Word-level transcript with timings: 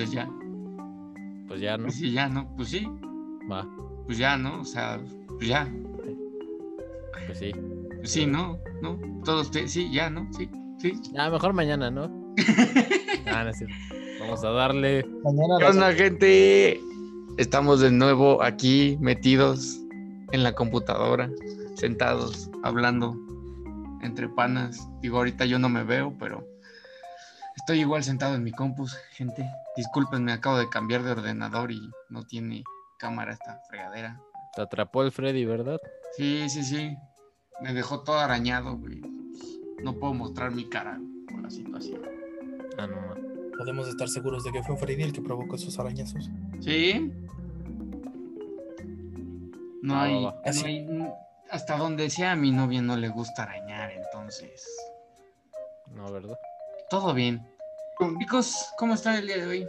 Entonces 0.00 0.12
ya. 0.12 0.28
Pues 1.48 1.60
ya 1.60 1.76
no. 1.76 1.84
Pues 1.84 1.94
sí, 1.96 2.12
ya, 2.12 2.28
¿no? 2.28 2.56
Pues 2.56 2.68
sí. 2.68 2.86
Va. 3.50 3.68
Pues 4.06 4.18
ya, 4.18 4.36
¿no? 4.36 4.60
O 4.60 4.64
sea, 4.64 5.00
pues 5.36 5.48
ya. 5.48 5.68
Pues 7.26 7.38
sí. 7.38 7.52
Pues 7.98 8.10
sí, 8.10 8.26
¿no? 8.26 8.58
¿No? 8.82 8.98
Todos, 9.24 9.50
te- 9.50 9.68
sí, 9.68 9.90
ya, 9.92 10.08
¿no? 10.08 10.26
Sí, 10.32 10.48
sí. 10.78 10.92
Ya, 11.12 11.28
mejor 11.30 11.52
mañana, 11.52 11.90
¿no? 11.90 12.10
Ah, 13.26 13.44
no. 13.44 13.50
Vamos 14.20 14.42
a 14.42 14.50
darle. 14.50 15.04
Mañana 15.22 15.56
¿Qué 15.58 15.64
las- 15.64 15.74
onda, 15.76 15.92
gente? 15.92 16.80
Estamos 17.36 17.80
de 17.80 17.90
nuevo 17.92 18.42
aquí 18.42 18.96
metidos 19.00 19.78
en 20.32 20.42
la 20.42 20.52
computadora, 20.54 21.30
sentados, 21.74 22.50
hablando 22.62 23.16
entre 24.02 24.28
panas. 24.28 24.88
Digo, 25.00 25.18
ahorita 25.18 25.44
yo 25.46 25.58
no 25.58 25.68
me 25.68 25.84
veo, 25.84 26.12
pero 26.18 26.44
estoy 27.60 27.80
igual 27.80 28.02
sentado 28.02 28.34
en 28.34 28.42
mi 28.42 28.52
compus, 28.52 28.96
gente. 29.12 29.48
Discúlpenme, 29.76 30.32
acabo 30.32 30.58
de 30.58 30.68
cambiar 30.68 31.02
de 31.02 31.12
ordenador 31.12 31.70
y 31.70 31.80
no 32.08 32.24
tiene 32.24 32.64
cámara 32.98 33.32
esta 33.32 33.60
fregadera. 33.68 34.20
Te 34.54 34.62
atrapó 34.62 35.02
el 35.02 35.12
Freddy, 35.12 35.44
¿verdad? 35.44 35.78
Sí, 36.16 36.48
sí, 36.48 36.64
sí. 36.64 36.96
Me 37.60 37.72
dejó 37.72 38.02
todo 38.02 38.18
arañado, 38.18 38.76
güey. 38.76 39.00
No 39.82 39.94
puedo 39.98 40.12
mostrar 40.14 40.50
mi 40.50 40.68
cara 40.68 40.98
por 41.30 41.40
la 41.42 41.50
situación. 41.50 42.02
Ah, 42.78 42.86
no. 42.86 43.14
Podemos 43.56 43.88
estar 43.88 44.08
seguros 44.08 44.42
de 44.44 44.52
que 44.52 44.62
fue 44.62 44.76
Freddy 44.76 45.02
el 45.02 45.12
que 45.12 45.20
provocó 45.22 45.56
esos 45.56 45.78
arañazos. 45.78 46.28
¿Sí? 46.60 47.12
No 49.82 49.94
Va, 49.94 50.02
hay, 50.04 50.24
no 50.24 50.32
hay- 50.64 51.12
Hasta 51.50 51.76
donde 51.76 52.10
sea 52.10 52.32
a 52.32 52.36
mi 52.36 52.50
novia 52.50 52.80
no 52.82 52.96
le 52.96 53.08
gusta 53.08 53.42
arañar, 53.44 53.90
entonces. 53.92 54.66
No, 55.94 56.10
¿verdad? 56.12 56.36
Todo 56.88 57.14
bien. 57.14 57.46
Chicos, 58.18 58.72
¿cómo 58.78 58.94
está 58.94 59.18
el 59.18 59.26
día 59.26 59.36
de 59.36 59.46
hoy? 59.46 59.68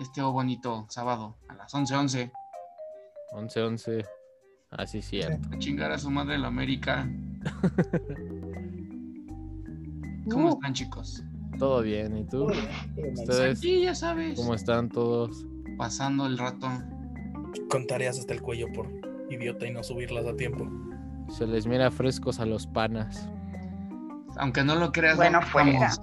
Este 0.00 0.22
bonito 0.22 0.86
sábado 0.88 1.36
a 1.48 1.54
las 1.54 1.74
11:11. 1.74 2.30
11, 3.32 3.62
11. 3.62 4.04
Ah, 4.70 4.86
sí, 4.86 5.02
cierto. 5.02 5.48
A 5.52 5.58
chingar 5.58 5.90
a 5.90 5.98
su 5.98 6.10
madre 6.10 6.38
la 6.38 6.46
América. 6.48 7.08
¿Cómo 10.30 10.50
Uh. 10.50 10.54
están, 10.54 10.74
chicos? 10.74 11.24
Todo 11.58 11.82
bien. 11.82 12.16
¿Y 12.16 12.24
tú? 12.24 12.46
Ustedes, 13.14 13.58
Sí, 13.58 13.82
ya 13.82 13.94
sabes. 13.96 14.38
¿cómo 14.38 14.54
están 14.54 14.88
todos? 14.88 15.44
Pasando 15.76 16.26
el 16.26 16.38
rato. 16.38 16.68
Con 17.68 17.86
tareas 17.88 18.16
hasta 18.18 18.32
el 18.32 18.42
cuello 18.42 18.68
por 18.72 18.86
idiota 19.28 19.66
y 19.66 19.72
no 19.72 19.82
subirlas 19.82 20.24
a 20.26 20.36
tiempo. 20.36 20.68
Se 21.28 21.46
les 21.48 21.66
mira 21.66 21.90
frescos 21.90 22.38
a 22.38 22.46
los 22.46 22.66
panas. 22.68 23.28
Aunque 24.36 24.62
no 24.62 24.76
lo 24.76 24.92
creas, 24.92 25.16
Bueno, 25.16 25.40
no 25.40 25.46
fuera. 25.46 25.90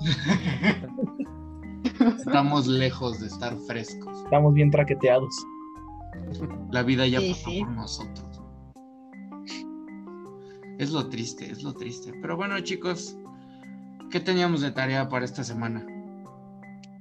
estamos- 2.18 2.68
lejos 2.68 3.20
de 3.20 3.28
estar 3.28 3.56
frescos. 3.68 4.24
Estamos 4.24 4.54
bien 4.54 4.72
traqueteados. 4.72 5.34
La 6.72 6.84
vida 6.84 7.06
ya 7.08 7.20
Sí, 7.20 7.30
pasó 7.34 7.50
sí. 7.50 7.60
por 7.62 7.70
nosotros. 7.72 8.42
Es 10.80 10.92
lo 10.92 11.08
triste, 11.10 11.52
es 11.52 11.64
lo 11.64 11.74
triste. 11.74 12.14
Pero 12.22 12.36
bueno, 12.38 12.60
chicos, 12.62 13.18
¿qué 14.12 14.20
teníamos 14.20 14.62
de 14.62 14.72
tarea 14.72 15.10
para 15.10 15.26
esta 15.26 15.44
semana? 15.44 15.86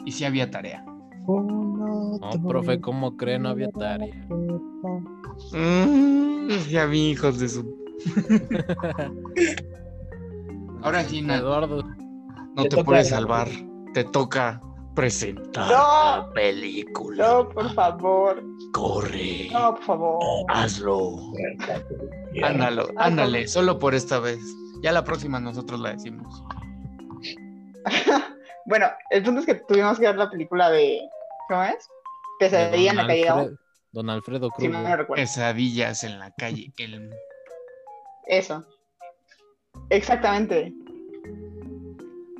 Y 0.04 0.12
si 0.12 0.24
había 0.24 0.50
tarea. 0.50 0.84
No, 1.26 2.18
profe, 2.46 2.80
¿cómo 2.80 3.16
cree? 3.16 3.38
No 3.38 3.48
había 3.50 3.70
tarea. 3.70 4.14
Mm, 5.52 6.48
ya 6.70 6.86
vi, 6.86 7.10
hijos 7.10 7.38
de 7.40 7.48
su. 7.48 7.76
Ahora 10.82 11.02
sí, 11.04 11.18
Eduardo. 11.28 11.82
no 12.54 12.64
Te 12.64 12.82
puedes 12.84 13.08
salvar. 13.08 13.48
Te 13.92 14.04
toca 14.04 14.60
presentar 14.96 15.70
No. 15.70 15.76
la 16.26 16.30
película. 16.34 17.28
No, 17.28 17.48
por 17.50 17.72
favor. 17.74 18.42
Corre. 18.72 19.48
No, 19.52 19.76
por 19.76 19.84
favor. 19.84 20.44
Hazlo. 20.48 21.16
Ándalo, 22.42 22.88
ándale, 22.96 23.46
solo 23.46 23.78
por 23.78 23.94
esta 23.94 24.18
vez. 24.18 24.40
Ya 24.82 24.90
la 24.90 25.04
próxima 25.04 25.38
nosotros 25.38 25.78
la 25.78 25.92
decimos. 25.92 26.42
Bueno, 28.68 28.88
el 29.10 29.22
punto 29.22 29.38
es 29.40 29.46
que 29.46 29.54
tuvimos 29.54 29.96
que 29.96 30.06
ver 30.06 30.16
la 30.16 30.28
película 30.28 30.68
de. 30.70 31.00
¿Cómo 31.48 31.62
es? 31.62 31.88
Pesadilla 32.40 32.90
en 32.90 32.96
la 32.96 33.02
Don 33.04 33.08
calle. 33.12 33.28
Alfred- 33.28 33.58
Don 33.92 34.10
Alfredo 34.10 34.50
Si 34.58 34.66
no 34.66 34.78
me 34.80 34.84
Cruz. 34.86 34.96
recuerdo. 34.98 35.22
Pesadillas 35.22 36.02
en 36.02 36.18
la 36.18 36.32
calle 36.32 36.72
Elm. 36.76 37.10
Eso. 38.26 38.64
Exactamente. 39.90 40.72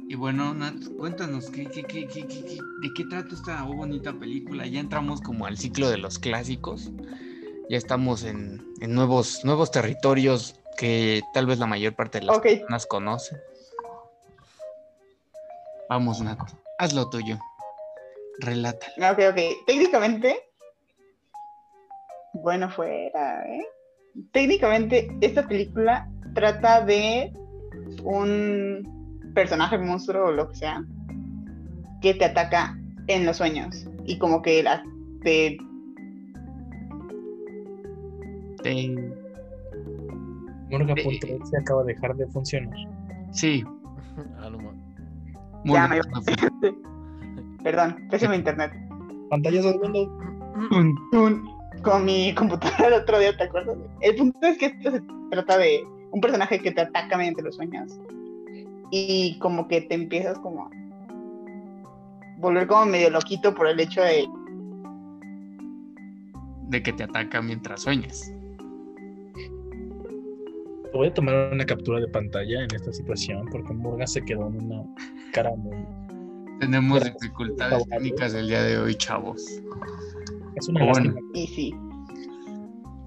Y 0.08 0.14
bueno, 0.14 0.54
Nat, 0.54 0.76
cuéntanos, 0.96 1.50
¿qué, 1.50 1.66
qué, 1.66 1.82
qué, 1.82 2.06
qué, 2.06 2.26
qué- 2.26 2.44
qué- 2.44 2.58
¿de 2.80 2.94
qué 2.94 3.04
trata 3.04 3.34
esta 3.34 3.62
bonita 3.64 4.12
película? 4.18 4.66
Ya 4.66 4.78
entramos 4.80 5.20
como 5.20 5.46
al 5.46 5.58
ciclo 5.58 5.90
de 5.90 5.98
los 5.98 6.18
clásicos. 6.18 6.92
Ya 7.68 7.76
estamos 7.76 8.22
en, 8.22 8.62
en 8.80 8.94
nuevos, 8.94 9.44
nuevos 9.44 9.72
territorios 9.72 10.54
que 10.76 11.22
tal 11.34 11.46
vez 11.46 11.58
la 11.58 11.66
mayor 11.66 11.94
parte 11.96 12.20
de 12.20 12.26
las 12.26 12.36
Ok. 12.36 12.42
personas 12.44 12.86
conocen. 12.86 13.38
Vamos, 15.88 16.20
Nat, 16.20 16.38
haz 16.78 16.94
lo 16.94 17.08
tuyo. 17.10 17.38
Relátala. 18.38 19.12
Ok, 19.12 19.18
ok. 19.30 19.66
Técnicamente. 19.66 20.36
Bueno, 22.34 22.70
fuera, 22.70 23.42
¿eh? 23.48 23.66
Técnicamente, 24.32 25.08
esta 25.20 25.46
película 25.48 26.08
trata 26.34 26.80
de 26.84 27.32
un 28.04 28.95
personaje 29.36 29.76
monstruo 29.76 30.28
o 30.28 30.32
lo 30.32 30.48
que 30.48 30.56
sea 30.56 30.82
que 32.00 32.14
te 32.14 32.24
ataca 32.24 32.76
en 33.06 33.26
los 33.26 33.36
sueños 33.36 33.86
y 34.06 34.18
como 34.18 34.40
que 34.42 34.62
la, 34.62 34.82
te 35.22 35.58
Te- 38.62 38.96
Morga.exe 40.70 41.38
se 41.44 41.56
acaba 41.58 41.84
de 41.84 41.94
dejar 41.94 42.16
de 42.16 42.26
funcionar. 42.28 42.76
Sí, 43.30 43.62
Ah, 44.40 44.50
Ya 45.64 45.86
me- 45.88 46.00
Perdón, 47.62 47.96
pésimo 48.10 48.32
internet. 48.34 48.72
Pantallas 49.30 49.66
al 49.66 49.78
mundo. 49.80 50.08
Un- 51.12 51.48
con 51.82 52.04
mi 52.04 52.34
computadora 52.34 52.86
el 52.96 53.02
otro 53.02 53.18
día, 53.18 53.36
¿te 53.36 53.44
acuerdas? 53.44 53.76
El 54.00 54.16
punto 54.16 54.38
es 54.46 54.56
que 54.58 54.66
esto 54.66 54.90
se 54.92 55.02
trata 55.30 55.58
de 55.58 55.84
un 56.12 56.20
personaje 56.20 56.58
que 56.60 56.70
te 56.72 56.80
ataca 56.80 57.16
mediante 57.18 57.42
los 57.42 57.56
sueños. 57.56 57.98
Y 58.90 59.38
como 59.38 59.68
que 59.68 59.80
te 59.82 59.94
empiezas 59.94 60.38
como 60.38 60.66
a 60.66 60.70
volver 62.38 62.66
como 62.66 62.86
medio 62.86 63.10
loquito 63.10 63.54
por 63.54 63.66
el 63.68 63.80
hecho 63.80 64.02
de... 64.02 64.26
de 66.68 66.82
que 66.82 66.92
te 66.92 67.04
ataca 67.04 67.42
mientras 67.42 67.82
sueñas. 67.82 68.32
Voy 70.92 71.08
a 71.08 71.14
tomar 71.14 71.52
una 71.52 71.64
captura 71.64 72.00
de 72.00 72.08
pantalla 72.08 72.64
en 72.64 72.74
esta 72.74 72.92
situación 72.92 73.46
porque 73.50 73.72
Morgan 73.72 74.08
se 74.08 74.22
quedó 74.22 74.46
en 74.46 74.64
una 74.64 74.84
cara 75.32 75.54
muy. 75.54 75.76
Tenemos 76.60 77.04
dificultades 77.04 77.86
técnicas 77.88 78.32
el 78.32 78.48
día 78.48 78.62
de 78.62 78.78
hoy, 78.78 78.94
chavos. 78.94 79.44
Es 80.54 80.68
una 80.68 80.86
Bueno. 80.86 81.14
Y 81.34 81.46
sí, 81.48 81.74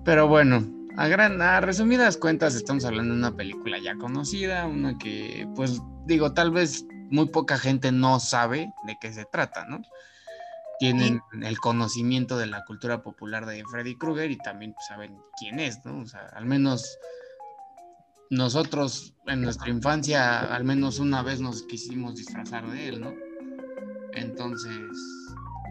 Pero 0.05 0.27
bueno, 0.27 0.63
a, 0.99 1.07
gran, 1.07 1.41
a 1.41 1.61
resumidas 1.61 2.17
cuentas 2.17 2.55
estamos 2.55 2.83
hablando 2.83 3.13
de 3.13 3.19
una 3.19 3.33
película 3.33 3.79
ya 3.79 3.95
conocida, 3.95 4.67
una 4.67 4.97
que 4.97 5.47
pues 5.55 5.81
digo, 6.05 6.33
tal 6.33 6.51
vez 6.51 6.85
muy 7.09 7.27
poca 7.27 7.57
gente 7.57 7.93
no 7.93 8.19
sabe 8.19 8.73
de 8.85 8.97
qué 8.99 9.13
se 9.13 9.23
trata, 9.23 9.65
¿no? 9.65 9.81
Tienen 10.77 11.21
el 11.41 11.57
conocimiento 11.59 12.37
de 12.37 12.47
la 12.47 12.65
cultura 12.65 13.01
popular 13.01 13.45
de 13.45 13.63
Freddy 13.63 13.95
Krueger 13.95 14.29
y 14.29 14.37
también 14.39 14.73
pues, 14.73 14.87
saben 14.87 15.17
quién 15.37 15.61
es, 15.61 15.85
¿no? 15.85 15.99
O 16.01 16.05
sea, 16.05 16.27
al 16.33 16.45
menos 16.45 16.97
nosotros 18.29 19.13
en 19.25 19.41
nuestra 19.41 19.69
infancia 19.69 20.53
al 20.53 20.65
menos 20.65 20.99
una 20.99 21.23
vez 21.23 21.39
nos 21.39 21.63
quisimos 21.63 22.17
disfrazar 22.17 22.69
de 22.69 22.89
él, 22.89 22.99
¿no? 22.99 23.13
Entonces, 24.15 24.91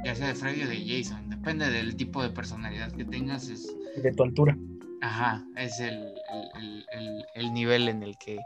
ya 0.07 0.15
sea 0.15 0.29
de 0.29 0.35
Freddy 0.35 0.63
o 0.63 0.69
de 0.69 0.87
Jason, 0.87 1.29
depende 1.29 1.69
del 1.71 1.97
tipo 1.97 2.23
de 2.23 2.31
personalidad 2.31 2.91
que 2.93 3.05
tengas, 3.05 3.51
es, 3.51 3.67
De 4.03 4.11
tu 4.13 4.23
altura. 4.23 4.57
Ajá, 5.01 5.47
es 5.57 5.81
el, 5.81 6.15
el- 6.33 6.51
el- 6.61 6.87
el- 6.93 7.27
el 7.35 7.53
nivel 7.55 7.89
en 7.89 8.03
el 8.03 8.17
que 8.19 8.39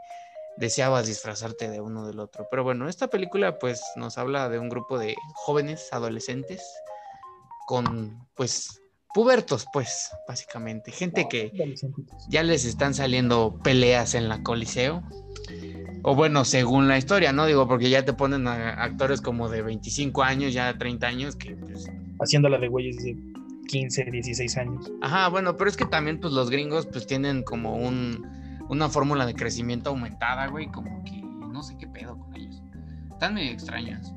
deseabas 0.59 1.07
disfrazarte 1.07 1.71
de 1.71 1.81
uno 1.81 2.07
del 2.07 2.21
otro. 2.21 2.47
Pero 2.51 2.63
bueno, 2.63 2.89
esta 2.89 3.09
película 3.09 3.59
pues 3.59 3.83
nos 3.97 4.19
habla 4.19 4.49
de 4.49 4.59
un 4.59 4.69
grupo 4.69 4.99
de 4.99 5.17
jóvenes 5.35 5.89
adolescentes 5.93 6.63
con 7.67 8.19
pues 8.35 8.81
pubertos 9.15 9.67
pues 9.73 10.11
básicamente, 10.29 10.91
gente 10.91 11.27
que 11.29 11.53
ya 12.29 12.43
les 12.43 12.65
están 12.65 12.95
saliendo 12.95 13.59
peleas 13.63 14.15
en 14.15 14.29
la 14.29 14.43
Coliseo. 14.43 15.03
O 16.05 16.17
bueno, 16.17 16.45
según 16.45 16.89
la 16.89 16.99
historia, 16.99 17.33
¿no? 17.33 17.47
Digo, 17.47 17.69
porque 17.69 17.89
ya 17.89 18.05
te 18.05 18.13
ponen 18.13 18.49
a 18.49 18.71
actores 18.83 19.21
como 19.21 19.49
de 19.49 19.63
25 19.63 20.23
años, 20.25 20.53
ya 20.53 20.77
30 20.77 21.07
años, 21.07 21.37
que 21.37 21.55
pues 21.55 21.87
Haciéndola 22.21 22.59
de 22.59 22.69
güeyes 22.69 22.97
de 23.03 23.17
15, 23.69 24.05
16 24.11 24.57
años. 24.57 24.93
Ajá, 25.01 25.29
bueno, 25.29 25.57
pero 25.57 25.71
es 25.71 25.77
que 25.77 25.85
también 25.85 26.21
pues 26.21 26.33
los 26.33 26.51
gringos 26.51 26.87
pues 26.87 27.07
tienen 27.07 27.43
como 27.43 27.77
un, 27.77 28.27
una 28.69 28.89
fórmula 28.89 29.27
de 29.27 29.35
crecimiento 29.35 29.91
aumentada, 29.91 30.47
güey, 30.49 30.67
como 30.71 31.03
que 31.05 31.21
no 31.21 31.63
sé 31.63 31.77
qué 31.79 31.87
pedo 31.87 32.19
con 32.19 32.35
ellos. 32.35 32.63
Están 33.11 33.35
medio 33.35 33.53
extraños. 33.53 34.13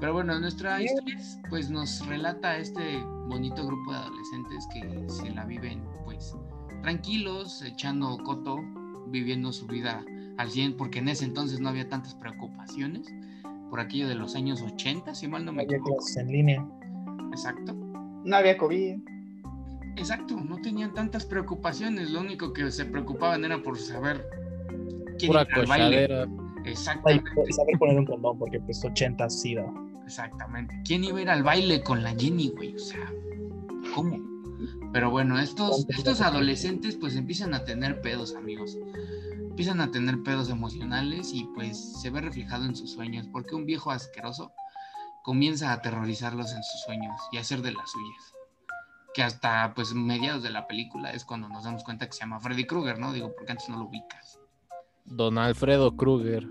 Pero 0.00 0.12
bueno, 0.12 0.38
nuestra 0.38 0.82
historia 0.82 1.16
es, 1.16 1.38
pues 1.48 1.70
nos 1.70 2.06
relata 2.06 2.58
este 2.58 2.98
bonito 3.28 3.66
grupo 3.66 3.92
de 3.92 3.98
adolescentes 3.98 4.66
que 4.72 5.04
se 5.08 5.30
la 5.30 5.44
viven 5.44 5.82
pues 6.04 6.36
tranquilos, 6.82 7.62
echando 7.62 8.18
coto, 8.18 8.58
viviendo 9.08 9.52
su 9.52 9.66
vida 9.66 10.04
al 10.36 10.50
100, 10.50 10.76
porque 10.76 10.98
en 10.98 11.08
ese 11.08 11.24
entonces 11.24 11.60
no 11.60 11.70
había 11.70 11.88
tantas 11.88 12.14
preocupaciones, 12.14 13.08
por 13.70 13.80
aquello 13.80 14.08
de 14.08 14.14
los 14.14 14.34
años 14.36 14.62
80, 14.62 15.14
si 15.14 15.28
mal 15.28 15.44
no 15.44 15.52
me 15.52 15.64
equivoco. 15.64 16.04
en 16.16 16.28
línea. 16.28 16.66
Exacto. 17.30 17.74
No 18.26 18.36
había 18.36 18.58
COVID. 18.58 18.96
Exacto, 19.96 20.36
no 20.36 20.60
tenían 20.60 20.92
tantas 20.92 21.24
preocupaciones, 21.24 22.10
lo 22.10 22.20
único 22.20 22.52
que 22.52 22.70
se 22.70 22.84
preocupaban 22.84 23.44
era 23.44 23.62
por 23.62 23.78
saber 23.78 24.26
quién 25.18 25.30
Pura 25.30 25.46
iba 25.48 25.62
al 25.62 25.66
baile. 25.66 26.08
Ay, 26.12 26.72
Exactamente, 26.72 27.30
saber 27.52 27.78
poner 27.78 27.98
un 28.00 28.06
condón, 28.06 28.38
porque 28.38 28.58
pues 28.60 28.84
80 28.84 29.30
SIDA. 29.30 29.64
exactamente. 30.04 30.74
¿Quién 30.84 31.04
iba 31.04 31.18
a 31.18 31.22
ir 31.22 31.30
al 31.30 31.44
baile 31.44 31.82
con 31.82 32.02
la 32.02 32.10
Jenny, 32.10 32.48
güey? 32.48 32.74
O 32.74 32.78
sea, 32.80 33.12
¿cómo? 33.94 34.18
Pero 34.92 35.10
bueno, 35.10 35.38
estos, 35.38 35.86
estos 35.88 36.20
adolescentes 36.20 36.96
pues 36.96 37.14
empiezan 37.14 37.54
a 37.54 37.64
tener 37.64 38.00
pedos, 38.00 38.34
amigos. 38.34 38.76
Empiezan 39.50 39.80
a 39.80 39.92
tener 39.92 40.22
pedos 40.24 40.50
emocionales 40.50 41.32
y 41.32 41.44
pues 41.54 42.00
se 42.02 42.10
ve 42.10 42.20
reflejado 42.20 42.64
en 42.64 42.74
sus 42.74 42.90
sueños, 42.90 43.28
porque 43.30 43.54
un 43.54 43.66
viejo 43.66 43.92
asqueroso 43.92 44.52
comienza 45.26 45.70
a 45.70 45.72
aterrorizarlos 45.72 46.52
en 46.52 46.62
sus 46.62 46.82
sueños 46.82 47.20
y 47.32 47.36
a 47.36 47.40
hacer 47.40 47.60
de 47.60 47.72
las 47.72 47.90
suyas. 47.90 48.32
Que 49.12 49.24
hasta 49.24 49.72
pues 49.74 49.92
mediados 49.92 50.44
de 50.44 50.50
la 50.50 50.68
película 50.68 51.10
es 51.10 51.24
cuando 51.24 51.48
nos 51.48 51.64
damos 51.64 51.82
cuenta 51.82 52.06
que 52.06 52.12
se 52.12 52.20
llama 52.20 52.38
Freddy 52.38 52.64
Krueger, 52.64 53.00
¿no? 53.00 53.12
Digo, 53.12 53.34
porque 53.34 53.50
antes 53.50 53.68
no 53.68 53.76
lo 53.76 53.86
ubicas. 53.86 54.38
Don 55.04 55.36
Alfredo 55.36 55.96
Kruger. 55.96 56.46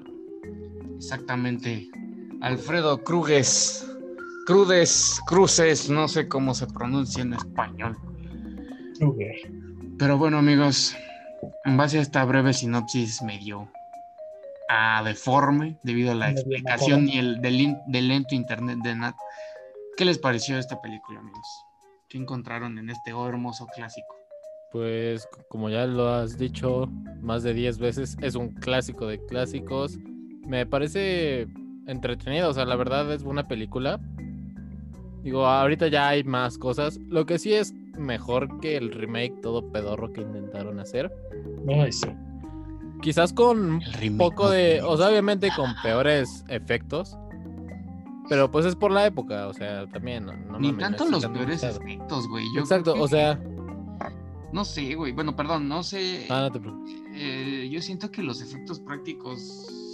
Exactamente. 0.97 1.87
Alfredo 2.41 3.01
Cruges. 3.01 3.89
Crudes, 4.45 5.21
Cruces, 5.25 5.89
no 5.89 6.09
sé 6.09 6.27
cómo 6.27 6.53
se 6.53 6.67
pronuncia 6.67 7.21
en 7.21 7.33
español. 7.33 7.97
Kruger. 8.99 9.35
Pero 9.97 10.17
bueno, 10.17 10.39
amigos, 10.39 10.97
en 11.63 11.77
base 11.77 11.99
a 11.99 12.01
esta 12.01 12.25
breve 12.25 12.51
sinopsis 12.51 13.21
medio 13.21 13.69
a 14.69 15.03
deforme 15.03 15.77
debido 15.83 16.11
a 16.11 16.15
la 16.15 16.31
explicación 16.31 17.07
y 17.07 17.17
el 17.17 17.41
del, 17.41 17.77
lento 17.87 18.35
internet 18.35 18.79
de 18.83 18.95
Nat, 18.95 19.15
¿qué 19.97 20.05
les 20.05 20.17
pareció 20.17 20.57
esta 20.57 20.81
película, 20.81 21.19
amigos? 21.19 21.47
¿Qué 22.09 22.17
encontraron 22.17 22.77
en 22.77 22.89
este 22.89 23.11
hermoso 23.11 23.67
clásico? 23.67 24.15
Pues 24.71 25.27
como 25.49 25.69
ya 25.69 25.85
lo 25.85 26.09
has 26.09 26.37
dicho 26.37 26.87
más 27.21 27.43
de 27.43 27.53
10 27.53 27.77
veces, 27.77 28.17
es 28.21 28.35
un 28.35 28.49
clásico 28.49 29.07
de 29.07 29.23
clásicos. 29.25 29.97
Me 30.45 30.65
parece 30.65 31.47
entretenido, 31.87 32.49
o 32.49 32.53
sea, 32.53 32.65
la 32.65 32.75
verdad 32.75 33.11
es 33.13 33.23
buena 33.23 33.47
película. 33.47 33.99
Digo, 35.23 35.47
ahorita 35.47 35.87
ya 35.87 36.09
hay 36.09 36.23
más 36.23 36.57
cosas. 36.57 36.99
Lo 37.07 37.25
que 37.25 37.39
sí 37.39 37.53
es 37.53 37.73
mejor 37.97 38.59
que 38.59 38.77
el 38.77 38.91
remake 38.91 39.41
todo 39.41 39.71
pedorro 39.71 40.11
que 40.11 40.21
intentaron 40.21 40.79
hacer. 40.79 41.11
Ay, 41.67 41.91
sí. 41.91 42.09
Quizás 43.05 43.31
con 43.33 43.75
un 43.75 44.17
poco 44.17 44.49
de, 44.49 44.81
o 44.81 44.97
sea, 44.97 45.09
obviamente 45.09 45.49
con 45.55 45.75
peores 45.83 46.43
efectos. 46.49 47.15
Pero 48.27 48.49
pues 48.49 48.65
es 48.65 48.75
por 48.75 48.89
la 48.91 49.05
época, 49.05 49.47
o 49.47 49.53
sea, 49.53 49.85
también. 49.85 50.25
No, 50.25 50.33
no 50.33 50.59
Ni 50.59 50.71
mames, 50.71 50.97
tanto 50.97 51.05
los 51.05 51.25
peores 51.27 51.61
efectos, 51.61 52.27
güey. 52.27 52.43
Yo 52.55 52.61
Exacto, 52.61 52.95
o 52.99 53.07
sea, 53.07 53.39
No 54.51 54.65
sé, 54.65 54.95
güey. 54.95 55.11
Bueno, 55.11 55.35
perdón, 55.35 55.67
no 55.67 55.83
sé. 55.83 56.25
ah, 56.31 56.41
no 56.41 56.51
te 56.51 56.59
preocupes. 56.59 56.95
Eh, 57.13 57.69
yo 57.71 57.79
siento 57.83 58.09
que 58.09 58.23
los 58.23 58.41
efectos 58.41 58.79
prácticos 58.79 59.39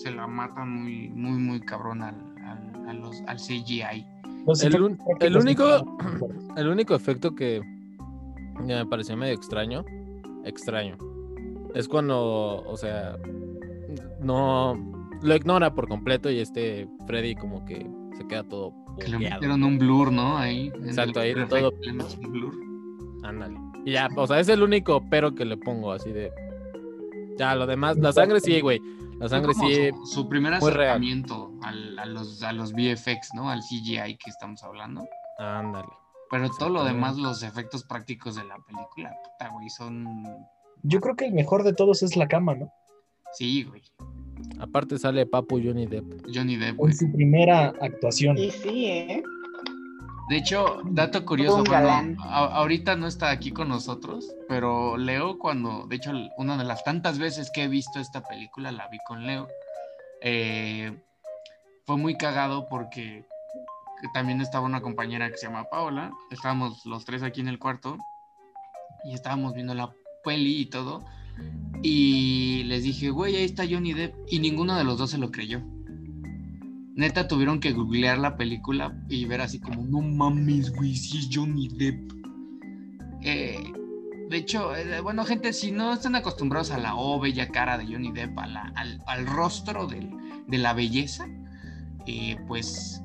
se 0.02 0.12
la 0.12 0.28
matan 0.28 0.84
muy, 0.84 1.10
muy, 1.10 1.38
muy 1.38 1.60
cabrón 1.60 2.02
al, 2.02 2.16
al, 2.46 2.88
a 2.90 2.94
los- 2.94 3.22
al 3.28 3.38
CGI. 3.38 4.06
El 4.64 4.82
un- 4.82 4.98
el 5.20 5.36
único-. 5.36 5.98
El 6.56 6.68
único 6.70 6.96
efecto 6.96 7.36
que 7.36 7.62
me 8.64 8.86
pareció 8.86 9.18
medio 9.18 9.34
extraño, 9.34 9.84
extraño, 10.46 10.96
es 11.74 11.88
cuando, 11.88 12.64
o 12.64 12.78
sea, 12.78 13.18
no 14.20 14.76
lo 15.22 15.36
ignora 15.36 15.74
por 15.74 15.88
completo 15.88 16.30
y 16.30 16.40
este 16.40 16.88
Freddy 17.08 17.36
como 17.36 17.64
que 17.66 17.86
se 18.18 18.28
queda 18.28 18.44
todo 18.44 18.74
Que 19.00 19.08
le 19.08 19.20
metieron 19.20 19.64
un 19.64 19.78
blur, 19.78 20.12
¿no? 20.12 20.38
Ahí. 20.38 20.72
Exacto, 20.84 21.20
ahí 21.20 21.34
todo. 21.48 21.72
Le 21.82 21.92
un 21.92 22.32
blur. 22.32 22.56
Ándale. 23.24 23.58
Y 23.86 23.92
ya, 23.94 24.10
o 24.16 24.28
sea, 24.28 24.40
es 24.40 24.50
el 24.50 24.64
único 24.64 25.04
pero 25.10 25.34
que 25.34 25.46
le 25.46 25.58
pongo 25.58 25.92
así 25.92 26.12
de. 26.12 26.32
Ya, 27.38 27.56
lo 27.56 27.66
demás, 27.66 27.98
la 27.98 28.12
sangre 28.12 28.40
sí, 28.40 28.62
güey. 28.62 28.80
La 29.20 29.30
sangre 29.30 29.54
sí. 29.54 29.90
Su, 30.04 30.06
su 30.24 30.30
primer 30.30 30.54
acercamiento 30.56 31.52
al- 31.62 31.98
a, 31.98 32.06
los, 32.06 32.42
a 32.44 32.52
los 32.54 32.74
VFX, 32.74 33.34
¿no? 33.36 33.50
Al 33.50 33.62
CGI 33.62 34.18
que 34.18 34.30
estamos 34.30 34.64
hablando. 34.64 35.04
Ándale. 35.38 35.88
Pero 36.30 36.50
todo 36.58 36.70
lo 36.70 36.84
demás, 36.84 37.18
los 37.18 37.44
efectos 37.44 37.84
prácticos 37.84 38.36
de 38.36 38.44
la 38.46 38.56
película, 38.66 39.12
puta, 39.24 39.50
güey, 39.52 39.70
son. 39.70 40.16
Yo 40.84 41.00
creo 41.00 41.16
que 41.16 41.26
el 41.26 41.34
mejor 41.34 41.64
de 41.64 41.74
todos 41.74 42.04
es 42.04 42.16
la 42.16 42.28
cama, 42.28 42.56
¿no? 42.56 42.72
Sí, 43.34 43.64
güey. 43.64 43.82
Aparte 44.60 44.98
sale 44.98 45.26
Papu 45.26 45.62
Johnny 45.64 45.86
Depp. 45.86 46.26
Johnny 46.34 46.58
Depp, 46.58 46.78
güey. 46.78 46.92
En 46.92 46.98
su 46.98 47.12
primera 47.12 47.74
actuación. 47.82 48.38
Y 48.38 48.52
sí, 48.52 48.86
¿eh? 48.86 49.24
De 50.30 50.38
hecho, 50.38 50.82
dato 50.86 51.26
curioso, 51.26 51.62
bueno, 51.66 52.16
ahorita 52.24 52.96
no 52.96 53.08
está 53.08 53.32
aquí 53.32 53.52
con 53.52 53.68
nosotros, 53.68 54.34
pero 54.48 54.96
Leo 54.96 55.38
cuando, 55.38 55.88
de 55.88 55.98
hecho, 55.98 56.12
una 56.38 56.58
de 56.58 56.64
las 56.64 56.86
tantas 56.86 57.20
veces 57.20 57.52
que 57.52 57.64
he 57.64 57.68
visto 57.68 58.00
esta 58.00 58.24
película, 58.24 58.72
la 58.72 58.88
vi 58.88 58.98
con 59.06 59.28
Leo, 59.28 59.50
eh, 60.22 60.98
fue 61.86 61.98
muy 61.98 62.16
cagado 62.16 62.70
porque 62.70 63.26
también 64.14 64.40
estaba 64.40 64.66
una 64.66 64.80
compañera 64.80 65.30
que 65.30 65.36
se 65.36 65.48
llama 65.48 65.66
Paola, 65.66 66.14
estábamos 66.30 66.86
los 66.86 67.04
tres 67.04 67.24
aquí 67.24 67.42
en 67.42 67.50
el 67.50 67.60
cuarto 67.60 67.98
y 69.04 69.14
estábamos 69.14 69.54
viendo 69.54 69.74
la 69.74 69.92
peli 70.24 70.62
y 70.62 70.66
todo, 70.66 71.04
y 71.84 72.64
les 72.66 72.84
dije, 72.84 73.10
güey, 73.10 73.36
ahí 73.36 73.44
está 73.46 73.64
Johnny 73.70 73.94
Depp, 73.94 74.14
y 74.30 74.40
ninguno 74.40 74.76
de 74.76 74.84
los 74.84 74.98
dos 74.98 75.12
se 75.12 75.18
lo 75.18 75.32
creyó. 75.32 75.62
Neta 76.94 77.28
tuvieron 77.28 77.60
que 77.60 77.72
googlear 77.72 78.18
la 78.20 78.36
película 78.38 78.94
y 79.10 79.26
ver 79.26 79.42
así 79.42 79.60
como, 79.60 79.84
no 79.84 80.02
mames, 80.02 80.72
güey, 80.76 80.96
si 80.96 81.20
es 81.20 81.30
Johnny 81.32 81.70
Depp. 81.70 82.12
Eh, 83.24 83.64
de 84.30 84.38
hecho, 84.38 84.76
eh, 84.76 85.00
bueno, 85.02 85.24
gente, 85.26 85.54
si 85.54 85.72
no 85.72 85.94
están 85.94 86.16
acostumbrados 86.16 86.72
a 86.72 86.78
la 86.78 86.96
oh, 86.96 87.20
bella 87.20 87.48
cara 87.50 87.78
de 87.78 87.86
Johnny 87.86 88.12
Depp, 88.12 88.38
al, 88.38 89.02
al 89.06 89.26
rostro 89.28 89.88
del- 89.88 90.12
de 90.48 90.58
la 90.58 90.74
belleza, 90.74 91.26
eh, 92.08 92.36
pues 92.48 93.02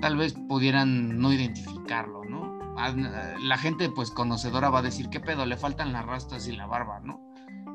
tal 0.00 0.16
vez 0.16 0.34
pudieran 0.48 1.18
no 1.20 1.32
identificarlo, 1.32 2.24
¿no? 2.24 2.51
A- 2.76 2.94
La 3.42 3.58
gente, 3.58 3.88
pues, 3.90 4.10
conocedora 4.10 4.70
va 4.70 4.78
a 4.80 4.82
decir, 4.82 5.08
¿qué 5.10 5.20
pedo? 5.20 5.46
Le 5.46 5.56
faltan 5.56 5.92
las 5.92 6.06
rastas 6.06 6.48
y 6.48 6.52
la 6.56 6.66
barba, 6.66 7.00
¿no? 7.00 7.20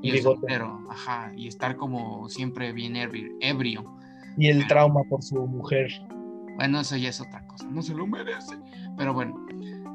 Y 0.01 0.10
Y 0.10 0.12
el 0.18 0.22
sombrero, 0.24 0.80
ajá, 0.89 1.32
y 1.36 1.48
estar 1.48 1.75
como 1.75 2.30
siempre 2.30 2.72
bien 2.74 2.96
ebrio. 2.96 3.30
ebrio. 3.42 3.84
Y 4.38 4.48
el 4.48 4.68
trauma 4.68 5.01
por 5.10 5.24
su 5.24 5.36
mujer. 5.48 5.88
Bueno, 6.56 6.80
eso 6.80 6.96
ya 6.98 7.10
es 7.10 7.20
otra 7.22 7.46
cosa, 7.48 7.68
no 7.70 7.82
se 7.82 7.94
lo 7.96 8.06
merece. 8.08 8.56
Pero 8.98 9.13
bueno, 9.13 9.36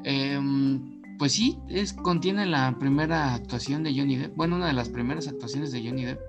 em, 0.03 1.01
pues 1.17 1.33
sí, 1.33 1.59
es, 1.69 1.93
contiene 1.93 2.45
la 2.45 2.75
primera 2.79 3.33
actuación 3.33 3.83
de 3.83 3.93
Johnny 3.95 4.17
Depp. 4.17 4.35
Bueno, 4.35 4.55
una 4.57 4.67
de 4.67 4.73
las 4.73 4.89
primeras 4.89 5.27
actuaciones 5.27 5.71
de 5.71 5.81
Johnny 5.87 6.05
Depp. 6.05 6.19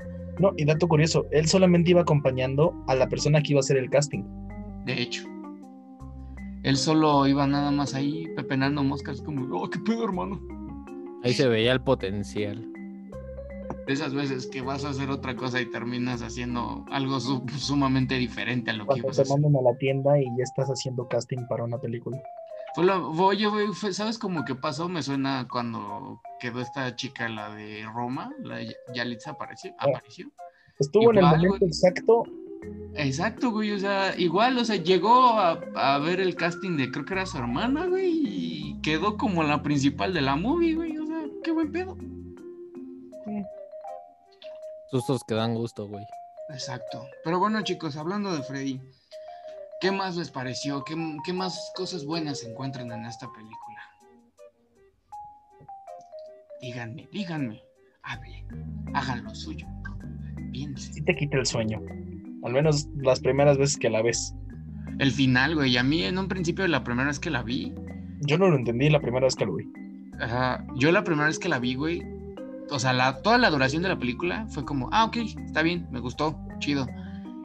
No, 0.41 0.51
y 0.57 0.65
dato 0.65 0.89
curioso, 0.89 1.27
él 1.31 1.47
solamente 1.47 1.91
iba 1.91 2.01
acompañando 2.03 2.75
a 2.89 2.95
la 2.95 3.09
persona 3.09 3.41
que 3.41 3.53
iba 3.53 3.59
a 3.59 3.63
hacer 3.63 3.77
el 3.77 3.89
casting. 3.91 4.25
De 4.85 5.01
hecho, 5.01 5.25
él 6.65 6.77
solo 6.77 7.27
iba 7.27 7.47
nada 7.47 7.71
más 7.71 7.95
ahí 7.95 8.27
pepenando 8.37 8.83
moscas, 8.83 9.23
como, 9.23 9.57
oh, 9.57 9.71
qué 9.71 9.79
pedo, 9.79 10.05
hermano. 10.05 10.41
Ahí 11.23 11.33
se 11.35 11.47
veía 11.49 11.73
el 11.73 11.81
potencial. 11.83 12.71
De 13.87 13.93
esas 13.93 14.15
veces 14.15 14.47
que 14.47 14.63
vas 14.63 14.85
a 14.85 14.91
hacer 14.91 15.11
otra 15.11 15.37
cosa 15.37 15.61
y 15.61 15.67
terminas 15.71 16.23
haciendo 16.23 16.85
algo 16.91 17.21
su- 17.21 17.45
sumamente 17.57 18.15
diferente 18.17 18.71
a 18.71 18.75
lo 18.75 18.85
que 18.85 18.87
Cuando 18.89 19.07
ibas 19.09 19.19
a 19.19 19.23
te 19.23 19.29
hacer. 19.29 19.41
mandan 19.41 19.65
a 19.67 19.71
la 19.71 19.77
tienda 19.79 20.19
y 20.19 20.25
ya 20.25 20.43
estás 20.43 20.69
haciendo 20.69 21.07
casting 21.07 21.47
para 21.49 21.65
una 21.65 21.79
película. 21.79 22.19
Fue 22.75 22.85
lo- 22.85 23.11
oye, 23.11 23.47
güey, 23.47 23.69
fue- 23.69 23.93
¿sabes 23.93 24.19
cómo 24.19 24.45
que 24.45 24.55
pasó? 24.55 24.89
Me 24.89 25.03
suena 25.03 25.47
cuando 25.51 26.21
quedó 26.41 26.61
esta 26.61 26.97
chica, 26.97 27.29
la 27.29 27.55
de 27.55 27.85
Roma, 27.95 28.33
la 28.43 28.57
de 28.57 28.75
Yalitza 28.95 29.33
apareció. 29.33 29.73
apareció. 29.79 30.31
Estuvo 30.79 31.11
en 31.13 31.19
el 31.19 31.25
Igual, 31.25 31.37
momento 31.47 31.67
exacto. 31.67 32.23
Exacto, 32.97 33.51
güey, 33.51 33.73
o 33.73 33.79
sea, 33.79 34.15
igual, 34.17 34.57
o 34.59 34.65
sea, 34.65 34.77
llegó 34.77 35.31
a, 35.39 35.61
a 35.75 35.99
ver 35.99 36.21
el 36.21 36.37
casting 36.37 36.77
de, 36.77 36.91
creo 36.91 37.05
que 37.05 37.15
era 37.15 37.27
su 37.27 37.39
hermana, 37.39 37.87
güey, 37.87 38.13
y 38.25 38.81
quedó 38.83 39.17
como 39.17 39.43
la 39.43 39.63
principal 39.63 40.15
de 40.15 40.21
la 40.21 40.37
movie, 40.37 40.75
güey, 40.75 40.97
o 40.99 41.07
sea, 41.07 41.23
qué 41.43 41.51
buen 41.51 41.73
pedo. 41.73 41.97
Sustos 44.91 45.25
que 45.27 45.35
dan 45.35 45.55
gusto, 45.55 45.89
güey. 45.89 46.05
Exacto. 46.51 47.09
Pero 47.25 47.41
bueno, 47.41 47.63
chicos, 47.63 47.97
hablando 47.97 48.33
de 48.33 48.43
Freddy, 48.43 48.81
¿qué 49.81 49.91
más 49.91 50.17
les 50.17 50.31
pareció? 50.31 50.85
¿Qué, 50.85 50.95
qué 51.25 51.33
más 51.33 51.73
cosas 51.75 52.05
buenas 52.05 52.41
se 52.41 52.51
encuentran 52.51 52.93
en 52.93 53.05
esta 53.05 53.27
película? 53.33 53.81
Díganme, 56.61 57.09
díganme. 57.11 57.63
Hablen, 58.03 58.47
hagan 58.95 59.25
lo 59.25 59.35
suyo. 59.35 59.67
Piensen. 60.53 60.95
Sí 60.95 61.03
te 61.03 61.17
quita 61.17 61.39
el 61.39 61.47
sueño. 61.47 61.81
Al 62.45 62.53
menos 62.53 62.89
las 62.97 63.21
primeras 63.21 63.59
veces 63.59 63.77
que 63.77 63.91
la 63.91 64.03
ves. 64.03 64.35
el 64.99 65.11
final, 65.11 65.55
güey. 65.55 65.73
Y 65.73 65.77
a 65.79 65.83
mí 65.83 66.03
en 66.05 66.19
un 66.19 66.29
principio, 66.29 66.67
la 66.69 66.85
primera 66.85 67.09
vez 67.09 67.19
que 67.19 67.31
la 67.31 67.43
vi, 67.43 67.73
Yo 68.21 68.39
no 68.39 68.49
lo 68.49 68.57
entendí 68.57 68.89
la 68.91 69.01
primera 69.01 69.25
vez 69.27 69.35
que 69.35 69.45
lo 69.47 69.55
vi. 69.57 69.65
ajá, 70.21 70.65
yo 70.77 70.93
la 70.93 71.03
primera 71.03 71.27
vez 71.27 71.39
que 71.39 71.49
la 71.49 71.59
vi, 71.59 71.75
güey, 71.75 72.03
o 72.71 72.79
sea, 72.79 72.93
la, 72.93 73.21
toda 73.23 73.37
la 73.39 73.51
duración 73.51 73.83
de 73.83 73.89
la 73.89 73.99
película 73.99 74.47
fue 74.49 74.65
como, 74.65 74.89
ah, 74.93 75.05
ok, 75.07 75.17
está 75.45 75.63
bien, 75.63 75.87
me 75.91 76.01
gustó, 76.01 76.39
chido. 76.61 76.87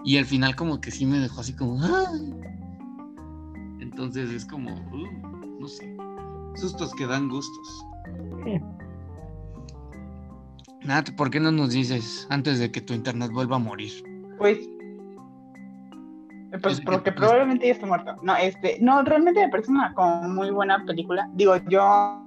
Y 0.06 0.15
el 0.18 0.25
final 0.25 0.56
como 0.56 0.79
que 0.79 0.91
sí 0.91 1.06
me 1.06 1.18
dejó 1.20 1.41
así 1.41 1.53
como. 1.53 1.77
Entonces 3.82 4.29
es 4.32 4.46
como, 4.46 4.72
uh, 4.72 5.60
no 5.60 5.68
sé, 5.68 5.96
sustos 6.56 6.94
que 6.96 7.06
dan 7.06 7.27
gustos. 7.29 7.86
Nat, 10.86 11.10
¿por 11.18 11.29
qué 11.29 11.39
no 11.39 11.51
nos 11.51 11.72
dices 11.72 12.25
antes 12.29 12.60
de 12.60 12.72
que 12.72 12.79
tu 12.82 12.94
internet 12.94 13.32
vuelva 13.32 13.58
a 13.58 13.60
morir? 13.60 13.91
Pues. 14.38 14.58
Pues 16.62 16.77
sé 16.77 16.82
que 16.82 16.91
porque 16.91 17.12
probablemente 17.12 17.68
ya 17.68 17.74
está 17.74 17.86
muerto. 17.86 18.15
No, 18.24 18.36
este, 18.36 18.77
no, 18.82 19.03
realmente 19.03 19.41
me 19.41 19.50
parece 19.50 19.72
una 19.72 19.94
como 19.94 20.24
muy 20.29 20.50
buena 20.50 20.84
película. 20.86 21.29
Digo, 21.34 21.56
yo 21.68 22.25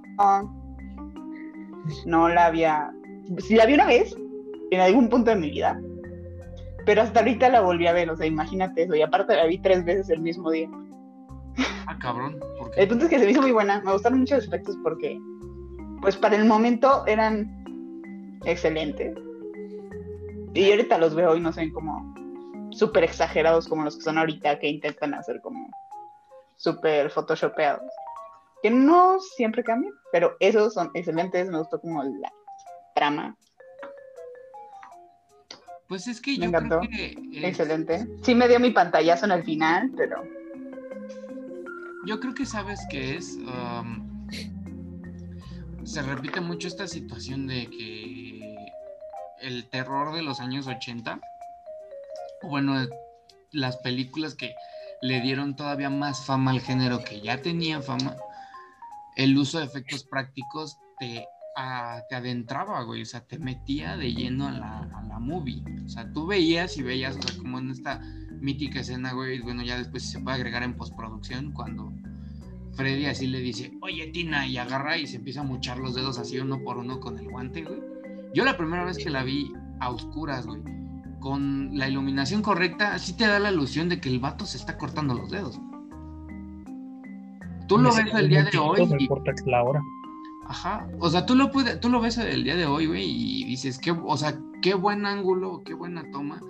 no, 2.05 2.29
la 2.29 2.45
había. 2.45 2.91
Sí 3.39 3.55
la 3.55 3.65
vi 3.65 3.73
una 3.73 3.85
vez, 3.85 4.15
en 4.71 4.79
algún 4.79 5.09
punto 5.09 5.31
de 5.31 5.37
mi 5.37 5.49
vida. 5.49 5.79
Pero 6.85 7.01
hasta 7.01 7.19
ahorita 7.19 7.49
la 7.49 7.61
volví 7.61 7.87
a 7.87 7.93
ver, 7.93 8.09
o 8.09 8.15
sea, 8.15 8.25
imagínate 8.25 8.83
eso. 8.83 8.95
Y 8.95 9.01
aparte 9.01 9.35
la 9.35 9.45
vi 9.45 9.57
tres 9.57 9.83
veces 9.83 10.09
el 10.09 10.21
mismo 10.21 10.51
día. 10.51 10.69
Ah, 11.87 11.97
cabrón, 11.99 12.39
¿por 12.57 12.71
El 12.77 12.87
punto 12.87 13.05
es 13.05 13.09
que 13.09 13.19
se 13.19 13.25
me 13.25 13.31
hizo 13.31 13.41
muy 13.41 13.51
buena. 13.51 13.81
Me 13.81 13.91
gustaron 13.91 14.19
muchos 14.19 14.37
los 14.37 14.47
efectos 14.47 14.77
porque, 14.83 15.19
pues 16.01 16.15
para 16.15 16.35
el 16.35 16.45
momento 16.45 17.05
eran 17.07 18.39
excelentes. 18.45 19.17
Y 20.53 20.71
ahorita 20.71 20.97
los 20.97 21.15
veo 21.15 21.35
y 21.35 21.39
no 21.39 21.51
son 21.51 21.69
como 21.71 22.13
súper 22.73 23.03
exagerados 23.03 23.67
como 23.67 23.83
los 23.83 23.95
que 23.97 24.01
son 24.03 24.17
ahorita 24.17 24.59
que 24.59 24.67
intentan 24.67 25.13
hacer 25.13 25.41
como 25.41 25.69
súper 26.57 27.09
photoshopeados. 27.09 27.89
Que 28.61 28.69
no 28.71 29.19
siempre 29.19 29.63
cambian, 29.63 29.93
pero 30.11 30.35
esos 30.39 30.73
son 30.73 30.89
excelentes. 30.93 31.49
Me 31.49 31.57
gustó 31.57 31.79
como 31.81 32.03
la 32.03 32.31
trama. 32.95 33.35
Pues 35.87 36.07
es 36.07 36.21
que 36.21 36.31
Me 36.37 36.45
yo 36.45 36.51
creo 36.51 36.61
encantó. 36.61 36.79
que 36.89 37.05
es- 37.33 37.43
Excelente. 37.43 38.07
Sí 38.23 38.33
me 38.35 38.47
dio 38.47 38.59
mi 38.59 38.71
pantallazo 38.71 39.25
en 39.25 39.31
el 39.33 39.43
final, 39.43 39.91
pero 39.97 40.23
Yo 42.05 42.19
creo 42.19 42.33
que 42.33 42.45
sabes 42.45 42.79
que 42.89 43.15
es. 43.17 43.37
um, 43.37 44.27
se 45.85 46.01
repite 46.01 46.39
mucho 46.41 46.67
esta 46.67 46.87
situación 46.87 47.45
de 47.47 47.67
que 47.69 48.55
el 49.41 49.69
terror 49.69 50.13
de 50.15 50.21
los 50.21 50.39
años 50.39 50.67
80, 50.67 51.19
o 51.32 51.32
bueno, 52.43 52.75
las 53.51 53.77
películas 53.77 54.35
que 54.35 54.55
le 55.01 55.21
dieron 55.21 55.55
todavía 55.55 55.89
más 55.89 56.25
fama 56.25 56.51
al 56.51 56.61
género 56.61 57.03
que 57.03 57.21
ya 57.21 57.41
tenía 57.41 57.81
fama, 57.81 58.15
el 59.15 59.37
uso 59.37 59.59
de 59.59 59.65
efectos 59.65 60.05
prácticos 60.05 60.77
te, 60.99 61.25
te 62.09 62.15
adentraba, 62.15 62.83
güey, 62.83 63.01
o 63.01 63.05
sea, 63.05 63.21
te 63.21 63.37
metía 63.37 63.97
de 63.97 64.13
lleno 64.13 64.47
a 64.47 64.51
la, 64.51 64.79
a 64.79 65.03
la 65.03 65.19
movie. 65.19 65.63
O 65.85 65.89
sea, 65.89 66.11
tú 66.13 66.25
veías 66.25 66.77
y 66.77 66.83
veías, 66.83 67.17
o 67.17 67.21
sea, 67.21 67.37
como 67.37 67.59
en 67.59 67.71
esta 67.71 67.99
mítica 68.39 68.79
escena, 68.79 69.13
güey, 69.13 69.39
bueno, 69.39 69.63
ya 69.63 69.77
después 69.77 70.09
se 70.09 70.19
puede 70.19 70.37
agregar 70.37 70.63
en 70.63 70.75
postproducción 70.75 71.51
cuando 71.51 71.93
Freddy 72.75 73.05
así 73.05 73.27
le 73.27 73.39
dice, 73.39 73.71
oye 73.81 74.07
Tina, 74.07 74.47
y 74.47 74.57
agarra 74.57 74.97
y 74.97 75.05
se 75.05 75.17
empieza 75.17 75.41
a 75.41 75.43
muchar 75.43 75.77
los 75.77 75.95
dedos 75.95 76.17
así 76.17 76.39
uno 76.39 76.61
por 76.63 76.77
uno 76.77 76.99
con 76.99 77.19
el 77.19 77.29
guante, 77.29 77.63
güey. 77.63 77.79
Yo 78.33 78.43
la 78.45 78.57
primera 78.57 78.83
vez 78.83 78.97
que 78.97 79.11
la 79.11 79.23
vi 79.23 79.53
a 79.79 79.91
oscuras, 79.91 80.47
güey, 80.47 80.61
con 81.23 81.69
la 81.77 81.87
iluminación 81.87 82.41
correcta, 82.41 82.99
sí 82.99 83.13
te 83.13 83.25
da 83.25 83.39
la 83.39 83.49
ilusión 83.49 83.87
de 83.87 84.01
que 84.01 84.09
el 84.09 84.19
vato 84.19 84.45
se 84.45 84.57
está 84.57 84.77
cortando 84.77 85.13
los 85.13 85.31
dedos. 85.31 85.57
Tú 87.69 87.77
lo 87.77 87.95
ves 87.95 88.13
el 88.13 88.27
día 88.27 88.43
de 88.43 88.57
hoy 88.57 88.85
No 88.85 88.97
y, 88.99 89.49
la 89.49 89.63
hora. 89.63 89.81
Ajá, 90.47 90.85
o 90.99 91.09
sea, 91.09 91.25
tú 91.25 91.35
lo 91.35 91.49
puedes, 91.49 91.79
tú 91.79 91.89
lo 91.89 92.01
ves 92.01 92.17
el 92.17 92.43
día 92.43 92.57
de 92.57 92.65
hoy, 92.65 92.87
güey, 92.87 93.05
y 93.05 93.45
dices, 93.45 93.79
qué, 93.79 93.91
o 93.91 94.17
sea, 94.17 94.37
qué 94.61 94.73
buen 94.73 95.05
ángulo, 95.05 95.63
qué 95.63 95.73
buena 95.73 96.03
toma, 96.11 96.41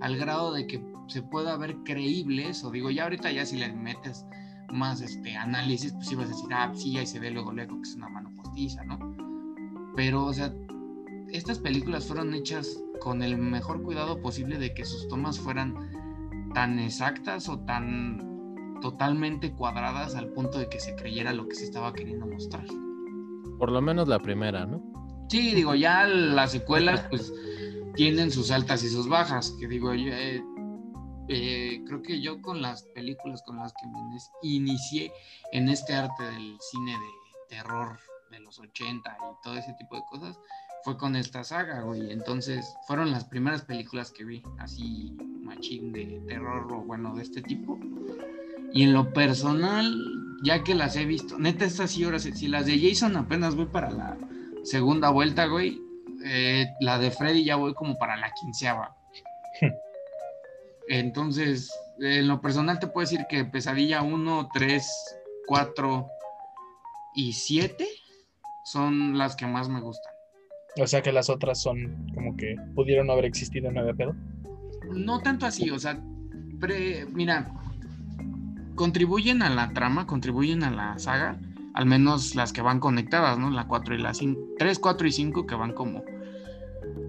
al 0.00 0.16
grado 0.16 0.52
de 0.52 0.66
que 0.66 0.84
se 1.06 1.22
pueda 1.22 1.56
ver 1.56 1.76
creíble 1.84 2.48
eso. 2.48 2.72
Digo, 2.72 2.90
ya 2.90 3.04
ahorita 3.04 3.30
ya 3.30 3.46
si 3.46 3.56
le 3.56 3.72
metes 3.72 4.26
más 4.72 5.00
este 5.02 5.36
análisis, 5.36 5.92
pues 5.92 6.10
ibas 6.10 6.26
a 6.26 6.30
decir, 6.30 6.48
ah, 6.50 6.72
sí, 6.74 6.98
ahí 6.98 7.06
se 7.06 7.20
ve 7.20 7.30
luego 7.30 7.52
luego 7.52 7.76
que 7.76 7.88
es 7.88 7.94
una 7.94 8.08
mano 8.08 8.32
postiza, 8.42 8.82
¿no? 8.84 8.98
Pero, 9.94 10.24
o 10.24 10.34
sea, 10.34 10.52
estas 11.30 11.60
películas 11.60 12.06
fueron 12.06 12.34
hechas 12.34 12.76
con 12.98 13.22
el 13.22 13.36
mejor 13.38 13.82
cuidado 13.82 14.20
posible 14.20 14.58
de 14.58 14.74
que 14.74 14.84
sus 14.84 15.08
tomas 15.08 15.38
fueran 15.38 16.50
tan 16.54 16.78
exactas 16.78 17.48
o 17.48 17.58
tan 17.60 18.78
totalmente 18.80 19.52
cuadradas 19.52 20.14
al 20.14 20.28
punto 20.28 20.58
de 20.58 20.68
que 20.68 20.80
se 20.80 20.94
creyera 20.94 21.32
lo 21.32 21.48
que 21.48 21.54
se 21.54 21.64
estaba 21.64 21.92
queriendo 21.92 22.26
mostrar. 22.26 22.64
Por 23.58 23.72
lo 23.72 23.80
menos 23.80 24.08
la 24.08 24.18
primera, 24.18 24.66
¿no? 24.66 24.82
Sí, 25.28 25.54
digo, 25.54 25.74
ya 25.74 26.06
las 26.06 26.52
secuelas 26.52 27.04
pues 27.10 27.32
tienen 27.94 28.30
sus 28.30 28.50
altas 28.50 28.84
y 28.84 28.88
sus 28.88 29.08
bajas, 29.08 29.54
que 29.58 29.66
digo, 29.66 29.92
yo, 29.94 30.12
eh, 30.12 30.42
eh, 31.28 31.82
creo 31.86 32.02
que 32.02 32.20
yo 32.20 32.40
con 32.40 32.62
las 32.62 32.84
películas 32.94 33.42
con 33.42 33.56
las 33.56 33.72
que 33.72 33.88
me 33.88 34.18
inicié 34.42 35.12
en 35.52 35.68
este 35.68 35.94
arte 35.94 36.22
del 36.22 36.56
cine 36.60 36.92
de 36.92 37.56
terror 37.56 37.98
de 38.30 38.40
los 38.40 38.58
80 38.58 39.10
y 39.10 39.42
todo 39.42 39.56
ese 39.56 39.72
tipo 39.74 39.96
de 39.96 40.02
cosas, 40.10 40.38
fue 40.86 40.96
con 40.96 41.16
esta 41.16 41.42
saga, 41.42 41.80
güey. 41.80 42.12
Entonces, 42.12 42.76
fueron 42.86 43.10
las 43.10 43.24
primeras 43.24 43.62
películas 43.62 44.12
que 44.12 44.24
vi, 44.24 44.40
así 44.60 45.16
machín 45.42 45.92
de 45.92 46.22
terror 46.28 46.72
o 46.72 46.82
bueno, 46.82 47.12
de 47.16 47.24
este 47.24 47.42
tipo. 47.42 47.76
Y 48.72 48.84
en 48.84 48.92
lo 48.92 49.12
personal, 49.12 49.92
ya 50.44 50.62
que 50.62 50.76
las 50.76 50.94
he 50.94 51.04
visto, 51.04 51.40
neta, 51.40 51.64
estas 51.64 51.90
sí, 51.90 52.04
ahora 52.04 52.20
sí, 52.20 52.30
si 52.34 52.46
las 52.46 52.66
de 52.66 52.78
Jason 52.78 53.16
apenas 53.16 53.56
voy 53.56 53.66
para 53.66 53.90
la 53.90 54.16
segunda 54.62 55.10
vuelta, 55.10 55.46
güey, 55.46 55.82
eh, 56.24 56.68
la 56.78 57.00
de 57.00 57.10
Freddy 57.10 57.42
ya 57.42 57.56
voy 57.56 57.74
como 57.74 57.98
para 57.98 58.16
la 58.16 58.32
quinceava. 58.40 58.96
Entonces, 60.88 61.68
en 61.98 62.28
lo 62.28 62.40
personal 62.40 62.78
te 62.78 62.86
puedo 62.86 63.08
decir 63.08 63.26
que 63.28 63.44
Pesadilla 63.44 64.02
1, 64.02 64.50
3, 64.54 64.88
4 65.48 66.06
y 67.16 67.32
7 67.32 67.88
son 68.62 69.18
las 69.18 69.34
que 69.34 69.48
más 69.48 69.68
me 69.68 69.80
gustan. 69.80 70.15
O 70.78 70.86
sea 70.86 71.02
que 71.02 71.12
las 71.12 71.30
otras 71.30 71.60
son 71.60 72.06
como 72.14 72.36
que 72.36 72.54
pudieron 72.74 73.10
haber 73.10 73.24
existido, 73.24 73.70
no 73.70 73.80
había 73.80 73.94
pedo. 73.94 74.14
No 74.94 75.20
tanto 75.20 75.46
así, 75.46 75.70
o 75.70 75.78
sea, 75.78 76.00
pre- 76.60 77.06
mira, 77.12 77.50
contribuyen 78.74 79.42
a 79.42 79.50
la 79.50 79.72
trama, 79.72 80.06
contribuyen 80.06 80.62
a 80.62 80.70
la 80.70 80.98
saga, 80.98 81.38
al 81.74 81.86
menos 81.86 82.34
las 82.34 82.52
que 82.52 82.62
van 82.62 82.80
conectadas, 82.80 83.38
¿no? 83.38 83.50
La 83.50 83.66
4 83.66 83.94
y 83.94 83.98
la 83.98 84.14
5, 84.14 84.40
3, 84.58 84.78
4 84.78 85.06
y 85.06 85.12
5 85.12 85.46
que 85.46 85.54
van 85.54 85.72
como 85.72 86.02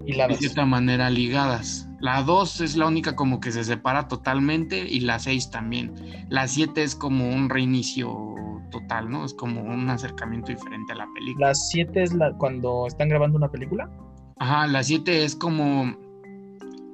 La 0.06 0.28
de 0.28 0.36
cierta 0.36 0.64
manera 0.64 1.10
ligadas. 1.10 1.88
La 2.00 2.22
2 2.22 2.60
es 2.60 2.76
la 2.76 2.86
única 2.86 3.16
como 3.16 3.40
que 3.40 3.50
se 3.50 3.64
separa 3.64 4.08
totalmente 4.08 4.88
y 4.88 5.00
la 5.00 5.18
6 5.18 5.50
también. 5.50 5.94
La 6.28 6.46
7 6.46 6.82
es 6.82 6.94
como 6.94 7.28
un 7.28 7.48
reinicio 7.50 8.34
total, 8.70 9.10
¿no? 9.10 9.24
Es 9.24 9.34
como 9.34 9.62
un 9.62 9.88
acercamiento 9.90 10.52
diferente 10.52 10.92
a 10.92 10.96
la 10.96 11.06
película. 11.14 11.48
Las 11.48 11.68
siete 11.70 12.02
es 12.02 12.12
la 12.12 12.32
cuando 12.32 12.86
están 12.86 13.08
grabando 13.08 13.38
una 13.38 13.48
película. 13.48 13.90
Ajá, 14.38 14.66
la 14.66 14.82
7 14.82 15.24
es 15.24 15.34
como 15.34 15.96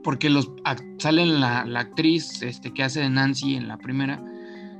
porque 0.02 0.28
los 0.28 0.50
salen 0.98 1.40
la, 1.40 1.64
la 1.64 1.80
actriz 1.80 2.42
este, 2.42 2.72
que 2.72 2.82
hace 2.82 3.00
de 3.00 3.08
Nancy 3.08 3.56
en 3.56 3.68
la 3.68 3.78
primera 3.78 4.22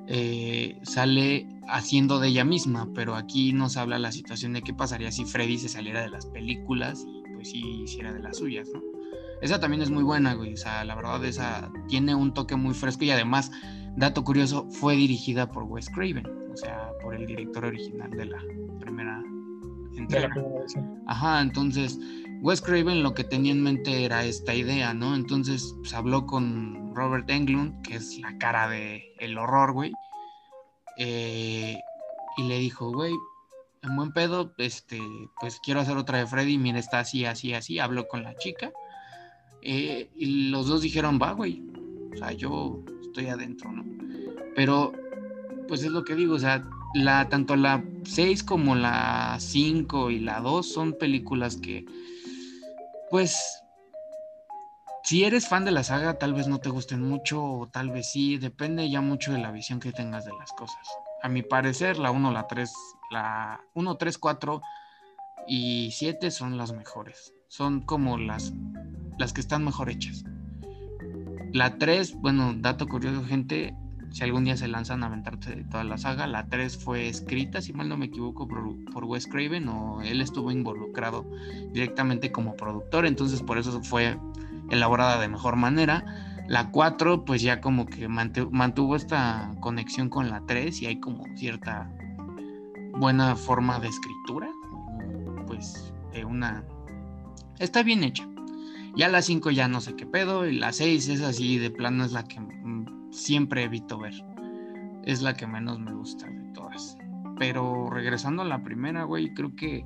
eh, 0.07 0.79
sale 0.83 1.49
haciendo 1.67 2.21
de 2.21 2.29
ella 2.29 2.45
misma, 2.45 2.89
pero 2.95 3.15
aquí 3.15 3.55
nos 3.55 3.79
habla 3.79 3.99
la 3.99 4.13
situación 4.13 4.53
de 4.53 4.61
qué 4.61 4.75
pasaría 4.75 5.11
si 5.11 5.25
Freddy 5.25 5.57
se 5.57 5.71
saliera 5.71 6.03
de 6.03 6.11
las 6.11 6.27
películas 6.27 7.07
y 7.07 7.24
pues 7.45 7.51
sí 7.51 7.83
hiciera 7.83 8.13
de 8.13 8.21
las 8.21 8.39
suyas, 8.39 8.71
¿no? 8.73 8.83
Esa 9.43 9.61
también 9.61 9.83
es 9.83 9.91
muy 9.91 10.03
buena, 10.03 10.35
güey. 10.35 10.55
O 10.55 10.57
sea, 10.57 10.83
la 10.85 10.95
verdad, 10.95 11.23
esa 11.25 11.71
tiene 11.89 12.15
un 12.15 12.33
toque 12.33 12.57
muy 12.57 12.73
fresco 12.73 13.05
y 13.05 13.11
además, 13.11 13.51
dato 13.97 14.25
curioso, 14.25 14.67
fue 14.71 14.97
dirigida 14.97 15.51
por 15.51 15.65
Wes 15.65 15.91
Craven, 15.91 16.27
o 16.27 16.57
sea, 16.57 16.89
por 17.03 17.15
el 17.15 17.27
director 17.27 17.67
original 17.67 18.11
de 18.11 18.25
la 18.25 18.43
primera 18.81 19.23
entrega. 19.95 20.35
Ajá, 21.07 21.43
entonces 21.43 21.99
Wes 22.41 22.63
Craven 22.63 23.03
lo 23.03 23.13
que 23.13 23.25
tenía 23.25 23.53
en 23.53 23.63
mente 23.63 24.05
era 24.05 24.25
esta 24.25 24.55
idea, 24.55 24.95
¿no? 24.95 25.15
Entonces 25.15 25.75
pues, 25.81 25.93
habló 25.93 26.25
con 26.25 26.95
Robert 26.95 27.29
Englund, 27.29 27.83
que 27.83 27.97
es 27.97 28.19
la 28.21 28.39
cara 28.39 28.69
de 28.69 29.15
el 29.19 29.37
horror, 29.37 29.73
güey, 29.73 29.93
eh, 30.97 31.77
y 32.39 32.43
le 32.45 32.59
dijo, 32.59 32.91
güey, 32.91 33.13
en 33.85 33.97
buen 33.97 34.13
pedo, 34.13 34.55
este, 34.59 35.01
pues 35.41 35.61
quiero 35.61 35.81
hacer 35.81 35.97
otra 35.97 36.19
de 36.19 36.27
Freddy, 36.27 36.59
mira, 36.59 36.79
está 36.79 37.01
así, 37.01 37.25
así, 37.25 37.55
así, 37.55 37.79
habló 37.79 38.09
con 38.09 38.23
la 38.23 38.35
chica, 38.37 38.73
eh, 39.63 40.11
y 40.17 40.49
los 40.51 40.67
dos 40.67 40.83
dijeron, 40.83 41.19
va, 41.21 41.33
güey, 41.33 41.63
o 42.13 42.17
sea, 42.17 42.33
yo 42.33 42.83
estoy 43.03 43.27
adentro, 43.27 43.73
¿no? 43.73 43.85
Pero, 44.55 44.93
pues 45.69 45.83
es 45.83 45.91
lo 45.91 46.05
que 46.05 46.15
digo, 46.15 46.35
o 46.35 46.39
sea, 46.39 46.65
la, 46.95 47.29
tanto 47.29 47.57
la 47.57 47.85
6 48.05 48.43
como 48.43 48.75
la 48.75 49.37
5 49.41 50.11
y 50.11 50.21
la 50.21 50.41
2 50.41 50.67
son 50.67 50.93
películas 50.93 51.57
que, 51.57 51.85
pues, 53.11 53.37
si 55.03 55.25
eres 55.25 55.49
fan 55.49 55.67
de 55.67 55.71
la 55.71 55.85
saga, 55.85 56.19
tal 56.19 56.33
vez 56.33 56.49
no 56.49 56.61
te 56.61 56.71
gusten 56.71 57.03
mucho 57.03 57.45
o 57.45 57.69
tal 57.69 57.91
vez 57.91 58.11
sí, 58.11 58.39
depende 58.39 58.89
ya 58.89 59.03
mucho 59.03 59.33
de 59.33 59.39
la 59.39 59.51
visión 59.51 59.79
que 59.79 59.93
tengas 59.93 60.25
de 60.25 60.33
las 60.33 60.51
cosas. 60.53 60.89
A 61.23 61.29
mi 61.29 61.43
parecer, 61.43 61.99
la 61.99 62.11
1, 62.11 62.33
la 62.33 62.47
3, 62.47 62.73
la 63.15 63.61
1, 63.75 63.97
3, 63.97 64.19
4 64.19 64.61
y 65.49 65.91
7 65.93 66.31
son 66.31 66.59
las 66.59 66.73
mejores. 66.73 67.33
Son 67.49 67.81
como 67.81 68.19
las, 68.19 68.53
las 69.19 69.33
que 69.33 69.41
están 69.41 69.65
mejor 69.65 69.89
hechas. 69.89 70.25
La 71.53 71.79
3, 71.79 72.17
bueno, 72.17 72.53
dato 72.57 72.89
curioso, 72.89 73.25
gente, 73.25 73.73
si 74.11 74.25
algún 74.25 74.45
día 74.45 74.57
se 74.57 74.67
lanzan 74.67 75.05
a 75.05 75.07
aventarse 75.07 75.65
toda 75.71 75.85
la 75.85 75.97
saga, 75.97 76.27
la 76.27 76.49
3 76.49 76.77
fue 76.77 77.09
escrita, 77.09 77.63
si 77.63 77.73
mal 77.73 77.89
no 77.89 77.97
me 77.97 78.07
equivoco, 78.07 78.49
por, 78.49 78.65
por 78.93 79.05
Wes 79.05 79.27
Craven 79.29 79.69
o 79.69 80.03
él 80.03 80.21
estuvo 80.21 80.51
involucrado 80.51 81.25
directamente 81.73 82.33
como 82.33 82.57
productor, 82.57 83.07
entonces 83.07 83.41
por 83.43 83.59
eso 83.59 83.81
fue 83.85 84.19
elaborada 84.71 85.21
de 85.21 85.29
mejor 85.29 85.55
manera. 85.57 86.05
La 86.49 86.71
4 86.73 87.25
pues 87.25 87.41
ya 87.41 87.61
como 87.61 87.87
que 87.87 88.09
mantu- 88.09 88.51
mantuvo 88.51 88.97
esta 88.97 89.51
conexión 89.61 90.11
con 90.11 90.29
la 90.31 90.41
3 90.47 90.83
y 90.83 90.87
hay 90.87 91.01
como 91.01 91.25
cierta 91.37 91.89
buena 92.97 93.37
forma 93.37 93.79
de 93.81 93.89
escritura, 93.89 94.51
pues 95.47 95.93
de 96.13 96.25
una... 96.25 96.65
Está 97.59 97.83
bien 97.83 98.05
hecha. 98.05 98.29
Ya 98.97 99.09
la 99.09 99.23
5 99.23 99.51
ya 99.51 99.69
no 99.69 99.81
sé 99.81 99.97
qué 99.97 100.07
pedo 100.07 100.47
y 100.47 100.57
la 100.57 100.73
6 100.73 101.09
es 101.09 101.21
así 101.21 101.59
de 101.59 101.71
plano 101.71 102.05
es 102.05 102.13
la 102.13 102.25
que 102.25 102.41
mm, 102.41 103.13
siempre 103.13 103.65
evito 103.65 103.99
ver. 103.99 104.15
Es 105.05 105.23
la 105.23 105.35
que 105.35 105.47
menos 105.47 105.81
me 105.81 105.93
gusta 105.93 106.27
de 106.27 106.53
todas. 106.53 106.97
Pero 107.39 107.91
regresando 107.91 108.43
a 108.43 108.47
la 108.47 108.63
primera, 108.63 109.05
güey, 109.05 109.35
creo 109.35 109.55
que 109.57 109.85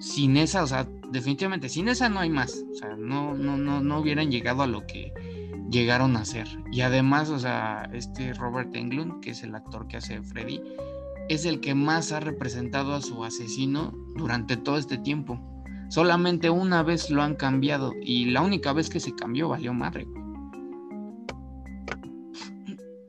sin 0.00 0.36
esa, 0.36 0.64
o 0.64 0.66
sea, 0.66 0.88
definitivamente 1.10 1.68
sin 1.68 1.88
esa 1.88 2.08
no 2.08 2.20
hay 2.20 2.30
más. 2.30 2.64
O 2.72 2.74
sea, 2.74 2.96
no, 2.96 3.34
no, 3.34 3.56
no, 3.56 3.80
no 3.80 3.98
hubieran 4.00 4.30
llegado 4.30 4.62
a 4.62 4.66
lo 4.66 4.86
que 4.86 5.12
llegaron 5.70 6.16
a 6.16 6.24
ser. 6.24 6.48
Y 6.72 6.80
además, 6.80 7.30
o 7.30 7.38
sea, 7.38 7.88
este 7.92 8.34
Robert 8.34 8.74
Englund, 8.74 9.20
que 9.20 9.30
es 9.30 9.42
el 9.42 9.54
actor 9.54 9.86
que 9.86 9.98
hace 9.98 10.20
Freddy, 10.22 10.60
es 11.30 11.44
el 11.46 11.60
que 11.60 11.74
más 11.74 12.12
ha 12.12 12.20
representado 12.20 12.92
a 12.94 13.00
su 13.00 13.24
asesino 13.24 13.92
durante 14.16 14.56
todo 14.56 14.76
este 14.76 14.98
tiempo. 14.98 15.40
Solamente 15.88 16.50
una 16.50 16.82
vez 16.82 17.08
lo 17.10 17.22
han 17.22 17.34
cambiado 17.34 17.92
y 18.02 18.26
la 18.26 18.42
única 18.42 18.72
vez 18.72 18.90
que 18.90 19.00
se 19.00 19.14
cambió 19.14 19.48
valió 19.48 19.72
madre. 19.72 20.04
güey. 20.04 20.20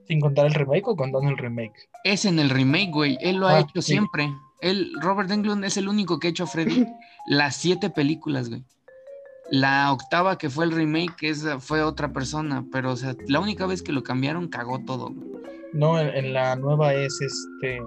Sin 0.08 0.20
contar 0.20 0.46
el 0.48 0.54
remake 0.54 0.88
o 0.88 0.96
contando 0.96 1.30
el 1.30 1.38
remake. 1.38 1.90
Es 2.04 2.26
en 2.26 2.40
el 2.40 2.50
remake, 2.50 2.92
güey. 2.92 3.18
Él 3.22 3.38
lo 3.38 3.48
ha 3.48 3.58
Ah, 3.58 3.60
hecho 3.62 3.82
sí. 3.82 3.94
siempre. 3.94 4.30
Él, 4.60 4.92
Robert 5.02 5.32
Englund 5.32 5.64
es 5.64 5.78
el 5.78 5.88
único 5.88 6.20
que 6.20 6.28
ha 6.28 6.32
hecho 6.32 6.44
a 6.44 6.48
Freddy 6.48 6.86
las 7.28 7.56
siete 7.56 7.90
películas, 7.90 8.50
güey. 8.50 8.64
La 9.50 9.92
octava 9.92 10.38
que 10.38 10.50
fue 10.50 10.66
el 10.66 10.72
remake 10.72 11.24
esa 11.30 11.60
fue 11.60 11.82
otra 11.82 12.14
persona, 12.14 12.66
pero 12.72 12.92
o 12.92 12.96
sea, 12.96 13.16
la 13.28 13.40
única 13.40 13.66
vez 13.66 13.82
que 13.82 13.92
lo 13.92 14.04
cambiaron 14.04 14.48
cagó 14.48 14.80
todo. 14.86 15.10
güey. 15.12 15.30
No, 15.74 16.00
en, 16.00 16.08
en 16.10 16.34
la 16.34 16.56
nueva 16.58 16.94
es 16.94 17.20
este. 17.22 17.82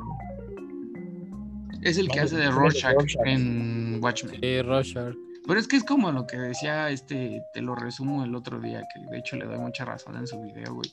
Es 1.85 1.99
el 1.99 2.09
que 2.09 2.21
hace 2.21 2.37
de 2.37 2.51
Rorschach 2.51 2.95
Rorschach. 2.95 3.27
en 3.27 3.99
Watchmen. 4.03 4.41
Sí, 4.41 4.63
Rorschach. 4.63 5.15
Pero 5.47 5.61
es 5.61 5.69
que 5.69 5.77
es 5.77 5.85
como 5.85 6.11
lo 6.11 6.27
que 6.27 6.39
decía 6.39 6.89
este, 6.89 7.43
te 7.53 7.61
lo 7.61 7.75
resumo 7.75 8.25
el 8.25 8.35
otro 8.35 8.59
día, 8.59 8.83
que 8.95 9.01
de 9.11 9.19
hecho 9.19 9.37
le 9.37 9.45
doy 9.45 9.59
mucha 9.59 9.85
razón 9.85 10.17
en 10.17 10.27
su 10.27 10.41
video, 10.41 10.75
güey. 10.75 10.91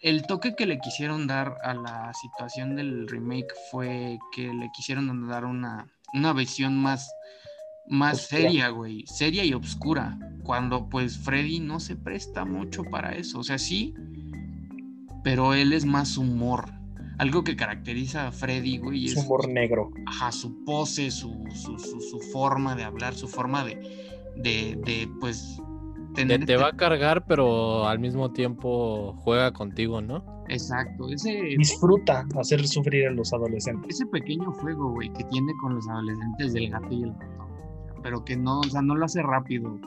El 0.00 0.22
toque 0.26 0.56
que 0.56 0.66
le 0.66 0.80
quisieron 0.80 1.26
dar 1.26 1.56
a 1.62 1.74
la 1.74 2.12
situación 2.14 2.74
del 2.74 3.06
remake 3.06 3.52
fue 3.70 4.18
que 4.34 4.52
le 4.52 4.70
quisieron 4.74 5.28
dar 5.28 5.44
una, 5.44 5.86
una 6.14 6.32
visión 6.32 6.76
más, 6.76 7.12
más 7.86 8.22
seria, 8.22 8.70
güey, 8.70 9.04
seria 9.06 9.44
y 9.44 9.52
obscura, 9.52 10.18
cuando 10.42 10.88
pues 10.88 11.18
Freddy 11.18 11.60
no 11.60 11.78
se 11.80 11.96
presta 11.96 12.44
mucho 12.44 12.82
para 12.84 13.14
eso, 13.14 13.40
o 13.40 13.44
sea, 13.44 13.58
sí, 13.58 13.94
pero 15.22 15.54
él 15.54 15.72
es 15.72 15.84
más 15.84 16.16
humor. 16.16 16.79
Algo 17.20 17.44
que 17.44 17.54
caracteriza 17.54 18.28
a 18.28 18.32
Freddy, 18.32 18.78
güey, 18.78 19.04
Es 19.06 19.16
es 19.16 19.24
humor 19.24 19.48
negro. 19.48 19.90
ajá, 20.06 20.32
su 20.32 20.64
pose, 20.64 21.10
su, 21.10 21.44
su, 21.54 21.78
su, 21.78 22.00
su 22.00 22.18
forma 22.32 22.74
de 22.74 22.84
hablar, 22.84 23.14
su 23.14 23.28
forma 23.28 23.62
de, 23.64 23.74
de, 24.36 24.78
de 24.84 25.08
pues, 25.20 25.60
Te, 26.14 26.22
tener... 26.22 26.38
te 26.46 26.54
este- 26.54 26.56
va 26.56 26.68
a 26.70 26.76
cargar, 26.76 27.26
pero 27.26 27.86
al 27.86 27.98
mismo 27.98 28.32
tiempo 28.32 29.14
juega 29.18 29.52
contigo, 29.52 30.00
¿no? 30.00 30.24
Exacto, 30.48 31.08
ese, 31.10 31.30
Disfruta 31.58 32.26
hacer 32.38 32.66
sufrir 32.66 33.06
a 33.06 33.10
los 33.12 33.32
adolescentes. 33.32 33.96
ese 33.96 34.06
pequeño 34.06 34.50
juego, 34.52 34.90
güey, 34.92 35.08
que 35.12 35.22
tiene 35.24 35.52
con 35.60 35.74
los 35.76 35.86
adolescentes 35.88 36.52
del 36.54 36.70
gato 36.70 36.88
y 36.90 37.02
el 37.04 37.12
ratón, 37.12 37.48
pero 38.02 38.24
que 38.24 38.36
no, 38.36 38.60
o 38.60 38.64
sea, 38.64 38.82
no 38.82 38.94
lo 38.96 39.04
hace 39.04 39.22
rápido. 39.22 39.78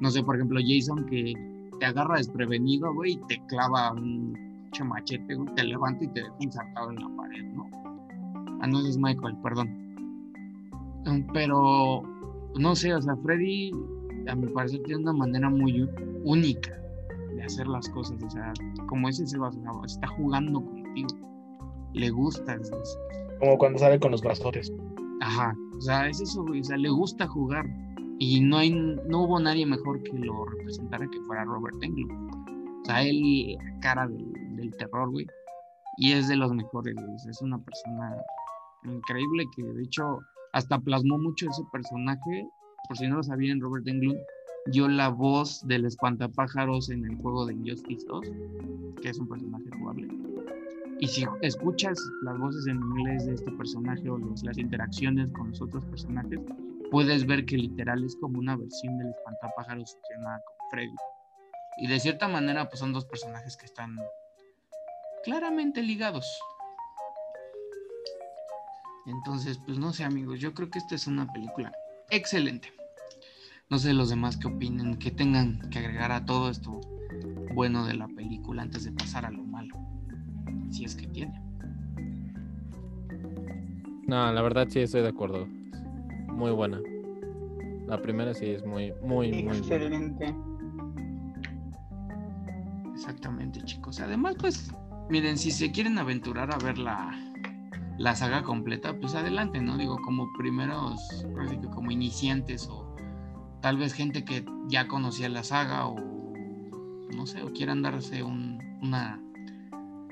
No 0.00 0.10
sé, 0.10 0.22
por 0.22 0.36
ejemplo, 0.36 0.60
Jason 0.64 1.06
que 1.06 1.32
te 1.80 1.86
agarra 1.86 2.18
desprevenido, 2.18 2.92
güey, 2.94 3.12
y 3.14 3.20
te 3.26 3.40
clava 3.48 3.90
un 3.92 4.53
pinche 4.74 4.84
machete, 4.84 5.34
güey, 5.34 5.54
te 5.54 5.64
levanta 5.64 6.04
y 6.04 6.08
te 6.08 6.20
deja 6.20 6.34
ensartado 6.40 6.90
en 6.90 6.96
la 6.96 7.08
pared, 7.16 7.44
¿no? 7.52 7.70
Ah, 8.60 8.66
no, 8.66 8.80
es 8.86 8.98
Michael, 8.98 9.36
perdón. 9.42 9.68
Um, 11.06 11.24
Pero, 11.32 12.02
no 12.58 12.74
sé, 12.74 12.92
o 12.94 13.00
sea, 13.00 13.14
Freddy, 13.16 13.70
a 14.28 14.34
mi 14.34 14.48
parecer, 14.48 14.80
tiene 14.84 15.02
una 15.02 15.12
manera 15.12 15.48
muy 15.50 15.88
única 16.24 16.72
de 17.36 17.42
hacer 17.44 17.66
las 17.68 17.88
cosas, 17.90 18.22
o 18.24 18.30
sea, 18.30 18.52
como 18.88 19.08
ese 19.08 19.26
Sebas, 19.26 19.56
está 19.86 20.08
jugando 20.08 20.64
contigo, 20.64 21.08
le 21.92 22.10
gusta, 22.10 22.54
es- 22.54 22.98
Como 23.38 23.58
cuando 23.58 23.78
sale 23.78 24.00
con 24.00 24.10
los 24.10 24.22
brazotes. 24.22 24.72
Ajá, 25.20 25.54
o 25.76 25.80
sea, 25.80 26.08
es 26.08 26.20
eso, 26.20 26.42
güey, 26.44 26.60
o 26.60 26.64
sea, 26.64 26.76
le 26.76 26.88
gusta 26.90 27.26
jugar. 27.28 27.66
Y 28.18 28.40
no 28.40 28.58
hay, 28.58 28.70
no 28.70 29.24
hubo 29.24 29.40
nadie 29.40 29.66
mejor 29.66 30.00
que 30.04 30.16
lo 30.18 30.44
representara 30.46 31.06
que 31.10 31.20
fuera 31.26 31.44
Robert 31.44 31.76
Englund. 31.82 32.30
O 32.82 32.84
sea, 32.84 33.02
él, 33.02 33.54
la 33.56 33.80
cara 33.80 34.06
del, 34.06 34.32
del 34.70 34.76
terror, 34.76 35.10
güey. 35.10 35.26
Y 35.96 36.12
es 36.12 36.28
de 36.28 36.36
los 36.36 36.52
mejores, 36.52 36.94
güey. 36.94 37.14
Es 37.28 37.40
una 37.42 37.58
persona 37.58 38.16
increíble 38.84 39.44
que, 39.56 39.62
de 39.62 39.82
hecho, 39.82 40.18
hasta 40.52 40.78
plasmó 40.78 41.18
mucho 41.18 41.48
ese 41.48 41.62
personaje. 41.72 42.48
Por 42.88 42.98
si 42.98 43.06
no 43.06 43.16
lo 43.16 43.22
sabían, 43.22 43.60
Robert 43.60 43.86
Englund 43.86 44.18
dio 44.66 44.88
la 44.88 45.08
voz 45.08 45.66
del 45.66 45.84
espantapájaros 45.84 46.90
en 46.90 47.04
el 47.04 47.16
juego 47.18 47.46
de 47.46 47.54
Injustice 47.54 48.06
2, 48.06 48.30
que 49.00 49.08
es 49.10 49.18
un 49.18 49.28
personaje 49.28 49.64
jugable. 49.78 50.08
Y 51.00 51.06
si 51.06 51.26
escuchas 51.42 51.98
las 52.22 52.38
voces 52.38 52.66
en 52.66 52.76
inglés 52.76 53.26
de 53.26 53.34
este 53.34 53.50
personaje 53.52 54.08
o 54.08 54.16
los- 54.16 54.42
las 54.42 54.58
interacciones 54.58 55.30
con 55.32 55.50
los 55.50 55.60
otros 55.60 55.84
personajes, 55.86 56.40
puedes 56.90 57.26
ver 57.26 57.44
que 57.44 57.56
literal 57.56 58.04
es 58.04 58.16
como 58.16 58.38
una 58.38 58.56
versión 58.56 58.96
del 58.98 59.08
espantapájaros 59.08 59.96
fusionada 59.96 60.40
con 60.46 60.70
Freddy. 60.70 60.94
Y 61.78 61.88
de 61.88 61.98
cierta 61.98 62.28
manera, 62.28 62.68
pues 62.68 62.78
son 62.78 62.92
dos 62.92 63.04
personajes 63.06 63.56
que 63.56 63.66
están 63.66 63.96
claramente 65.24 65.82
ligados. 65.82 66.26
Entonces, 69.06 69.58
pues 69.66 69.78
no 69.78 69.92
sé, 69.92 70.04
amigos, 70.04 70.40
yo 70.40 70.54
creo 70.54 70.70
que 70.70 70.78
esta 70.78 70.94
es 70.94 71.06
una 71.06 71.30
película 71.32 71.72
excelente. 72.10 72.72
No 73.70 73.78
sé 73.78 73.92
los 73.92 74.10
demás 74.10 74.36
qué 74.36 74.46
opinen, 74.46 74.96
que 74.96 75.10
tengan 75.10 75.58
que 75.70 75.78
agregar 75.78 76.12
a 76.12 76.24
todo 76.24 76.50
esto 76.50 76.80
bueno 77.54 77.86
de 77.86 77.94
la 77.94 78.08
película 78.08 78.62
antes 78.62 78.84
de 78.84 78.92
pasar 78.92 79.24
a 79.24 79.30
lo 79.30 79.42
malo. 79.42 79.74
Si 80.70 80.84
es 80.84 80.94
que 80.94 81.06
tiene. 81.06 81.40
No, 84.06 84.32
la 84.32 84.42
verdad 84.42 84.68
sí 84.68 84.80
estoy 84.80 85.02
de 85.02 85.08
acuerdo. 85.08 85.46
Muy 86.28 86.50
buena. 86.52 86.80
La 87.86 88.00
primera 88.00 88.34
sí 88.34 88.46
es 88.46 88.64
muy, 88.64 88.92
muy, 89.02 89.30
muy 89.30 89.42
buena. 89.42 89.58
Excelente. 89.58 90.34
Exactamente, 92.94 93.60
chicos. 93.62 94.00
Además, 94.00 94.36
pues, 94.38 94.70
miren, 95.08 95.38
si 95.38 95.50
se 95.50 95.70
quieren 95.72 95.98
aventurar 95.98 96.52
a 96.52 96.58
ver 96.58 96.78
la, 96.78 97.10
la 97.98 98.14
saga 98.16 98.42
completa, 98.42 98.98
pues 98.98 99.14
adelante, 99.14 99.60
¿no? 99.60 99.76
Digo, 99.76 99.98
como 100.02 100.32
primeros, 100.38 101.00
como 101.74 101.90
iniciantes 101.90 102.68
o 102.70 102.94
tal 103.60 103.76
vez 103.78 103.92
gente 103.94 104.24
que 104.24 104.44
ya 104.68 104.88
conocía 104.88 105.28
la 105.28 105.42
saga 105.44 105.86
o 105.86 105.96
no 107.14 107.26
sé, 107.26 107.42
o 107.42 107.52
quieran 107.52 107.82
darse 107.82 108.22
un- 108.22 108.58
una, 108.82 109.20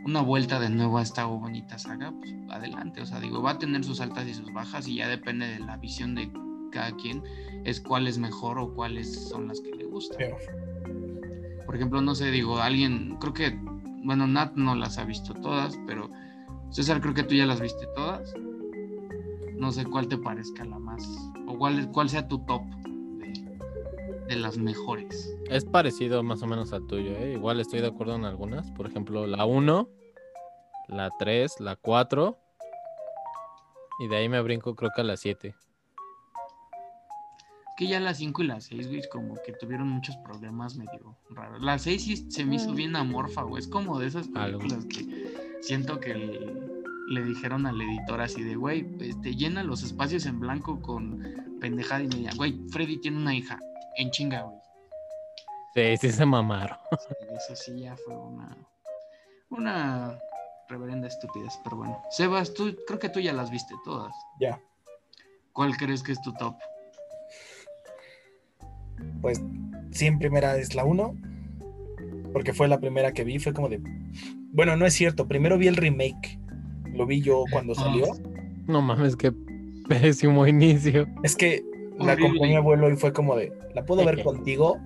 una 0.04 0.20
vuelta 0.22 0.60
de 0.60 0.70
nuevo 0.70 0.98
a 0.98 1.02
esta 1.02 1.24
bonita 1.26 1.78
saga, 1.78 2.12
pues 2.12 2.32
adelante. 2.50 3.00
O 3.02 3.06
sea, 3.06 3.18
digo, 3.20 3.42
va 3.42 3.52
a 3.52 3.58
tener 3.58 3.82
sus 3.84 4.00
altas 4.00 4.26
y 4.28 4.34
sus 4.34 4.52
bajas 4.52 4.86
y 4.88 4.96
ya 4.96 5.08
depende 5.08 5.46
de 5.48 5.58
la 5.58 5.76
visión 5.78 6.14
de 6.14 6.30
cada 6.70 6.92
quien, 6.96 7.22
es 7.64 7.80
cuál 7.80 8.06
es 8.06 8.18
mejor 8.18 8.58
o 8.58 8.72
cuáles 8.72 9.28
son 9.28 9.48
las 9.48 9.60
que 9.60 9.72
le 9.72 9.84
gustan. 9.84 10.16
Pero 10.18 10.36
Por 11.66 11.76
ejemplo, 11.76 12.00
no 12.00 12.14
sé, 12.14 12.30
digo, 12.30 12.58
alguien, 12.60 13.16
creo 13.20 13.32
que, 13.34 13.58
bueno, 14.02 14.26
Nat 14.26 14.54
no 14.54 14.74
las 14.74 14.98
ha 14.98 15.04
visto 15.04 15.34
todas, 15.34 15.78
pero 15.86 16.10
César, 16.70 17.00
creo 17.00 17.12
que 17.12 17.22
tú 17.22 17.34
ya 17.34 17.46
las 17.46 17.60
viste 17.60 17.86
todas. 17.94 18.34
No 19.54 19.70
sé 19.70 19.84
cuál 19.84 20.08
te 20.08 20.18
parezca 20.18 20.64
la 20.64 20.78
más, 20.78 21.06
o 21.46 21.56
cuál, 21.56 21.90
cuál 21.92 22.08
sea 22.08 22.26
tu 22.26 22.38
top 22.46 22.62
de, 24.26 24.36
las 24.36 24.56
mejores. 24.56 25.36
Es 25.50 25.64
parecido 25.64 26.22
más 26.22 26.42
o 26.42 26.46
menos 26.46 26.72
al 26.72 26.86
tuyo, 26.86 27.12
¿eh? 27.12 27.34
Igual 27.34 27.60
estoy 27.60 27.80
de 27.80 27.88
acuerdo 27.88 28.16
en 28.16 28.24
algunas. 28.24 28.70
Por 28.72 28.86
ejemplo, 28.86 29.26
la 29.26 29.44
1, 29.44 29.88
la 30.88 31.10
3, 31.18 31.60
la 31.60 31.76
4. 31.76 32.38
Y 34.00 34.08
de 34.08 34.16
ahí 34.16 34.28
me 34.28 34.40
brinco 34.40 34.74
creo 34.74 34.90
que 34.96 35.02
a 35.02 35.04
la 35.04 35.18
7. 35.18 35.54
Que 37.82 37.88
ya 37.88 37.98
las 38.00 38.18
5 38.18 38.42
y 38.42 38.46
las 38.46 38.64
6, 38.66 38.86
güey, 38.88 39.02
como 39.10 39.34
que 39.44 39.52
tuvieron 39.54 39.88
muchos 39.88 40.16
problemas 40.18 40.76
medio 40.76 41.16
raros. 41.30 41.60
La 41.62 41.78
6 41.80 42.02
sí 42.04 42.30
se 42.30 42.44
me 42.44 42.54
hizo 42.56 42.70
Mm. 42.72 42.76
bien 42.76 42.94
amorfa, 42.96 43.42
güey. 43.42 43.60
Es 43.60 43.66
como 43.66 43.98
de 43.98 44.06
esas 44.06 44.28
Algo. 44.36 44.60
películas 44.60 44.84
que 44.86 45.58
siento 45.62 45.98
que 45.98 46.14
le 46.14 47.24
dijeron 47.24 47.66
al 47.66 47.80
editor 47.80 48.20
así 48.20 48.42
de, 48.42 48.54
güey, 48.54 48.86
este, 49.00 49.34
llena 49.34 49.64
los 49.64 49.82
espacios 49.82 50.26
en 50.26 50.38
blanco 50.38 50.80
con 50.80 51.24
pendejada 51.60 52.04
y 52.04 52.06
media. 52.08 52.30
Güey, 52.36 52.56
Freddy 52.70 52.98
tiene 53.00 53.16
una 53.16 53.34
hija. 53.34 53.58
En 53.96 54.10
chinga, 54.12 54.42
güey. 54.42 54.58
Sí, 55.74 55.96
sí 56.08 56.12
se 56.16 56.24
mamaron. 56.24 56.78
Sí, 56.92 57.14
eso 57.36 57.56
sí 57.56 57.80
ya 57.80 57.96
fue 57.96 58.14
una. 58.16 58.56
Una 59.50 60.18
reverenda 60.68 61.08
estupidez, 61.08 61.52
pero 61.64 61.76
bueno. 61.78 62.00
Sebas, 62.10 62.54
tú 62.54 62.76
creo 62.86 62.98
que 63.00 63.08
tú 63.08 63.18
ya 63.20 63.32
las 63.32 63.50
viste 63.50 63.74
todas. 63.84 64.14
Ya. 64.40 64.60
¿Cuál 65.52 65.76
crees 65.76 66.02
que 66.04 66.12
es 66.12 66.22
tu 66.22 66.32
top? 66.34 66.54
Pues 69.22 69.42
sí, 69.92 70.06
en 70.06 70.18
primera 70.18 70.56
es 70.58 70.74
la 70.74 70.84
1. 70.84 71.14
Porque 72.32 72.52
fue 72.52 72.68
la 72.68 72.78
primera 72.80 73.12
que 73.12 73.24
vi. 73.24 73.38
Fue 73.38 73.52
como 73.54 73.68
de. 73.68 73.80
Bueno, 74.52 74.76
no 74.76 74.84
es 74.84 74.92
cierto. 74.94 75.26
Primero 75.28 75.56
vi 75.56 75.68
el 75.68 75.76
remake. 75.76 76.38
Lo 76.92 77.06
vi 77.06 77.22
yo 77.22 77.44
cuando 77.50 77.74
salió. 77.74 78.06
No 78.66 78.82
mames, 78.82 79.16
qué 79.16 79.32
pésimo 79.88 80.46
inicio. 80.46 81.06
Es 81.22 81.34
que 81.36 81.62
la 81.98 82.12
Horrible. 82.12 82.28
compró 82.28 82.46
mi 82.48 82.56
abuelo 82.56 82.90
y 82.90 82.96
fue 82.96 83.12
como 83.12 83.36
de. 83.36 83.52
¿La 83.74 83.84
puedo 83.84 84.04
ver 84.04 84.22
contigo? 84.22 84.78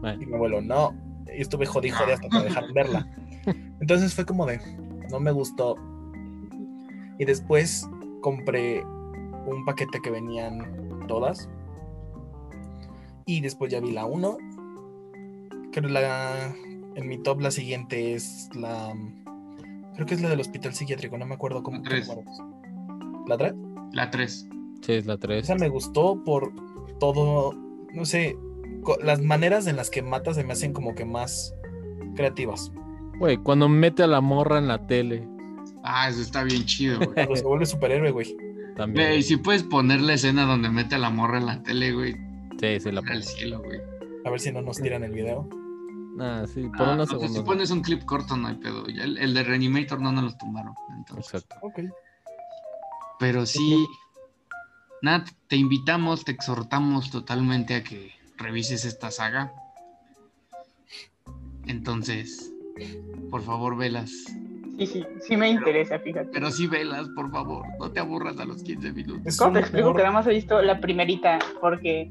Bueno, 0.00 0.22
Y 0.22 0.26
mi 0.26 0.34
abuelo, 0.34 0.60
no. 0.60 0.94
Y 1.36 1.40
estuve 1.40 1.66
jodí 1.66 1.90
hasta 1.90 2.28
que 2.28 2.36
me 2.36 2.44
dejaron 2.44 2.72
verla. 2.72 3.08
Entonces 3.80 4.14
fue 4.14 4.24
como 4.24 4.46
de, 4.46 4.60
no 5.10 5.20
me 5.20 5.30
gustó. 5.30 5.76
Y 7.18 7.24
después 7.24 7.88
compré 8.20 8.84
un 9.46 9.64
paquete 9.64 10.00
que 10.02 10.10
venían 10.10 11.04
todas. 11.08 11.48
Y 13.28 13.42
después 13.42 13.70
ya 13.70 13.78
vi 13.78 13.92
la 13.92 14.06
1. 14.06 14.38
Creo 15.72 15.88
la. 15.90 16.54
En 16.94 17.06
mi 17.06 17.18
top 17.18 17.42
la 17.42 17.50
siguiente 17.50 18.14
es 18.14 18.48
la. 18.54 18.94
Creo 19.94 20.06
que 20.06 20.14
es 20.14 20.22
la 20.22 20.30
del 20.30 20.40
hospital 20.40 20.72
psiquiátrico, 20.74 21.18
no 21.18 21.26
me 21.26 21.34
acuerdo 21.34 21.62
cómo. 21.62 21.76
La 21.76 21.82
tres. 21.82 22.08
cómo 22.08 22.22
es. 22.22 23.28
¿La 23.28 23.36
3? 23.36 23.54
La 23.92 24.10
3. 24.10 24.48
sí, 24.80 24.92
es 24.94 25.04
la 25.06 25.18
3. 25.18 25.44
Esa 25.44 25.54
me 25.56 25.68
gustó 25.68 26.24
por 26.24 26.50
todo, 26.98 27.52
no 27.92 28.06
sé, 28.06 28.38
las 29.02 29.20
maneras 29.20 29.66
en 29.66 29.76
las 29.76 29.90
que 29.90 30.00
mata 30.00 30.32
se 30.32 30.44
me 30.44 30.54
hacen 30.54 30.72
como 30.72 30.94
que 30.94 31.04
más 31.04 31.52
creativas. 32.16 32.72
Güey, 33.18 33.36
cuando 33.36 33.68
mete 33.68 34.02
a 34.02 34.06
la 34.06 34.22
morra 34.22 34.58
en 34.58 34.68
la 34.68 34.86
tele, 34.86 35.28
Ah, 35.82 36.08
eso 36.08 36.22
está 36.22 36.42
bien 36.44 36.64
chido, 36.64 36.96
güey. 36.98 37.12
Cuando 37.14 37.36
se 37.36 37.44
vuelve 37.44 37.66
superhéroe, 37.66 38.10
güey. 38.10 38.34
también. 38.76 39.08
Güey, 39.08 39.22
si 39.22 39.36
puedes 39.36 39.62
poner 39.62 40.00
la 40.00 40.14
escena 40.14 40.46
donde 40.46 40.70
mete 40.70 40.94
a 40.94 40.98
la 40.98 41.10
morra 41.10 41.38
en 41.38 41.46
la 41.46 41.62
tele, 41.62 41.92
güey. 41.92 42.16
Sí, 42.60 42.80
sí, 42.80 42.90
la 42.92 43.00
Al 43.00 43.06
pongo. 43.06 43.20
cielo, 43.22 43.62
güey. 43.62 43.80
A 44.24 44.30
ver 44.30 44.40
si 44.40 44.52
no 44.52 44.62
nos 44.62 44.78
tiran 44.78 45.04
el 45.04 45.12
video. 45.12 45.48
Ah, 46.20 46.44
sí, 46.52 46.62
por 46.76 46.88
Ah, 46.88 46.92
unos 46.94 47.12
no, 47.12 47.18
pues, 47.20 47.32
si 47.32 47.40
pones 47.42 47.70
un 47.70 47.80
clip 47.82 48.04
corto, 48.04 48.36
no 48.36 48.48
hay 48.48 48.56
pedo. 48.56 48.86
Ya 48.88 49.04
el, 49.04 49.18
el 49.18 49.34
de 49.34 49.44
Reanimator 49.44 50.00
no 50.00 50.10
nos 50.12 50.24
lo 50.24 50.36
tumbaron. 50.36 50.74
Entonces. 50.96 51.34
Exacto. 51.44 51.56
Ok. 51.66 51.80
Pero 53.20 53.46
sí, 53.46 53.86
Nat, 55.02 55.28
te 55.46 55.56
invitamos, 55.56 56.24
te 56.24 56.32
exhortamos 56.32 57.10
totalmente 57.10 57.76
a 57.76 57.84
que 57.84 58.10
revises 58.36 58.84
esta 58.84 59.10
saga. 59.12 59.52
Entonces, 61.66 62.52
por 63.30 63.42
favor, 63.42 63.76
velas. 63.76 64.10
Sí, 64.78 64.86
sí, 64.86 65.04
sí 65.26 65.36
me 65.36 65.48
interesa, 65.50 65.98
fíjate. 65.98 66.30
Pero 66.32 66.50
sí 66.50 66.66
velas, 66.66 67.08
por 67.14 67.30
favor. 67.30 67.66
No 67.78 67.90
te 67.90 68.00
aburras 68.00 68.38
a 68.38 68.44
los 68.44 68.62
15 68.62 68.92
minutos. 68.92 69.22
Es 69.26 69.36
¿Cómo 69.36 69.52
te 69.52 69.60
explico 69.60 69.92
que 69.92 69.98
nada 70.02 70.12
más 70.12 70.26
he 70.26 70.30
visto 70.30 70.60
la 70.62 70.80
primerita? 70.80 71.38
Porque 71.60 72.10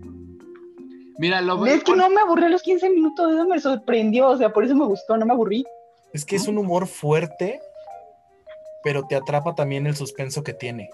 Mira, 1.19 1.41
lo 1.41 1.65
es 1.65 1.83
que 1.83 1.95
no 1.95 2.09
me 2.09 2.21
aburrí 2.21 2.45
a 2.45 2.49
los 2.49 2.61
15 2.61 2.89
minutos, 2.89 3.31
eso 3.33 3.45
me 3.47 3.59
sorprendió, 3.59 4.29
o 4.29 4.37
sea, 4.37 4.53
por 4.53 4.63
eso 4.63 4.75
me 4.75 4.85
gustó, 4.85 5.17
no 5.17 5.25
me 5.25 5.33
aburrí. 5.33 5.65
Es 6.13 6.25
que 6.25 6.35
es 6.35 6.47
un 6.47 6.57
humor 6.57 6.87
fuerte, 6.87 7.59
pero 8.83 9.03
te 9.07 9.15
atrapa 9.15 9.55
también 9.55 9.87
el 9.87 9.95
suspenso 9.95 10.43
que 10.43 10.53
tiene. 10.53 10.89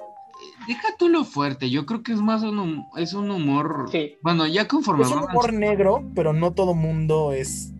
Deja 0.68 0.88
tú 0.98 1.10
lo 1.10 1.24
fuerte. 1.24 1.70
Yo 1.70 1.86
creo 1.86 2.04
que 2.04 2.14
es 2.14 2.20
más 2.20 2.42
un, 2.44 2.58
hum- 2.60 2.86
es 2.98 3.14
un 3.14 3.30
humor. 3.32 3.86
Sí. 3.92 4.16
Bueno, 4.22 4.48
ya 4.48 4.68
conforme 4.68 5.04
Es 5.04 5.12
un 5.12 5.24
humor 5.24 5.54
negro, 5.54 6.04
pero 6.16 6.34
no 6.34 6.52
todo 6.54 6.74
mundo 6.74 7.32
es 7.32 7.72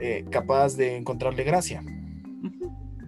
eh, 0.00 0.24
capaz 0.30 0.76
de 0.76 0.96
encontrarle 0.96 1.44
gracia. 1.44 1.82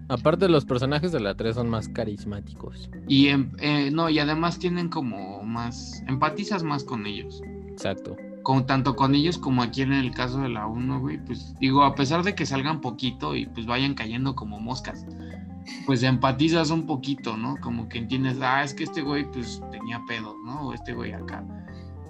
Aparte, 0.09 0.47
los 0.47 0.65
personajes 0.65 1.11
de 1.11 1.19
la 1.19 1.35
3 1.35 1.55
son 1.55 1.69
más 1.69 1.89
carismáticos. 1.89 2.89
Y 3.07 3.27
em- 3.27 3.51
eh, 3.59 3.89
no, 3.91 4.09
y 4.09 4.19
además 4.19 4.57
tienen 4.59 4.89
como 4.89 5.43
más. 5.43 6.01
Empatizas 6.07 6.63
más 6.63 6.83
con 6.83 7.05
ellos. 7.05 7.41
Exacto. 7.69 8.15
Con, 8.47 8.65
tanto 8.65 8.95
con 8.95 9.13
ellos 9.13 9.37
como 9.37 9.61
aquí 9.61 9.81
en 9.81 9.91
el 9.91 10.11
caso 10.11 10.39
de 10.39 10.47
la 10.47 10.67
1, 10.67 11.01
güey, 11.01 11.17
pues 11.17 11.53
digo, 11.59 11.83
a 11.83 11.95
pesar 11.95 12.23
de 12.23 12.33
que 12.33 12.45
salgan 12.45 12.79
poquito 12.79 13.35
y 13.35 13.45
pues 13.45 13.65
vayan 13.65 13.93
cayendo 13.93 14.37
como 14.37 14.57
moscas, 14.57 15.05
pues 15.85 16.01
empatizas 16.01 16.69
un 16.69 16.85
poquito, 16.85 17.35
¿no? 17.35 17.57
Como 17.57 17.89
que 17.89 17.97
entiendes, 17.97 18.39
ah, 18.41 18.63
es 18.63 18.73
que 18.73 18.85
este 18.85 19.01
güey 19.01 19.29
pues 19.29 19.61
tenía 19.69 20.01
pedos, 20.07 20.33
¿no? 20.45 20.61
O 20.67 20.73
este 20.73 20.93
güey 20.93 21.11
acá. 21.11 21.43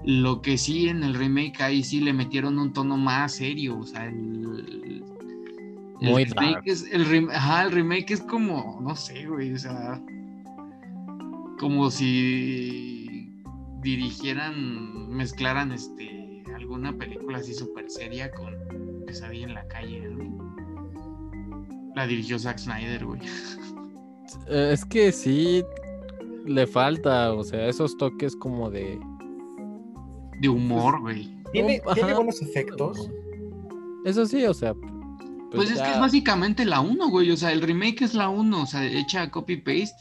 Lo 0.03 0.43
que 0.43 0.59
sí 0.59 0.89
en 0.89 1.03
el 1.03 1.15
remake 1.15 1.59
ahí 1.59 1.83
sí 1.83 2.01
le 2.01 2.13
metieron 2.13 2.59
un 2.59 2.71
tono 2.71 2.97
más 2.97 3.31
serio, 3.31 3.79
o 3.79 3.83
sea, 3.87 4.05
el... 4.05 5.03
el 5.99 6.07
Muy 6.07 6.23
remake 6.25 6.53
dark. 6.53 6.63
es 6.67 6.87
el, 6.91 7.07
rem- 7.07 7.31
ajá, 7.33 7.63
el 7.63 7.71
remake 7.71 8.11
es 8.11 8.21
como, 8.21 8.79
no 8.79 8.95
sé, 8.95 9.25
güey, 9.25 9.53
o 9.53 9.57
sea, 9.57 9.99
como 11.59 11.89
si 11.89 13.33
dirigieran, 13.81 15.09
mezclaran 15.09 15.71
este 15.71 16.16
alguna 16.77 16.97
película 16.97 17.39
así 17.39 17.53
súper 17.55 17.89
seria 17.89 18.31
con 18.31 18.55
Pesadilla 19.07 19.47
en 19.47 19.53
la 19.55 19.67
calle, 19.67 19.99
¿no? 20.01 20.53
La 21.95 22.05
dirigió 22.05 22.37
Zack 22.37 22.59
Snyder, 22.59 23.03
güey. 23.03 23.19
Eh, 24.47 24.69
Es 24.73 24.85
que 24.85 25.11
sí 25.11 25.63
le 26.45 26.67
falta, 26.67 27.33
o 27.33 27.43
sea, 27.43 27.67
esos 27.67 27.97
toques 27.97 28.35
como 28.35 28.69
de. 28.69 28.99
De 30.39 30.49
humor, 30.49 31.01
güey. 31.01 31.35
Tiene, 31.51 31.81
tiene 31.95 32.13
buenos 32.13 32.41
efectos. 32.43 33.09
Eso 34.05 34.27
sí, 34.27 34.45
o 34.45 34.53
sea. 34.53 34.75
Pues, 35.51 35.71
es 35.71 35.81
que 35.81 35.89
es 35.89 35.99
básicamente 35.99 36.63
la 36.63 36.81
1, 36.81 37.09
güey. 37.09 37.31
O 37.31 37.37
sea, 37.37 37.51
el 37.51 37.61
remake 37.61 38.03
es 38.03 38.13
la 38.13 38.29
1, 38.29 38.61
o 38.61 38.65
sea, 38.67 38.85
hecha 38.85 39.31
copy-paste. 39.31 39.95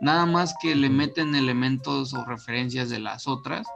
Nada 0.00 0.26
más 0.26 0.54
que 0.62 0.76
le 0.76 0.88
meten 0.88 1.34
elementos 1.34 2.14
o 2.14 2.24
referencias 2.24 2.90
de 2.90 3.00
las 3.00 3.26
otras. 3.26 3.66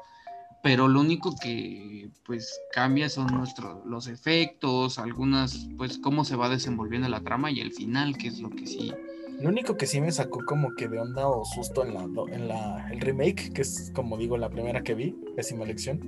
Pero 0.66 0.88
lo 0.88 0.98
único 1.00 1.32
que 1.40 2.08
pues 2.24 2.60
cambia 2.72 3.08
son 3.08 3.28
nuestros 3.28 3.86
los 3.86 4.08
efectos, 4.08 4.98
algunas, 4.98 5.68
pues 5.76 5.96
cómo 5.98 6.24
se 6.24 6.34
va 6.34 6.48
desenvolviendo 6.48 7.08
la 7.08 7.20
trama 7.20 7.52
y 7.52 7.60
el 7.60 7.72
final, 7.72 8.16
que 8.16 8.26
es 8.26 8.40
lo 8.40 8.50
que 8.50 8.66
sí. 8.66 8.92
Lo 9.38 9.48
único 9.50 9.76
que 9.76 9.86
sí 9.86 10.00
me 10.00 10.10
sacó 10.10 10.44
como 10.44 10.74
que 10.74 10.88
de 10.88 10.98
onda 10.98 11.28
o 11.28 11.44
susto 11.44 11.84
en 11.84 11.94
la, 11.94 12.02
en 12.34 12.48
la 12.48 12.88
el 12.90 13.00
remake, 13.00 13.52
que 13.52 13.62
es 13.62 13.92
como 13.94 14.16
digo 14.16 14.36
la 14.38 14.48
primera 14.50 14.82
que 14.82 14.94
vi, 14.94 15.12
pésima 15.36 15.62
elección, 15.62 16.00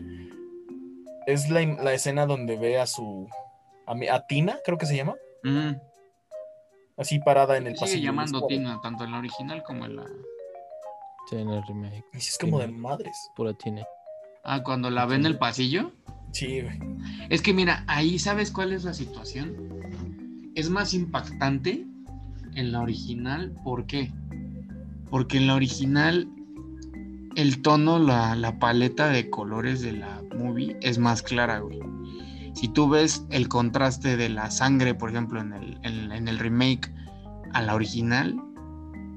es 1.29 1.49
la, 1.51 1.61
la 1.65 1.93
escena 1.93 2.27
donde 2.27 2.57
ve 2.57 2.81
a 2.81 2.87
su 2.89 3.29
a, 3.87 3.95
mi- 3.95 4.09
a 4.09 4.27
Tina, 4.27 4.59
creo 4.65 4.77
que 4.77 4.87
se 4.87 4.97
llama, 4.97 5.15
Mm, 5.45 5.71
así 6.97 7.21
parada 7.21 7.57
en 7.59 7.69
el 7.69 7.75
sigue 7.75 7.81
pasillo. 7.81 8.05
llamando 8.07 8.45
Tina, 8.49 8.81
tanto 8.83 9.05
en 9.05 9.13
la 9.13 9.19
original 9.19 9.63
como 9.63 9.87
en 9.87 9.95
la. 9.95 10.05
Sí, 11.31 11.37
en 11.37 11.49
el 11.49 11.63
remake. 11.65 12.05
y 12.13 12.19
sí 12.21 12.31
es 12.31 12.39
como 12.39 12.59
de 12.59 12.67
Tina. 12.67 12.79
madres. 12.79 13.31
Puro 13.37 13.55
cine. 13.63 13.85
Ah, 14.51 14.63
cuando 14.63 14.91
la 14.91 15.05
ve 15.07 15.17
en 15.17 15.27
el 15.27 15.37
pasillo. 15.39 15.93
Sí, 16.33 16.61
güey. 16.63 16.79
Es 17.29 17.43
que 17.43 17.53
mira, 17.53 17.85
ahí 17.87 18.19
sabes 18.19 18.51
cuál 18.51 18.73
es 18.73 18.85
la 18.85 18.95
situación. 18.95 19.53
Es 20.55 20.71
más 20.71 20.95
impactante 20.95 21.87
en 22.55 22.73
la 22.73 22.81
original. 22.81 23.53
¿Por 23.63 23.87
qué? 23.87 24.11
Porque 25.11 25.37
en 25.39 25.47
la 25.47 25.55
original 25.55 26.29
el 27.37 27.61
tono, 27.63 27.99
la, 27.99 28.35
la 28.37 28.59
paleta 28.59 29.09
de 29.09 29.31
colores 29.31 29.81
de 29.83 29.93
la 29.93 30.23
movie 30.37 30.77
es 30.81 30.99
más 30.99 31.23
clara, 31.23 31.61
güey. 31.61 31.79
Si 32.55 32.69
tú 32.69 32.89
ves 32.89 33.25
el 33.31 33.49
contraste 33.49 34.17
de 34.17 34.29
la 34.29 34.51
sangre, 34.51 34.95
por 34.95 35.11
ejemplo, 35.11 35.41
en 35.41 35.53
el, 35.53 35.79
en- 35.83 36.11
en 36.11 36.27
el 36.27 36.39
remake 36.39 36.91
a 37.53 37.63
la 37.63 37.75
original, 37.75 38.35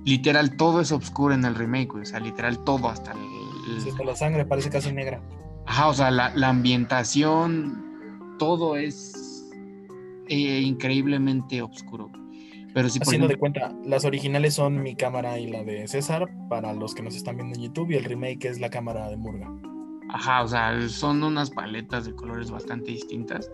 literal 0.06 0.56
todo 0.58 0.82
es 0.82 0.92
oscuro 0.92 1.34
en 1.34 1.46
el 1.46 1.56
remake, 1.56 1.88
güey. 1.92 2.04
O 2.04 2.06
sea, 2.06 2.20
literal 2.20 2.60
todo, 2.64 2.90
hasta 2.90 3.14
el, 3.14 3.18
Sí, 3.80 3.90
hasta 3.90 4.04
la 4.04 4.16
sangre 4.16 4.46
parece 4.46 4.70
casi 4.70 4.92
negra. 4.92 5.22
Ajá, 5.66 5.88
o 5.88 5.94
sea, 5.94 6.12
la, 6.12 6.34
la 6.36 6.50
ambientación, 6.50 8.36
todo 8.40 8.76
es 8.76 9.50
eh, 10.28 10.62
increíblemente 10.62 11.62
oscuro. 11.62 12.10
Pero 12.74 12.88
si 12.88 13.00
Haciendo 13.00 13.28
de 13.28 13.36
cuenta, 13.36 13.76
las 13.84 14.06
originales 14.06 14.54
son 14.54 14.82
mi 14.82 14.96
cámara 14.96 15.38
y 15.40 15.48
la 15.48 15.64
de 15.64 15.88
César, 15.88 16.30
para 16.48 16.74
los 16.74 16.96
que 16.96 17.04
nos 17.04 17.16
están 17.16 17.36
viendo 17.36 17.56
en 17.58 17.66
YouTube, 17.66 17.92
y 17.92 17.96
el 17.96 18.06
remake 18.06 18.46
es 18.46 18.60
la 18.60 18.70
cámara 18.70 19.10
de 19.10 19.18
Murga. 19.18 19.52
ajá, 20.10 20.42
o 20.44 20.48
sea, 20.48 20.88
son 20.88 21.24
unas 21.24 21.50
paletas 21.52 22.06
de 22.06 22.16
colores 22.16 22.50
bastante 22.50 22.92
distintas 22.92 23.52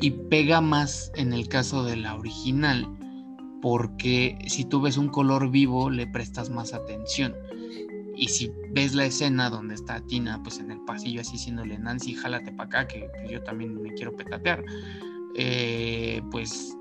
y 0.00 0.10
pega 0.10 0.60
más 0.60 1.12
en 1.14 1.32
el 1.32 1.48
caso 1.48 1.84
de 1.84 1.96
la 1.96 2.16
original, 2.16 2.88
porque 3.62 4.38
si 4.46 4.64
tú 4.64 4.80
ves 4.80 4.96
un 4.96 5.08
color 5.08 5.50
vivo 5.50 5.90
le 5.90 6.06
prestas 6.06 6.50
más 6.50 6.74
atención. 6.74 7.34
Y 8.18 8.26
si 8.28 8.52
ves 8.70 8.94
la 8.94 9.04
escena 9.04 9.48
donde 9.48 9.76
está 9.76 10.00
Tina, 10.00 10.42
pues 10.42 10.58
en 10.58 10.72
el 10.72 10.80
pasillo 10.80 11.20
así 11.20 11.32
diciéndole, 11.32 11.78
Nancy, 11.78 12.14
jálate 12.14 12.50
para 12.50 12.66
acá, 12.66 12.88
que 12.88 13.08
pues, 13.14 13.30
yo 13.30 13.42
también 13.44 13.80
me 13.80 13.94
quiero 13.94 14.16
petatear, 14.16 14.64
eh, 15.36 16.20
pues 16.32 16.76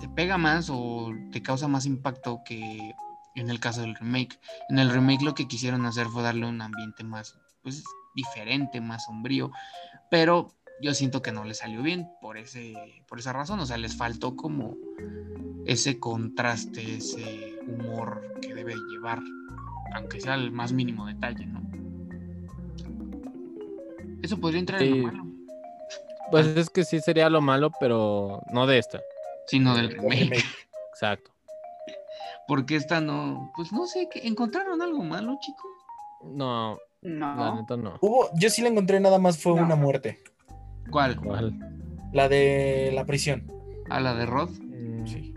te 0.00 0.08
pega 0.08 0.36
más 0.36 0.68
o 0.68 1.12
te 1.30 1.42
causa 1.42 1.68
más 1.68 1.86
impacto 1.86 2.40
que 2.44 2.92
en 3.36 3.50
el 3.50 3.60
caso 3.60 3.82
del 3.82 3.94
remake. 3.94 4.40
En 4.68 4.80
el 4.80 4.90
remake 4.90 5.22
lo 5.22 5.34
que 5.34 5.46
quisieron 5.46 5.86
hacer 5.86 6.08
fue 6.08 6.24
darle 6.24 6.46
un 6.46 6.60
ambiente 6.60 7.04
más, 7.04 7.38
pues, 7.62 7.84
diferente, 8.16 8.80
más 8.80 9.04
sombrío, 9.04 9.52
pero 10.10 10.52
yo 10.82 10.92
siento 10.94 11.22
que 11.22 11.30
no 11.30 11.44
le 11.44 11.54
salió 11.54 11.82
bien 11.82 12.08
por, 12.20 12.36
ese, 12.36 12.74
por 13.06 13.20
esa 13.20 13.32
razón, 13.32 13.60
o 13.60 13.66
sea, 13.66 13.76
les 13.76 13.96
faltó 13.96 14.34
como 14.34 14.76
ese 15.66 16.00
contraste, 16.00 16.96
ese 16.96 17.58
humor 17.68 18.38
que 18.42 18.54
debe 18.54 18.74
llevar, 18.90 19.20
aunque 19.94 20.20
sea 20.20 20.34
el 20.34 20.50
más 20.52 20.72
mínimo 20.72 21.06
detalle, 21.06 21.46
¿no? 21.46 21.60
Eso 24.22 24.38
podría 24.38 24.60
entrar 24.60 24.82
en 24.82 25.02
lo 25.02 25.06
malo, 25.08 25.24
Pues 26.30 26.46
es 26.56 26.70
que 26.70 26.84
sí 26.84 27.00
sería 27.00 27.28
lo 27.30 27.40
malo, 27.40 27.70
pero 27.80 28.42
no 28.52 28.66
de 28.66 28.78
esta. 28.78 29.00
sino 29.46 29.74
del 29.74 29.86
El 29.92 29.96
remake. 29.98 30.44
Exacto. 30.92 31.32
Porque 32.46 32.76
esta 32.76 33.00
no, 33.00 33.50
pues 33.56 33.72
no 33.72 33.86
sé, 33.86 34.08
¿qué- 34.12 34.26
¿encontraron 34.28 34.80
algo 34.82 35.02
malo, 35.02 35.36
chico? 35.40 35.68
No, 36.24 36.78
la 37.02 37.34
No. 37.34 37.60
neta 37.60 37.76
no. 37.76 37.94
Hubo, 38.00 38.28
yo 38.36 38.50
sí 38.50 38.62
la 38.62 38.68
encontré 38.68 39.00
nada 39.00 39.18
más 39.18 39.38
fue 39.38 39.54
No. 39.56 39.62
una 39.64 39.74
muerte. 39.76 40.18
¿Cuál? 40.90 41.16
¿Cuál? 41.16 41.58
La 42.12 42.28
de 42.28 42.90
la 42.94 43.04
prisión. 43.06 43.50
¿A 43.88 44.00
la 44.00 44.14
de 44.14 44.26
Rod? 44.26 44.50
Mm, 44.50 45.06
Sí. 45.06 45.34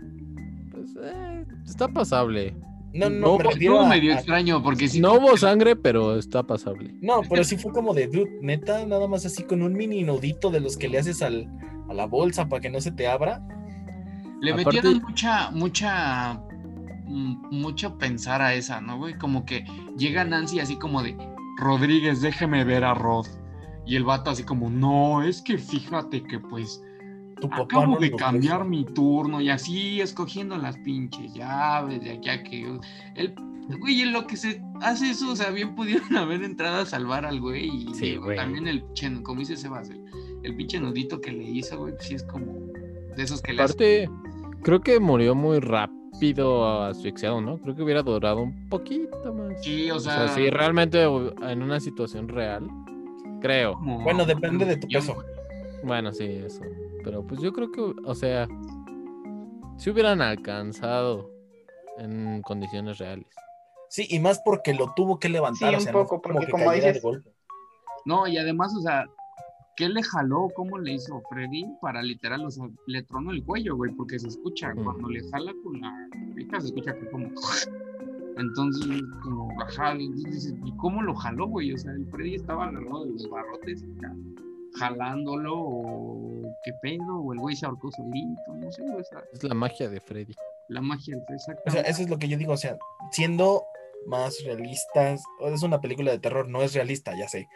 Pues 0.70 0.90
eh, 1.02 1.46
está 1.64 1.88
pasable. 1.88 2.54
No, 2.94 3.10
no, 3.10 3.26
No, 3.26 3.38
me 3.38 3.44
pues, 3.44 3.56
medio 3.58 4.12
a- 4.12 4.14
extraño 4.14 4.62
porque 4.62 4.88
sí. 4.88 5.00
No 5.00 5.14
hubo 5.14 5.36
sangre, 5.36 5.74
pero 5.76 6.16
está 6.16 6.42
pasable. 6.44 6.94
No, 7.00 7.22
pero 7.28 7.42
sí 7.44 7.56
fue 7.56 7.72
como 7.72 7.92
de 7.92 8.06
dude, 8.06 8.38
neta, 8.40 8.86
nada 8.86 9.08
más 9.08 9.26
así 9.26 9.42
con 9.42 9.62
un 9.62 9.72
mini 9.74 10.02
nudito 10.04 10.50
de 10.50 10.60
los 10.60 10.76
que 10.76 10.88
le 10.88 10.98
haces 10.98 11.20
al, 11.20 11.48
a 11.88 11.94
la 11.94 12.06
bolsa 12.06 12.48
para 12.48 12.60
que 12.60 12.70
no 12.70 12.80
se 12.80 12.92
te 12.92 13.08
abra. 13.08 13.42
Le 14.40 14.52
Aparte- 14.52 14.64
metieron 14.76 15.02
mucha, 15.02 15.50
mucha, 15.50 16.34
mm, 17.06 17.46
mucho 17.50 17.98
pensar 17.98 18.40
a 18.42 18.54
esa, 18.54 18.80
¿no, 18.80 18.96
güey? 18.98 19.14
Como 19.18 19.44
que 19.44 19.64
llega 19.96 20.24
Nancy 20.24 20.60
así 20.60 20.76
como 20.76 21.02
de, 21.02 21.16
Rodríguez, 21.58 22.20
déjeme 22.20 22.64
ver 22.64 22.84
a 22.84 22.94
Rod. 22.94 23.26
Y 23.86 23.96
el 23.96 24.04
vato 24.04 24.30
así 24.30 24.44
como, 24.44 24.70
no, 24.70 25.22
es 25.22 25.42
que 25.42 25.58
fíjate 25.58 26.22
que 26.22 26.38
pues 26.38 26.82
Tu 27.40 27.48
papá 27.48 27.62
acabo 27.62 27.86
no 27.94 27.98
de 27.98 28.10
cambiar 28.12 28.58
puso. 28.58 28.70
mi 28.70 28.84
turno 28.84 29.40
y 29.40 29.50
así 29.50 30.00
escogiendo 30.00 30.56
las 30.56 30.76
pinches 30.78 31.32
llaves 31.34 32.00
de 32.02 32.12
aquí 32.12 32.28
a 32.30 32.42
que... 32.42 32.78
El, 33.16 33.34
güey, 33.80 34.02
en 34.02 34.12
lo 34.12 34.26
que 34.26 34.36
se 34.36 34.62
hace 34.82 35.10
eso, 35.10 35.32
o 35.32 35.36
sea, 35.36 35.50
bien 35.50 35.74
pudieron 35.74 36.16
haber 36.16 36.42
entrado 36.42 36.82
a 36.82 36.86
salvar 36.86 37.24
al 37.26 37.40
güey 37.40 37.68
y 37.68 37.94
Sí, 37.94 38.16
güey. 38.16 38.36
también 38.36 38.68
el, 38.68 38.84
chen- 38.94 39.22
como 39.22 39.40
dice 39.40 39.56
Sebas, 39.56 39.90
el, 39.90 40.04
el 40.42 40.54
pinche 40.56 40.78
nudito 40.80 41.20
que 41.20 41.32
le 41.32 41.44
hizo, 41.44 41.78
güey, 41.78 41.94
sí 42.00 42.14
es 42.14 42.22
como 42.24 42.52
de 43.16 43.22
esos 43.22 43.40
que 43.42 43.52
le 43.52 43.62
hacen 43.62 43.74
Aparte, 43.76 44.10
creo 44.62 44.80
que 44.80 45.00
murió 45.00 45.34
muy 45.34 45.60
rápido 45.60 46.82
asfixiado, 46.84 47.40
¿no? 47.40 47.58
Creo 47.58 47.74
que 47.74 47.82
hubiera 47.82 48.02
durado 48.02 48.42
un 48.42 48.68
poquito 48.68 49.32
más. 49.34 49.62
Sí, 49.62 49.90
o 49.90 49.96
O 49.96 50.00
sea, 50.00 50.28
sí, 50.28 50.48
realmente 50.50 51.02
en 51.02 51.62
una 51.62 51.80
situación 51.80 52.28
real, 52.28 52.68
creo. 53.40 53.76
Bueno, 53.82 54.24
depende 54.24 54.64
de 54.64 54.76
tu 54.76 54.86
yo- 54.88 55.00
peso. 55.00 55.16
Bueno, 55.86 56.12
sí, 56.12 56.24
eso. 56.24 56.62
Pero 57.02 57.26
pues 57.26 57.40
yo 57.40 57.52
creo 57.52 57.70
que, 57.70 57.80
o 58.04 58.14
sea, 58.14 58.46
si 59.76 59.90
hubieran 59.90 60.20
alcanzado 60.22 61.30
en 61.98 62.42
condiciones 62.42 62.98
reales. 62.98 63.26
Sí, 63.88 64.06
y 64.10 64.18
más 64.18 64.40
porque 64.44 64.74
lo 64.74 64.92
tuvo 64.94 65.18
que 65.18 65.28
levantar. 65.28 65.70
Sí, 65.70 65.76
o 65.76 65.78
un 65.78 65.84
no 65.86 65.92
poco, 66.02 66.20
porque 66.22 66.46
que 66.46 66.52
como 66.52 66.72
dices- 66.72 67.02
golpe. 67.02 67.30
No, 68.06 68.26
y 68.26 68.36
además, 68.36 68.74
o 68.76 68.80
sea, 68.80 69.06
¿qué 69.76 69.88
le 69.88 70.02
jaló? 70.02 70.48
¿Cómo 70.54 70.78
le 70.78 70.92
hizo 70.94 71.22
Freddy 71.30 71.64
para 71.80 72.02
literal, 72.02 72.44
o 72.44 72.50
sea, 72.50 72.68
le 72.86 73.02
tronó 73.02 73.30
el 73.30 73.44
cuello, 73.44 73.76
güey? 73.76 73.92
Porque 73.92 74.18
se 74.18 74.28
escucha, 74.28 74.74
Mm. 74.74 74.84
cuando 74.84 75.08
le 75.08 75.22
jala 75.30 75.52
con 75.62 75.80
la 75.80 75.92
pita, 76.34 76.60
se 76.60 76.66
escucha 76.66 76.94
que 76.98 77.08
como... 77.10 77.28
Entonces, 78.36 79.00
como, 79.22 79.48
ajá, 79.62 79.94
y 79.94 80.08
dices, 80.12 80.54
¿y 80.64 80.72
cómo 80.76 81.02
lo 81.02 81.14
jaló, 81.14 81.46
güey? 81.46 81.72
O 81.72 81.78
sea, 81.78 81.92
el 81.92 82.04
Freddy 82.06 82.34
estaba 82.34 82.66
agarrado 82.66 83.04
de 83.04 83.12
los 83.12 83.30
barrotes, 83.30 83.84
acá, 83.96 84.12
jalándolo, 84.78 85.54
o 85.56 86.42
qué 86.64 86.72
pedo, 86.82 87.16
o 87.20 87.32
el 87.32 87.38
güey 87.38 87.56
se 87.56 87.66
ahorcó 87.66 87.90
solito, 87.92 88.40
no 88.56 88.70
sé, 88.72 88.82
o 88.82 89.04
sea, 89.04 89.22
Es 89.32 89.42
la 89.44 89.54
magia 89.54 89.88
de 89.88 90.00
Freddy. 90.00 90.34
la 90.68 90.80
magia, 90.80 91.16
O 91.16 91.20
sea, 91.26 91.34
exactamente. 91.36 91.90
eso 91.90 92.02
es 92.02 92.10
lo 92.10 92.18
que 92.18 92.28
yo 92.28 92.36
digo. 92.36 92.52
O 92.52 92.56
sea, 92.56 92.76
siendo 93.12 93.62
más 94.06 94.36
realistas, 94.44 95.22
es 95.46 95.62
una 95.62 95.80
película 95.80 96.10
de 96.10 96.18
terror, 96.18 96.48
no 96.48 96.62
es 96.62 96.74
realista, 96.74 97.16
ya 97.16 97.28
sé. 97.28 97.48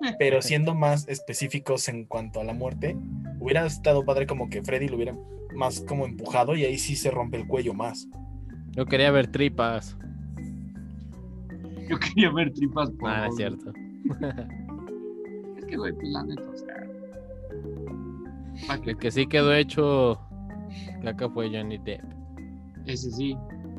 Pero 0.18 0.42
siendo 0.42 0.74
más 0.74 1.08
específicos 1.08 1.88
en 1.88 2.04
cuanto 2.06 2.40
a 2.40 2.44
la 2.44 2.52
muerte, 2.52 2.96
hubiera 3.40 3.64
estado 3.66 4.04
padre 4.04 4.26
como 4.26 4.48
que 4.50 4.62
Freddy 4.62 4.88
lo 4.88 4.96
hubiera 4.96 5.14
más 5.54 5.80
como 5.80 6.04
empujado 6.04 6.56
y 6.56 6.64
ahí 6.64 6.78
sí 6.78 6.96
se 6.96 7.10
rompe 7.10 7.36
el 7.36 7.46
cuello 7.46 7.74
más. 7.74 8.08
Yo 8.72 8.86
quería 8.86 9.10
ver 9.12 9.28
tripas. 9.28 9.96
Yo 11.88 11.98
quería 11.98 12.30
ver 12.32 12.52
tripas 12.52 12.90
por... 12.90 13.08
Ah, 13.08 13.28
es 13.28 13.36
cierto. 13.36 13.72
Es 15.64 15.70
que, 15.70 15.76
güey, 15.76 15.92
pues 15.94 16.08
la 16.08 16.22
neta. 16.24 16.42
El 18.84 18.98
que 18.98 19.10
sí 19.10 19.26
quedó 19.26 19.52
hecho 19.54 20.18
caca 21.02 21.28
fue 21.30 21.50
Johnny 21.50 21.78
Depp. 21.78 22.02
Ese 22.86 23.10
sí. 23.10 23.36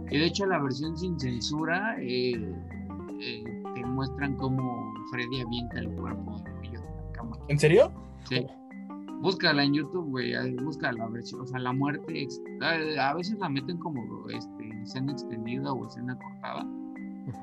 Y 0.09 0.17
de 0.17 0.25
hecho 0.25 0.45
la 0.45 0.59
versión 0.59 0.97
sin 0.97 1.19
censura 1.19 1.95
eh, 1.99 2.33
eh, 3.21 3.43
te 3.73 3.85
muestran 3.85 4.35
cómo 4.35 4.93
Freddy 5.11 5.41
avienta 5.41 5.79
el 5.79 5.89
cuerpo 5.95 6.43
de 6.61 6.73
la 6.73 7.11
cama. 7.13 7.37
¿En 7.47 7.59
serio? 7.59 7.91
Sí. 8.29 8.45
Búscala 9.21 9.63
en 9.63 9.73
YouTube, 9.73 10.09
güey. 10.09 10.33
Busca 10.57 10.91
la 10.91 11.07
versión, 11.07 11.41
o 11.41 11.47
sea, 11.47 11.59
la 11.59 11.73
muerte. 11.73 12.27
a 12.99 13.13
veces 13.15 13.39
la 13.39 13.49
meten 13.49 13.77
como 13.77 14.29
este, 14.29 14.81
escena 14.83 15.13
extendida 15.13 15.71
o 15.71 15.87
escena 15.87 16.17
cortada, 16.17 16.67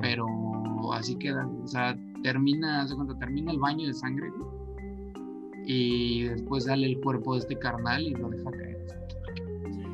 Pero 0.01 0.27
así 0.93 1.17
queda. 1.17 1.47
O 1.63 1.67
sea, 1.67 1.97
termina, 2.23 2.83
hace 2.83 2.95
cuando 2.95 3.17
termina 3.19 3.53
el 3.53 3.59
baño 3.59 3.87
de 3.87 3.95
sangre, 3.95 4.31
y 5.65 6.25
después 6.25 6.65
sale 6.65 6.87
el 6.87 7.01
cuerpo 7.01 7.35
de 7.35 7.41
este 7.41 7.59
carnal 7.59 8.03
y 8.03 8.11
lo 8.15 8.29
deja 8.31 8.51
caer. 8.51 8.87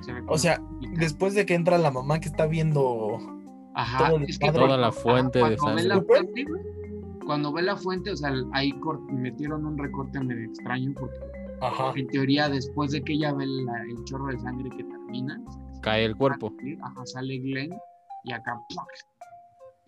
Se 0.00 0.12
ve 0.12 0.22
O 0.26 0.38
sea, 0.38 0.60
después 0.96 1.34
de 1.34 1.44
que 1.44 1.54
entra 1.54 1.76
la 1.78 1.90
mamá 1.90 2.20
que 2.20 2.28
está 2.28 2.46
viendo. 2.46 3.18
Ajá, 3.74 4.12
es 4.26 4.38
que. 4.38 4.50
Toda 4.50 4.76
la 4.76 4.90
cuando- 4.90 4.92
fuente 4.92 5.38
de 5.38 5.56
cuando 5.56 5.76
ve 5.76 5.82
sangre. 5.82 5.84
la 5.88 6.02
fuente, 6.02 6.46
cuando 7.26 7.52
ve 7.52 7.62
la 7.62 7.76
fuente, 7.76 8.10
o 8.10 8.16
sea, 8.16 8.32
ahí 8.52 8.72
metieron 9.12 9.66
un 9.66 9.76
recorte 9.78 10.18
medio 10.20 10.46
extraño 10.46 10.92
porque 10.98 11.16
Ajá. 11.60 11.92
en 11.94 12.06
teoría 12.08 12.48
después 12.48 12.90
de 12.92 13.02
que 13.02 13.12
ella 13.14 13.32
ve 13.34 13.46
la- 13.46 13.82
el 13.82 14.02
chorro 14.04 14.28
de 14.28 14.38
sangre 14.38 14.70
que 14.70 14.84
termina, 14.84 15.40
Cae 15.82 16.04
el 16.06 16.16
cuerpo. 16.16 16.50
sale- 16.58 16.78
Ajá, 16.82 17.06
sale 17.06 17.38
Glenn 17.38 17.74
y 18.24 18.32
acá 18.32 18.58
¡plac! 18.70 18.86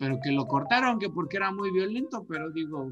Pero 0.01 0.19
que 0.19 0.31
lo 0.31 0.47
cortaron 0.47 0.97
que 0.97 1.09
porque 1.11 1.37
era 1.37 1.51
muy 1.51 1.71
violento, 1.71 2.25
pero 2.27 2.49
digo, 2.49 2.89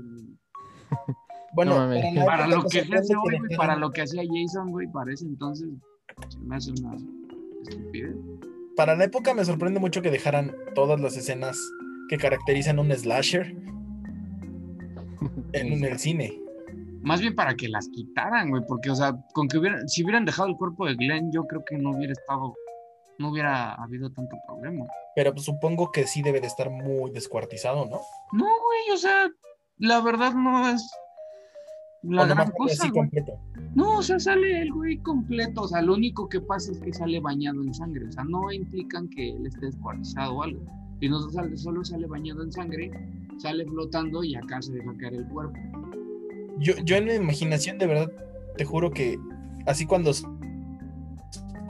Bueno, 1.54 1.88
No 1.88 2.26
para 2.26 2.46
lo 2.46 2.64
que 2.66 2.82
hace 2.82 3.16
hoy, 3.16 3.40
güey, 3.40 3.58
para 3.58 3.76
lo 3.76 3.90
que 3.90 4.04
hacía 4.04 4.22
Jason, 4.22 4.70
güey, 4.70 4.88
para 4.92 5.12
ese 5.12 5.26
entonces 5.26 5.68
se 6.28 6.38
me 6.38 6.56
hace 6.56 6.72
una 6.80 6.96
estupidez. 7.64 8.16
para 8.76 8.96
la 8.96 9.06
época 9.06 9.34
me 9.34 9.44
sorprende 9.44 9.80
mucho 9.80 10.04
que 10.04 10.12
dejaran 10.12 10.56
todas 10.76 11.02
las 11.02 11.18
escenas 11.18 11.58
que 12.10 12.18
caracterizan 12.18 12.78
un 12.78 12.92
slasher 12.92 13.56
en 15.54 15.84
el 15.84 15.98
cine. 15.98 16.40
Más 17.02 17.22
bien 17.22 17.34
para 17.34 17.56
que 17.56 17.70
las 17.70 17.90
quitaran, 17.90 18.52
güey, 18.52 18.62
porque, 18.68 18.92
o 18.92 18.96
sea, 18.96 19.16
con 19.34 19.48
que 19.48 19.58
hubieran, 19.58 19.90
si 19.90 20.04
hubieran 20.04 20.26
dejado 20.26 20.50
el 20.50 20.58
cuerpo 20.58 20.86
de 20.86 20.94
Glenn, 20.94 21.32
yo 21.32 21.46
creo 21.46 21.64
que 21.66 21.76
no 21.76 21.90
hubiera 21.90 22.14
estado, 22.14 22.54
no 23.20 23.30
hubiera 23.30 23.74
habido 23.76 24.12
tanto 24.12 24.36
problema. 24.48 24.88
Pero 25.16 25.34
pues, 25.34 25.46
supongo 25.46 25.92
que 25.92 26.08
sí 26.08 26.22
debe 26.22 26.42
de 26.42 26.48
estar 26.48 26.70
muy 26.70 27.12
descuartizado, 27.12 27.86
¿no? 27.86 28.00
No, 28.32 28.46
güey, 28.46 28.92
o 28.94 28.98
sea, 28.98 29.30
la 29.78 30.02
verdad 30.02 30.34
no 30.34 30.70
es 30.70 30.90
la 32.04 32.26
gran 32.26 32.48
sale 32.48 32.58
cosa, 32.58 32.84
así 32.84 32.92
completo. 32.92 33.38
No, 33.76 33.98
o 33.98 34.02
sea, 34.02 34.20
sale 34.20 34.62
el 34.62 34.72
güey 34.72 34.98
completo, 35.00 35.64
o 35.64 35.68
sea, 35.68 35.82
lo 35.82 35.94
único 35.96 36.30
que 36.30 36.40
pasa 36.40 36.72
es 36.72 36.80
que 36.80 36.94
sale 36.94 37.20
bañado 37.20 37.62
en 37.62 37.74
sangre, 37.74 38.08
o 38.08 38.12
sea, 38.12 38.24
no 38.24 38.52
implican 38.52 39.10
que 39.10 39.32
él 39.32 39.46
esté 39.46 39.66
descuartizado 39.66 40.36
o 40.36 40.44
algo, 40.44 40.62
sino 41.02 41.20
sale, 41.30 41.58
solo 41.58 41.84
sale 41.84 42.08
bañado 42.08 42.42
en 42.42 42.52
sangre, 42.54 42.90
sale 43.38 43.66
flotando 43.66 44.24
y 44.24 44.36
acá 44.36 44.62
se 44.62 44.74
deja 44.74 44.96
caer 44.98 45.16
el 45.16 45.28
cuerpo. 45.28 45.60
Yo, 46.60 46.74
yo 46.84 46.96
en 46.96 47.06
mi 47.06 47.14
imaginación, 47.16 47.78
de 47.78 47.88
verdad, 47.88 48.12
te 48.56 48.64
juro 48.64 48.92
que 48.92 49.20
así 49.66 49.86
cuando, 49.86 50.12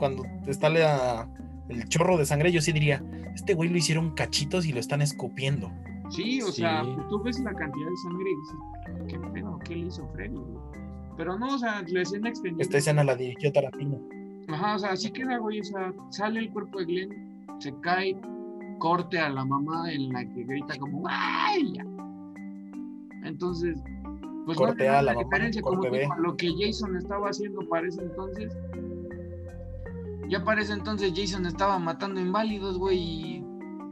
cuando 0.00 0.24
está 0.48 0.68
la- 0.68 1.28
el 1.68 1.84
chorro 1.88 2.16
de 2.18 2.26
sangre, 2.26 2.50
yo 2.50 2.60
sí 2.60 2.72
diría, 2.72 3.00
este 3.36 3.54
güey 3.54 3.68
lo 3.68 3.76
hicieron 3.78 4.10
cachitos 4.16 4.66
y 4.66 4.72
lo 4.72 4.80
están 4.80 5.00
escupiendo. 5.02 5.70
Sí, 6.08 6.42
o 6.42 6.46
Sí. 6.46 6.62
sea, 6.62 6.82
tú 7.08 7.22
ves 7.22 7.38
la 7.40 7.52
cantidad 7.54 7.88
de 7.88 7.96
sangre 7.98 8.24
y 8.28 8.34
dices, 8.36 9.06
¿qué 9.08 9.28
pedo? 9.32 9.58
¿Qué 9.64 9.76
le 9.76 9.86
hizo 9.86 10.08
Freddy? 10.08 10.34
güey?". 10.34 10.58
Pero 11.16 11.38
no, 11.38 11.54
o 11.54 11.58
sea, 11.58 11.82
la 11.86 12.02
escena 12.02 12.28
extendida. 12.30 12.62
Esta 12.62 12.78
escena 12.78 13.04
la 13.04 13.14
dirigió 13.14 13.52
Tarantino. 13.52 14.00
Ajá, 14.48 14.74
o 14.74 14.78
sea, 14.80 14.90
así 14.92 15.10
queda, 15.12 15.38
güey, 15.38 15.60
o 15.60 15.64
sea, 15.64 15.92
sale 16.08 16.40
el 16.40 16.50
cuerpo 16.50 16.80
de 16.80 16.86
Glenn, 16.86 17.44
se 17.60 17.72
cae, 17.82 18.16
corte 18.80 19.18
a 19.20 19.28
la 19.28 19.44
mamá 19.44 19.92
en 19.92 20.08
la 20.08 20.24
que 20.24 20.42
grita 20.44 20.74
como 20.78 21.04
¡ay! 21.08 21.74
ya". 21.74 21.84
Entonces, 23.24 23.78
pues 24.46 24.58
no 24.58 24.66
Corte 24.66 24.84
le 24.84 24.88
A, 24.88 24.92
la 24.94 25.02
la 25.02 25.14
mamá, 25.14 25.24
diferencia, 25.24 25.62
como 25.62 25.82
lo 26.18 26.36
que 26.36 26.50
Jason 26.58 26.96
estaba 26.96 27.28
haciendo 27.28 27.60
para 27.68 27.86
ese 27.86 28.02
entonces. 28.02 28.52
Ya 30.30 30.44
para 30.44 30.62
ese 30.62 30.72
entonces 30.72 31.12
Jason 31.14 31.44
estaba 31.46 31.78
matando 31.78 32.20
inválidos, 32.20 32.78
güey, 32.78 32.98
y 32.98 33.44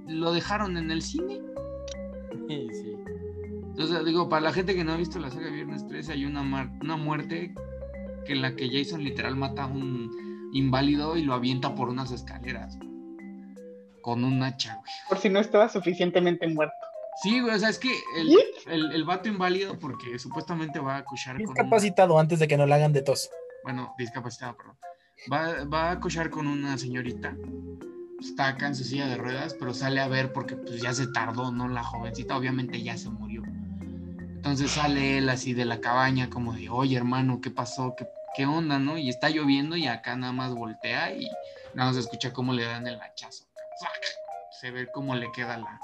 lo 0.07 0.33
dejaron 0.33 0.77
en 0.77 0.91
el 0.91 1.03
cine. 1.03 1.41
Sí, 2.49 2.67
sí. 2.73 2.95
Entonces, 3.71 4.05
digo, 4.07 4.29
para 4.31 4.41
la 4.41 4.53
gente 4.53 4.75
que 4.75 4.83
no 4.83 4.93
ha 4.93 4.97
visto 4.97 5.19
la 5.19 5.31
saga 5.31 5.51
Viernes 5.51 5.87
13, 5.87 6.13
hay 6.15 6.25
una, 6.25 6.43
muerte 6.43 7.55
que 8.25 8.33
en 8.33 8.41
la 8.43 8.57
que 8.57 8.71
Jason 8.71 9.05
literal 9.05 9.37
mata 9.37 9.65
a 9.65 9.67
un 9.67 10.11
inválido 10.55 11.17
y 11.19 11.23
lo 11.25 11.35
avienta 11.35 11.75
por 11.75 11.91
unas 11.91 12.11
escaleras. 12.11 12.79
Con 14.01 14.25
un 14.25 14.43
hacha, 14.43 14.77
güey. 14.77 14.93
Por 15.11 15.19
si 15.19 15.29
no 15.29 15.41
estaba 15.41 15.69
suficientemente 15.69 16.49
muerto. 16.49 16.75
Sí, 17.23 17.41
güey, 17.41 17.55
o 17.55 17.59
sea, 17.59 17.69
es 17.69 17.79
que 17.79 17.91
el, 18.17 18.35
el, 18.67 18.93
el 18.93 19.05
vato 19.05 19.29
inválido, 19.29 19.79
porque 19.79 20.19
supuestamente 20.19 20.79
va 20.81 20.97
a 20.97 21.05
cochar 21.05 21.37
con. 21.37 21.45
una- 21.45 21.53
Discapacitado 21.53 22.19
antes 22.19 22.39
de 22.39 22.49
que 22.49 22.57
no 22.57 22.65
le 22.65 22.75
hagan 22.75 22.93
de 22.95 23.03
tos. 23.03 23.29
bueno, 23.63 23.95
discapacitado, 23.99 24.57
perdón. 24.57 24.77
Va, 25.27 25.91
a 25.91 26.01
cochar 26.01 26.31
con 26.31 26.47
una 26.47 26.79
señorita. 26.79 27.35
Está 28.21 28.49
acá 28.49 28.71
de 28.71 29.17
ruedas, 29.17 29.55
pero 29.55 29.75
sale 29.75 30.01
a 30.01 30.09
ver 30.09 30.33
porque 30.33 30.57
pues 30.57 30.81
ya 30.81 30.93
se 30.93 31.07
tardó, 31.09 31.51
¿no? 31.51 31.69
La 31.69 31.83
jovencita 31.83 32.37
obviamente 32.37 32.83
ya 32.83 32.97
se 32.97 33.11
murió. 33.11 33.43
Entonces 34.39 34.71
sale 34.71 35.19
él 35.19 35.29
así 35.29 35.55
de 35.55 35.65
la 35.65 35.81
cabaña 35.81 36.31
como 36.31 36.53
de, 36.53 36.69
oye 36.69 36.97
hermano, 36.97 37.41
¿qué 37.41 37.51
pasó? 37.51 37.95
¿Qué, 37.97 38.07
qué 38.37 38.47
onda, 38.47 38.79
no? 38.79 38.97
Y 38.97 39.09
está 39.09 39.29
lloviendo 39.29 39.77
y 39.77 39.87
acá 39.87 40.17
nada 40.17 40.33
más 40.33 40.55
voltea 40.55 41.13
y 41.13 41.29
nada 41.75 41.91
más 41.91 41.97
escucha 41.97 42.33
cómo 42.33 42.53
le 42.53 42.65
dan 42.65 42.87
el 42.87 43.01
hachazo. 43.01 43.45
Se 44.61 44.71
ve 44.71 44.89
cómo 44.93 45.15
le 45.15 45.31
queda 45.33 45.59
la, 45.59 45.81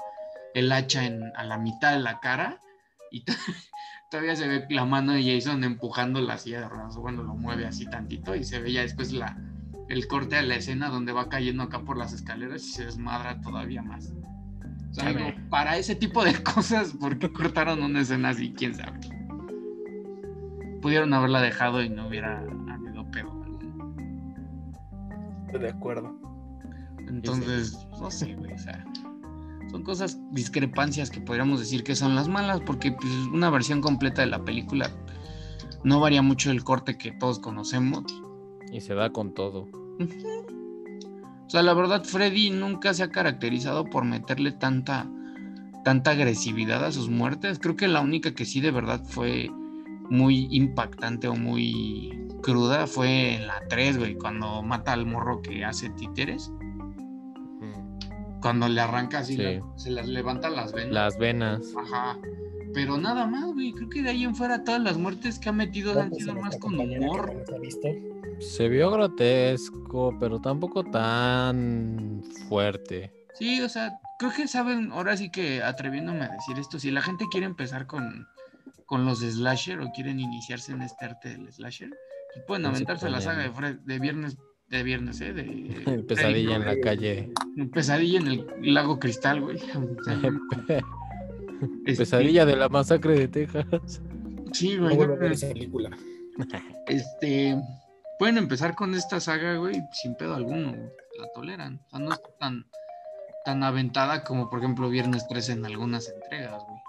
el 0.53 0.71
hacha 0.71 1.05
en, 1.05 1.21
a 1.35 1.43
la 1.43 1.57
mitad 1.57 1.93
de 1.93 1.99
la 1.99 2.19
cara 2.19 2.61
y 3.11 3.23
todavía 4.09 4.35
se 4.35 4.47
ve 4.47 4.65
la 4.69 4.85
mano 4.85 5.13
de 5.13 5.23
Jason 5.23 5.63
empujando 5.63 6.21
la 6.21 6.37
silla 6.37 6.61
de 6.61 6.69
ruedas. 6.69 6.95
Bueno, 6.97 7.23
lo 7.23 7.35
mueve 7.35 7.65
así 7.65 7.85
tantito 7.85 8.35
y 8.35 8.43
se 8.43 8.59
ve 8.59 8.71
ya 8.71 8.81
después 8.81 9.11
la, 9.11 9.37
el 9.89 10.07
corte 10.07 10.35
de 10.35 10.43
la 10.43 10.55
escena 10.55 10.89
donde 10.89 11.11
va 11.11 11.29
cayendo 11.29 11.63
acá 11.63 11.81
por 11.81 11.97
las 11.97 12.13
escaleras 12.13 12.63
y 12.63 12.69
se 12.71 12.85
desmadra 12.85 13.41
todavía 13.41 13.81
más. 13.81 14.13
O 14.91 14.93
sea, 14.93 15.09
digo, 15.11 15.33
para 15.49 15.77
ese 15.77 15.95
tipo 15.95 16.23
de 16.23 16.33
cosas, 16.43 16.93
¿por 16.93 17.19
qué 17.19 17.31
cortaron 17.31 17.83
una 17.83 18.01
escena 18.01 18.29
así? 18.29 18.53
¿Quién 18.53 18.75
sabe? 18.75 18.99
Pudieron 20.81 21.13
haberla 21.13 21.41
dejado 21.41 21.83
y 21.83 21.89
no 21.89 22.07
hubiera 22.07 22.39
habido 22.39 23.09
pedo. 23.11 23.43
Estoy 25.47 25.61
de 25.61 25.69
acuerdo. 25.69 26.15
Entonces, 27.07 27.87
no 27.99 28.09
sé, 28.09 28.35
güey, 28.35 28.53
o 28.53 28.57
sea, 28.57 28.85
son 29.69 29.83
cosas, 29.83 30.19
discrepancias 30.31 31.09
que 31.09 31.21
podríamos 31.21 31.59
decir 31.59 31.83
que 31.83 31.95
son 31.95 32.15
las 32.15 32.27
malas, 32.27 32.61
porque 32.65 32.91
pues, 32.91 33.11
una 33.31 33.49
versión 33.49 33.81
completa 33.81 34.21
de 34.21 34.27
la 34.27 34.43
película 34.43 34.89
no 35.83 35.99
varía 35.99 36.21
mucho 36.21 36.51
el 36.51 36.63
corte 36.63 36.97
que 36.97 37.11
todos 37.11 37.39
conocemos. 37.39 38.03
Y 38.71 38.81
se 38.81 38.93
va 38.93 39.11
con 39.11 39.33
todo. 39.33 39.67
O 41.45 41.49
sea, 41.49 41.61
la 41.61 41.73
verdad, 41.73 42.03
Freddy 42.03 42.49
nunca 42.49 42.93
se 42.93 43.03
ha 43.03 43.11
caracterizado 43.11 43.85
por 43.85 44.03
meterle 44.03 44.51
tanta, 44.51 45.07
tanta 45.83 46.11
agresividad 46.11 46.83
a 46.83 46.91
sus 46.91 47.09
muertes. 47.09 47.59
Creo 47.59 47.75
que 47.75 47.87
la 47.87 48.01
única 48.01 48.33
que 48.33 48.45
sí 48.45 48.61
de 48.61 48.71
verdad 48.71 49.01
fue 49.05 49.49
muy 50.09 50.47
impactante 50.51 51.27
o 51.27 51.35
muy 51.35 52.27
cruda 52.41 52.87
fue 52.87 53.35
en 53.35 53.47
la 53.47 53.61
3, 53.69 53.97
güey, 53.97 54.15
cuando 54.15 54.61
mata 54.63 54.93
al 54.93 55.05
morro 55.05 55.41
que 55.41 55.63
hace 55.63 55.89
títeres. 55.91 56.51
Cuando 58.45 58.67
le 58.69 58.79
arranca 58.79 59.19
así, 59.19 59.35
Sí. 59.37 59.41
la- 59.43 59.63
se 59.75 59.89
las 59.89 60.07
levanta 60.07 60.49
las 60.51 60.71
venas. 60.71 60.93
Las 60.93 61.17
venas. 61.17 61.61
Ajá. 61.75 62.15
Pero 62.75 62.95
nada 62.97 63.25
más, 63.25 63.45
güey. 63.53 63.71
Creo 63.73 63.89
que 63.89 64.03
de 64.03 64.09
ahí 64.11 64.23
en 64.23 64.35
fuera 64.35 64.63
todas 64.63 64.81
las 64.81 64.97
muertes 64.97 65.39
que 65.39 65.49
ha 65.49 65.51
metido 65.51 65.99
han 65.99 66.13
sido 66.13 66.35
más 66.35 66.55
con 66.57 66.79
humor. 66.79 67.43
Se 68.39 68.69
vio 68.69 68.91
grotesco, 68.91 70.15
pero 70.19 70.39
tampoco 70.41 70.83
tan 70.83 72.21
fuerte. 72.47 73.11
Sí, 73.33 73.61
o 73.61 73.69
sea, 73.69 73.97
creo 74.19 74.31
que 74.31 74.47
saben, 74.47 74.91
ahora 74.91 75.17
sí 75.17 75.31
que 75.31 75.63
atreviéndome 75.63 76.25
a 76.25 76.29
decir 76.29 76.59
esto, 76.59 76.77
si 76.79 76.91
la 76.91 77.01
gente 77.01 77.25
quiere 77.31 77.45
empezar 77.47 77.87
con, 77.87 78.27
con 78.85 79.05
los 79.05 79.21
slasher 79.21 79.79
o 79.81 79.91
quieren 79.91 80.19
iniciarse 80.19 80.71
en 80.71 80.81
este 80.83 81.05
arte 81.05 81.29
del 81.29 81.51
slasher, 81.51 81.89
pues 82.33 82.45
pueden 82.45 82.65
aventarse 82.65 83.09
la 83.09 83.21
saga 83.21 83.43
de, 83.43 83.49
ponen. 83.49 83.77
Fred- 83.77 83.85
de 83.85 83.99
viernes, 83.99 84.37
de 84.69 84.83
viernes, 84.83 85.21
¿eh? 85.21 85.33
De 85.33 86.03
Pesadilla 86.07 86.55
en 86.55 86.65
la 86.65 86.79
calle. 86.79 87.31
Pesadilla 87.73 88.19
en 88.19 88.27
el 88.27 88.73
lago 88.73 88.99
cristal, 88.99 89.41
güey. 89.41 89.59
Este, 91.85 92.03
Pesadilla 92.03 92.45
de 92.45 92.55
la 92.57 92.67
masacre 92.67 93.17
de 93.17 93.27
Texas. 93.27 94.01
Sí, 94.51 94.77
güey. 94.77 94.97
no, 94.97 95.25
esa 95.25 95.47
película. 95.47 95.89
Este, 96.87 97.55
pueden 98.19 98.37
empezar 98.37 98.75
con 98.75 98.93
esta 98.93 99.19
saga, 99.19 99.55
güey, 99.55 99.81
sin 99.93 100.15
pedo 100.15 100.35
alguno, 100.35 100.71
güey, 100.71 100.89
la 101.17 101.27
toleran. 101.33 101.79
O 101.85 101.89
sea, 101.89 101.99
no 101.99 102.11
está 102.11 102.29
tan, 102.39 102.65
tan 103.45 103.63
aventada 103.63 104.23
como, 104.23 104.49
por 104.49 104.59
ejemplo, 104.59 104.89
Viernes 104.89 105.27
13 105.27 105.53
en 105.53 105.65
algunas 105.65 106.09
entregas, 106.09 106.61
güey. 106.67 106.79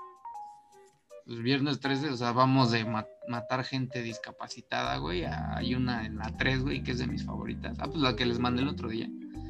Pues 1.26 1.42
Viernes 1.42 1.80
13, 1.80 2.10
o 2.10 2.16
sea, 2.16 2.30
vamos 2.32 2.70
de 2.70 2.84
ma- 2.84 3.06
matar 3.28 3.64
gente 3.64 4.00
discapacitada, 4.02 4.96
güey. 4.98 5.24
a- 5.24 5.56
Hay 5.56 5.74
una 5.74 6.06
en 6.06 6.18
la 6.18 6.36
3, 6.36 6.62
güey, 6.62 6.82
que 6.84 6.92
es 6.92 6.98
de 6.98 7.08
mis 7.08 7.24
favoritas. 7.24 7.76
Ah, 7.80 7.86
pues 7.86 7.98
la 8.00 8.14
que 8.14 8.24
les 8.26 8.38
mandé 8.38 8.62
el 8.62 8.68
otro 8.68 8.88
día. 8.88 9.08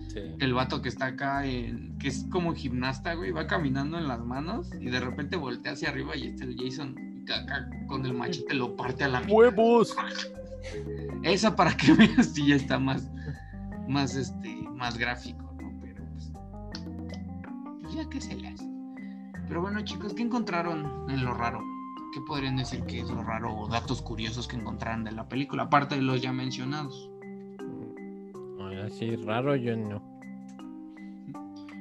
Sí. 0.08 0.20
El 0.38 0.54
vato 0.54 0.80
que 0.80 0.88
está 0.88 1.06
acá, 1.06 1.44
en- 1.44 1.98
que 1.98 2.08
es 2.08 2.24
como 2.30 2.54
gimnasta, 2.54 3.12
güey, 3.14 3.30
va 3.30 3.46
caminando 3.46 3.98
en 3.98 4.08
las 4.08 4.20
manos 4.24 4.70
y 4.80 4.86
de 4.86 5.00
repente 5.00 5.36
voltea 5.36 5.72
hacia 5.72 5.90
arriba 5.90 6.16
y 6.16 6.28
está 6.28 6.44
el 6.44 6.56
Jason 6.58 6.94
y 7.28 7.30
acá 7.30 7.68
con 7.88 8.06
el 8.06 8.14
machete 8.14 8.54
lo 8.54 8.74
parte 8.74 9.04
a 9.04 9.08
la 9.08 9.20
mitad. 9.20 9.32
¡Huevos! 9.34 9.94
Esa 11.22 11.54
para 11.54 11.76
que 11.76 11.92
veas 11.92 12.32
si 12.32 12.46
ya 12.46 12.56
está 12.56 12.78
más, 12.78 13.10
más, 13.86 14.14
este, 14.16 14.54
más 14.72 14.96
gráfico, 14.96 15.54
¿no? 15.60 15.78
Pero 15.82 16.04
pues, 16.12 16.32
pues 17.82 17.94
ya 17.94 18.08
que 18.08 18.20
se 18.20 18.34
le 18.36 18.48
hace. 18.48 18.65
Pero 19.48 19.60
bueno, 19.60 19.80
chicos, 19.84 20.14
¿qué 20.14 20.22
encontraron 20.22 21.08
en 21.10 21.24
lo 21.24 21.32
raro? 21.34 21.60
¿Qué 22.12 22.20
podrían 22.26 22.56
decir 22.56 22.82
que 22.84 23.00
es 23.00 23.10
lo 23.10 23.22
raro 23.22 23.54
o 23.54 23.68
datos 23.68 24.02
curiosos 24.02 24.48
que 24.48 24.56
encontraron 24.56 25.04
de 25.04 25.12
la 25.12 25.28
película? 25.28 25.64
Aparte 25.64 25.94
de 25.96 26.02
los 26.02 26.20
ya 26.22 26.32
mencionados. 26.32 27.10
Así 28.84 29.16
raro 29.16 29.56
yo 29.56 29.76
no. 29.76 30.00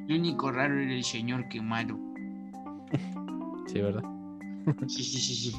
Lo 0.07 0.15
único 0.15 0.51
raro 0.51 0.79
era 0.79 0.93
el 0.93 1.03
señor 1.03 1.47
quemado. 1.49 1.97
Sí, 3.67 3.81
¿verdad? 3.81 4.03
Sí, 4.87 5.03
sí, 5.03 5.19
sí, 5.19 5.51
sí. 5.51 5.57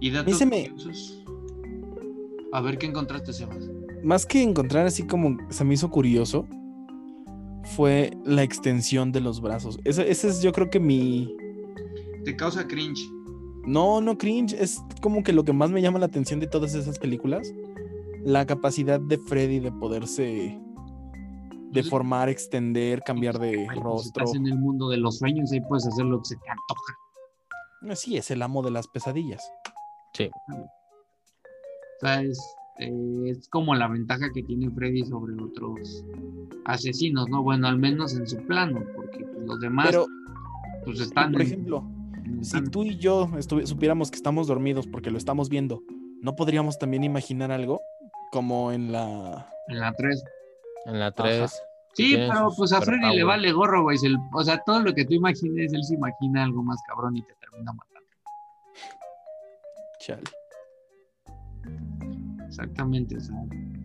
Y 0.00 0.10
datos 0.10 0.40
me- 0.46 0.68
curiosos. 0.70 1.24
A 2.52 2.60
ver 2.60 2.78
qué 2.78 2.86
encontraste, 2.86 3.32
Sebas. 3.32 3.68
Más 4.04 4.24
que 4.24 4.42
encontrar 4.42 4.86
así 4.86 5.04
como 5.06 5.36
se 5.50 5.64
me 5.64 5.74
hizo 5.74 5.90
curioso, 5.90 6.46
fue 7.64 8.10
la 8.24 8.42
extensión 8.42 9.12
de 9.12 9.20
los 9.20 9.40
brazos. 9.40 9.78
Ese, 9.84 10.10
ese 10.10 10.28
es 10.28 10.42
yo 10.42 10.52
creo 10.52 10.70
que 10.70 10.80
mi... 10.80 11.36
Te 12.24 12.36
causa 12.36 12.66
cringe. 12.66 13.08
No, 13.66 14.00
no 14.00 14.16
cringe, 14.16 14.54
es 14.54 14.82
como 15.02 15.22
que 15.22 15.32
lo 15.32 15.44
que 15.44 15.52
más 15.52 15.70
me 15.70 15.82
llama 15.82 15.98
la 15.98 16.06
atención 16.06 16.40
de 16.40 16.46
todas 16.46 16.74
esas 16.74 16.98
películas. 16.98 17.52
La 18.24 18.46
capacidad 18.46 19.00
de 19.00 19.18
Freddy 19.18 19.60
de 19.60 19.72
poderse 19.72 20.58
deformar, 21.70 22.28
extender, 22.28 23.02
cambiar 23.02 23.38
de 23.38 23.66
pues, 23.66 23.78
rostro. 23.78 24.24
Estás 24.24 24.36
en 24.36 24.46
el 24.46 24.58
mundo 24.58 24.88
de 24.88 24.96
los 24.96 25.18
sueños, 25.18 25.52
ahí 25.52 25.60
puedes 25.60 25.86
hacer 25.86 26.04
lo 26.04 26.18
que 26.18 26.28
se 26.30 26.36
te 26.36 26.50
antoja. 26.50 27.96
Sí, 27.96 28.16
es 28.16 28.30
el 28.30 28.42
amo 28.42 28.62
de 28.62 28.70
las 28.70 28.88
pesadillas. 28.88 29.42
Sí. 30.14 30.30
O 30.50 32.00
sea, 32.00 32.22
es, 32.22 32.38
eh, 32.78 33.30
es 33.30 33.48
como 33.48 33.74
la 33.74 33.88
ventaja 33.88 34.30
que 34.32 34.42
tiene 34.42 34.70
Freddy 34.70 35.04
sobre 35.04 35.34
otros 35.42 36.04
asesinos, 36.64 37.28
¿no? 37.28 37.42
Bueno, 37.42 37.66
al 37.68 37.78
menos 37.78 38.14
en 38.16 38.26
su 38.26 38.36
plano, 38.46 38.80
porque 38.94 39.24
pues, 39.24 39.46
los 39.46 39.60
demás 39.60 39.86
Pero, 39.86 40.06
pues 40.84 41.00
están 41.00 41.32
por 41.32 41.40
en- 41.42 41.46
ejemplo, 41.46 41.84
si 42.42 42.56
están- 42.56 42.70
tú 42.70 42.84
y 42.84 42.96
yo 42.98 43.28
supiéramos 43.64 44.10
que 44.10 44.16
estamos 44.16 44.46
dormidos 44.46 44.86
porque 44.86 45.10
lo 45.10 45.18
estamos 45.18 45.48
viendo, 45.48 45.82
¿no 46.22 46.36
podríamos 46.36 46.78
también 46.78 47.04
imaginar 47.04 47.50
algo? 47.52 47.80
Como 48.30 48.72
en 48.72 48.92
la... 48.92 49.48
en 49.68 49.80
la 49.80 49.92
3. 49.94 50.22
En 50.86 50.98
la 51.00 51.10
3. 51.12 51.50
Sí, 51.94 52.14
pero 52.16 52.50
pues 52.56 52.72
a 52.72 52.80
Freddy 52.80 53.16
le 53.16 53.24
vale 53.24 53.50
gorro, 53.52 53.82
güey. 53.82 53.96
O 54.34 54.44
sea, 54.44 54.58
todo 54.64 54.80
lo 54.80 54.94
que 54.94 55.04
tú 55.04 55.14
imagines, 55.14 55.72
él 55.72 55.82
se 55.82 55.94
imagina 55.94 56.44
algo 56.44 56.62
más 56.62 56.78
cabrón 56.86 57.16
y 57.16 57.22
te 57.22 57.34
termina 57.40 57.72
matando. 57.72 58.06
Chale. 59.98 60.22
Exactamente, 62.58 63.16
o 63.16 63.20
sea, 63.20 63.36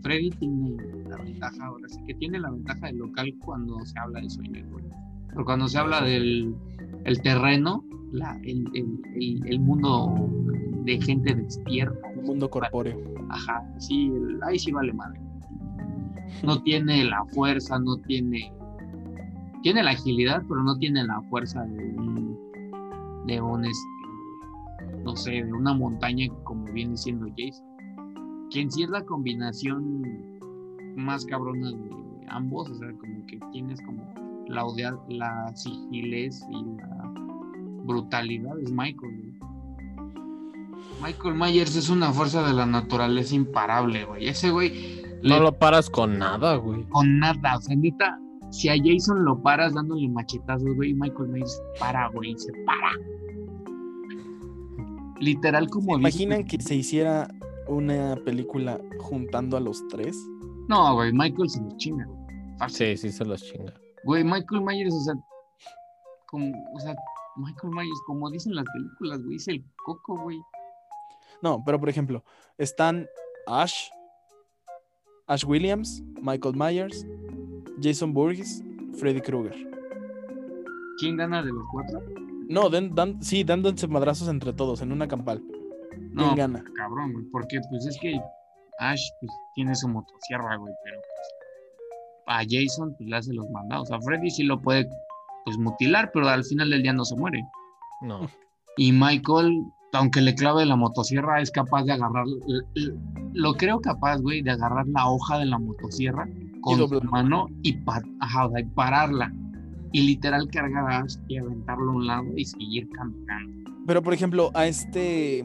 Freddy 0.01 0.31
tiene 0.31 0.75
la 1.07 1.17
ventaja, 1.17 1.65
ahora 1.65 1.87
sí 1.89 1.99
que 2.07 2.15
tiene 2.15 2.39
la 2.39 2.49
ventaja 2.49 2.87
del 2.87 2.97
local 2.97 3.31
cuando 3.45 3.79
se 3.85 3.99
habla 3.99 4.19
de 4.19 4.29
sueño, 4.31 4.65
güey. 4.71 4.83
Pero 5.29 5.45
cuando 5.45 5.67
se 5.67 5.77
habla 5.77 6.01
del 6.01 6.55
el 7.05 7.21
terreno, 7.21 7.83
la, 8.11 8.35
el, 8.43 8.65
el- 8.73 8.99
el- 9.15 9.45
el 9.47 9.59
mundo 9.59 10.11
de 10.85 10.99
gente 11.01 11.35
despierta, 11.35 12.09
El 12.15 12.23
mundo 12.23 12.49
corpóreo. 12.49 12.97
ajá, 13.29 13.63
sí, 13.77 14.07
el- 14.07 14.39
ahí 14.43 14.57
sí 14.57 14.71
vale 14.71 14.91
madre. 14.93 15.19
No 16.43 16.61
tiene 16.63 17.03
la 17.05 17.23
fuerza, 17.25 17.77
no 17.79 17.97
tiene 17.97 18.51
tiene 19.61 19.81
la 19.83 19.91
agilidad, 19.91 20.41
pero 20.49 20.61
no 20.63 20.77
tiene 20.77 21.03
la 21.05 21.21
fuerza 21.29 21.63
de 21.63 21.95
un, 21.95 22.37
de 23.27 23.39
un, 23.39 23.63
este, 23.63 25.03
no 25.05 25.15
sé, 25.15 25.31
de 25.43 25.53
una 25.53 25.73
montaña 25.73 26.25
como 26.43 26.65
viene 26.65 26.97
siendo 26.97 27.27
Jason. 27.37 27.65
Quien 28.51 28.71
sí 28.71 28.83
es 28.83 28.89
la 28.89 29.03
combinación 29.03 30.03
más 30.95 31.25
cabrona 31.25 31.71
de 31.71 32.27
ambos, 32.29 32.69
o 32.69 32.75
sea, 32.75 32.91
como 32.93 33.25
que 33.25 33.39
tienes 33.51 33.81
como 33.81 34.03
la, 34.47 34.63
odea- 34.65 34.99
la 35.09 35.51
sigilez 35.55 36.41
y 36.49 36.63
la 36.77 37.11
brutalidad 37.85 38.59
es 38.59 38.71
Michael. 38.71 39.11
güey. 39.11 39.33
Michael 41.01 41.35
Myers 41.35 41.75
es 41.75 41.89
una 41.89 42.11
fuerza 42.11 42.45
de 42.47 42.53
la 42.53 42.65
naturaleza 42.65 43.35
imparable, 43.35 44.05
güey. 44.05 44.27
Ese 44.27 44.51
güey 44.51 45.01
No 45.23 45.35
le- 45.37 45.39
lo 45.41 45.57
paras 45.57 45.89
con 45.89 46.17
nada, 46.19 46.55
güey. 46.57 46.83
con 46.89 47.19
nada, 47.19 47.57
o 47.57 47.61
sea, 47.61 47.75
neta, 47.75 48.19
si 48.51 48.69
a 48.69 48.75
Jason 48.77 49.25
lo 49.25 49.41
paras 49.41 49.73
dándole 49.73 50.07
machetazos, 50.09 50.75
güey, 50.75 50.93
Michael 50.93 51.29
Myers 51.29 51.61
para, 51.79 52.07
güey, 52.09 52.37
se 52.37 52.51
para. 52.65 52.91
Literal 55.19 55.69
como 55.69 55.97
dice- 55.97 55.99
¿Imaginan 55.99 56.45
que 56.45 56.61
se 56.61 56.75
hiciera 56.75 57.27
una 57.67 58.15
película 58.25 58.79
juntando 58.99 59.57
a 59.57 59.59
los 59.59 59.85
tres? 59.89 60.17
No, 60.69 60.95
güey, 60.95 61.11
Michael 61.13 61.49
se 61.49 61.61
los 61.61 61.75
chinga. 61.77 62.07
Fácil. 62.59 62.97
Sí, 62.97 63.09
sí 63.09 63.17
se 63.17 63.25
los 63.25 63.43
chinga. 63.43 63.73
Güey, 64.05 64.23
Michael 64.23 64.61
Myers, 64.61 64.93
o 64.93 64.99
sea, 65.01 65.13
como, 66.27 66.51
o 66.75 66.79
sea, 66.79 66.95
Michael 67.37 67.73
Myers, 67.73 67.99
como 68.05 68.29
dicen 68.29 68.55
las 68.55 68.65
películas, 68.73 69.23
güey, 69.23 69.35
es 69.37 69.47
el 69.47 69.63
coco, 69.85 70.17
güey. 70.21 70.39
No, 71.41 71.61
pero 71.65 71.79
por 71.79 71.89
ejemplo, 71.89 72.23
están 72.57 73.07
Ash, 73.47 73.89
Ash 75.27 75.45
Williams, 75.45 76.01
Michael 76.21 76.55
Myers, 76.55 77.05
Jason 77.81 78.13
Voorhees, 78.13 78.63
Freddy 78.97 79.21
Krueger. 79.21 79.55
¿Quién 80.99 81.17
gana 81.17 81.41
de 81.43 81.51
los 81.51 81.63
cuatro? 81.71 82.01
No, 82.49 82.69
den- 82.69 82.93
dan- 82.93 83.21
sí, 83.23 83.43
dándose 83.43 83.87
madrazos 83.87 84.27
entre 84.27 84.53
todos 84.53 84.81
en 84.81 84.91
una 84.91 85.07
campal. 85.07 85.43
¿Quién 85.95 86.13
No, 86.13 86.35
gana? 86.35 86.63
cabrón, 86.75 87.13
güey, 87.13 87.25
porque 87.31 87.59
pues 87.69 87.85
es 87.85 87.97
que 88.01 88.19
Ash 88.79 89.01
pues, 89.21 89.31
tiene 89.55 89.75
su 89.75 89.87
motosierra, 89.87 90.55
güey, 90.57 90.73
pero 90.83 90.97
pues, 90.99 91.27
a 92.27 92.41
Jason 92.49 92.93
pues 92.97 93.09
le 93.09 93.15
hace 93.17 93.33
los 93.33 93.49
mandados. 93.49 93.91
A 93.91 93.99
Freddy 94.01 94.29
sí 94.29 94.43
lo 94.43 94.61
puede 94.61 94.87
pues 95.45 95.57
mutilar, 95.57 96.09
pero 96.13 96.27
al 96.29 96.43
final 96.43 96.69
del 96.69 96.83
día 96.83 96.93
no 96.93 97.03
se 97.05 97.15
muere. 97.15 97.43
No. 98.01 98.27
Y 98.77 98.91
Michael, 98.91 99.61
aunque 99.93 100.21
le 100.21 100.33
clave 100.33 100.65
la 100.65 100.75
motosierra, 100.75 101.41
es 101.41 101.51
capaz 101.51 101.83
de 101.83 101.91
agarrar, 101.93 102.25
lo 103.33 103.53
creo 103.55 103.79
capaz, 103.81 104.17
güey, 104.21 104.41
de 104.41 104.51
agarrar 104.51 104.87
la 104.87 105.07
hoja 105.09 105.37
de 105.39 105.45
la 105.45 105.59
motosierra 105.59 106.27
con 106.61 106.77
su 106.87 107.01
mano 107.03 107.47
y, 107.61 107.73
pa- 107.73 108.01
ajá, 108.21 108.47
y 108.57 108.63
pararla. 108.63 109.31
Y 109.91 110.01
literal 110.07 110.47
cargar 110.49 110.91
a 110.91 110.99
Ash 111.01 111.17
y 111.27 111.37
aventarlo 111.37 111.91
a 111.91 111.95
un 111.95 112.07
lado 112.07 112.25
y 112.35 112.45
seguir 112.45 112.89
caminando. 112.91 113.69
Pero 113.85 114.01
por 114.01 114.13
ejemplo, 114.13 114.49
a 114.55 114.65
este 114.65 115.43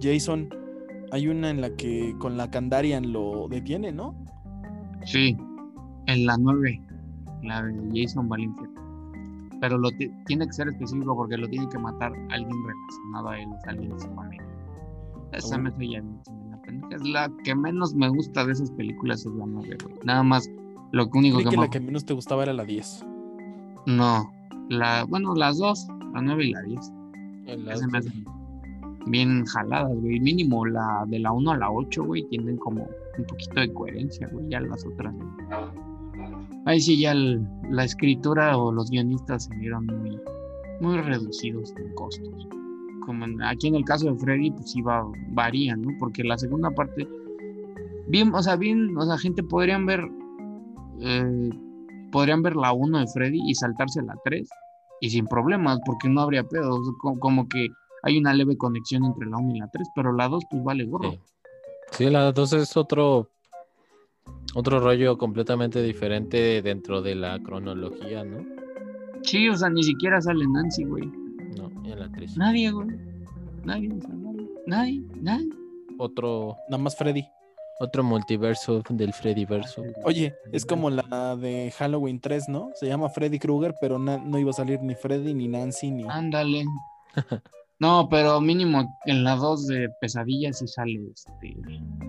Jason 0.00 0.48
hay 1.12 1.28
una 1.28 1.50
en 1.50 1.60
la 1.60 1.70
que 1.76 2.14
con 2.18 2.36
la 2.36 2.50
Kandarian 2.50 3.12
lo 3.12 3.48
detiene, 3.48 3.92
¿no? 3.92 4.14
Sí, 5.04 5.36
en 6.06 6.26
la 6.26 6.36
9, 6.38 6.80
la 7.42 7.62
de 7.62 8.02
Jason 8.02 8.28
Valencia. 8.28 8.68
Pero 9.60 9.78
lo 9.78 9.90
ti- 9.90 10.10
tiene 10.26 10.46
que 10.46 10.52
ser 10.52 10.68
específico 10.68 11.16
porque 11.16 11.36
lo 11.36 11.48
tiene 11.48 11.68
que 11.68 11.78
matar 11.78 12.12
alguien 12.30 12.56
relacionado 12.64 13.28
a 13.30 13.40
él, 13.40 13.48
alguien 13.66 13.90
de 13.92 13.98
su 14.00 14.08
familia. 14.14 14.46
Esa 15.32 15.56
Oh. 15.56 15.58
me 15.60 15.70
fue 15.72 15.88
ya. 15.88 16.02
Es 16.90 17.02
la 17.08 17.30
que 17.44 17.54
menos 17.54 17.94
me 17.94 18.08
gusta 18.08 18.44
de 18.44 18.52
esas 18.52 18.70
películas, 18.72 19.20
es 19.26 19.32
la 19.32 19.46
9, 19.46 19.76
güey. 19.82 19.94
Nada 20.04 20.22
más, 20.22 20.48
lo 20.92 21.10
que 21.10 21.18
único 21.18 21.38
que, 21.38 21.44
que 21.44 21.56
me- 21.56 21.62
la 21.64 21.70
que 21.70 21.80
menos 21.80 22.04
te 22.04 22.12
gustaba 22.14 22.42
era 22.44 22.52
la 22.52 22.64
10. 22.64 23.04
No, 23.86 24.30
la, 24.68 25.04
bueno, 25.04 25.34
las 25.34 25.58
dos, 25.58 25.88
la 26.12 26.20
9 26.20 26.44
y 26.46 26.52
la 26.52 26.62
10. 26.62 26.92
En 27.46 27.60
Ya 27.60 27.70
las 27.70 27.80
se 27.80 27.86
me 27.88 28.00
dos. 28.00 28.12
Bien 29.10 29.44
jaladas, 29.46 29.94
güey. 30.00 30.20
Mínimo 30.20 30.64
la 30.66 31.04
de 31.08 31.18
la 31.18 31.32
1 31.32 31.50
a 31.52 31.56
la 31.56 31.70
8, 31.70 32.04
güey, 32.04 32.24
tienen 32.28 32.56
como 32.56 32.82
un 33.18 33.24
poquito 33.26 33.60
de 33.60 33.72
coherencia, 33.72 34.28
güey. 34.32 34.48
Ya 34.48 34.60
las 34.60 34.84
otras. 34.86 35.14
Ahí 36.64 36.80
sí 36.80 37.00
ya 37.00 37.12
el- 37.12 37.46
la 37.70 37.84
escritura 37.84 38.56
o 38.56 38.72
los 38.72 38.90
guionistas 38.90 39.44
se 39.44 39.54
vieron 39.56 39.86
muy, 39.86 40.18
muy 40.80 40.98
reducidos 41.00 41.72
en 41.78 41.94
costos. 41.94 42.48
Como 43.06 43.24
en- 43.24 43.42
aquí 43.42 43.68
en 43.68 43.76
el 43.76 43.84
caso 43.84 44.10
de 44.12 44.18
Freddy, 44.18 44.50
pues 44.50 44.74
va, 44.86 45.06
varía, 45.30 45.76
¿no? 45.76 45.88
Porque 45.98 46.22
la 46.24 46.36
segunda 46.36 46.70
parte, 46.70 47.08
bien, 48.08 48.34
o 48.34 48.42
sea, 48.42 48.56
bien, 48.56 48.96
o 48.96 49.02
sea, 49.06 49.16
gente 49.16 49.42
podrían 49.42 49.86
ver, 49.86 50.00
eh, 51.00 51.50
podrían 52.12 52.42
ver 52.42 52.56
la 52.56 52.72
1 52.72 52.98
de 52.98 53.06
Freddy 53.06 53.40
y 53.46 53.54
saltarse 53.54 54.02
la 54.02 54.14
3 54.24 54.48
y 55.00 55.10
sin 55.10 55.26
problemas, 55.26 55.78
porque 55.86 56.08
no 56.08 56.20
habría 56.22 56.42
pedos, 56.44 56.80
co- 57.00 57.18
como 57.18 57.48
que 57.48 57.68
hay 58.02 58.18
una 58.18 58.34
leve 58.34 58.56
conexión 58.56 59.04
entre 59.04 59.26
la 59.28 59.38
1 59.38 59.56
y 59.56 59.58
la 59.58 59.68
3, 59.68 59.88
pero 59.94 60.12
la 60.12 60.28
2 60.28 60.44
pues 60.50 60.64
vale 60.64 60.84
gorro. 60.84 61.10
Sí. 61.12 61.20
Sí, 61.92 62.10
la 62.10 62.32
2 62.32 62.52
es 62.54 62.76
otro 62.76 63.28
otro 64.54 64.80
rollo 64.80 65.18
completamente 65.18 65.82
diferente 65.82 66.62
dentro 66.62 67.02
de 67.02 67.14
la 67.14 67.38
cronología, 67.38 68.24
¿no? 68.24 68.44
Sí, 69.22 69.48
o 69.48 69.56
sea, 69.56 69.68
ni 69.68 69.82
siquiera 69.82 70.20
sale 70.20 70.46
Nancy, 70.46 70.84
güey. 70.84 71.06
No, 71.56 71.68
en 71.84 71.98
la 71.98 72.10
3. 72.10 72.36
Nadie, 72.36 72.70
güey. 72.70 72.88
Nadie, 73.64 73.92
o 73.92 74.00
sea, 74.00 74.10
nadie, 74.14 74.48
nadie, 74.66 75.02
nadie. 75.20 75.48
Otro 75.98 76.56
Nada 76.68 76.82
más 76.82 76.96
Freddy. 76.96 77.24
otro 77.80 78.02
multiverso 78.02 78.82
del 78.88 79.12
Freddyverso. 79.12 79.82
Oye, 80.04 80.34
es 80.52 80.64
como 80.64 80.90
la 80.90 81.36
de 81.36 81.72
Halloween 81.76 82.20
3, 82.20 82.48
¿no? 82.48 82.70
Se 82.74 82.86
llama 82.86 83.08
Freddy 83.08 83.38
Krueger, 83.38 83.74
pero 83.80 83.98
no 83.98 84.38
iba 84.38 84.50
a 84.50 84.54
salir 84.54 84.80
ni 84.82 84.94
Freddy, 84.94 85.34
ni 85.34 85.48
Nancy, 85.48 85.90
ni... 85.90 86.04
Ándale. 86.08 86.64
No, 87.80 88.08
pero 88.08 88.40
mínimo 88.40 88.98
en 89.06 89.22
la 89.22 89.36
2 89.36 89.66
de 89.68 89.88
pesadillas 90.00 90.58
sí 90.58 90.66
sale 90.66 91.00
este. 91.14 91.56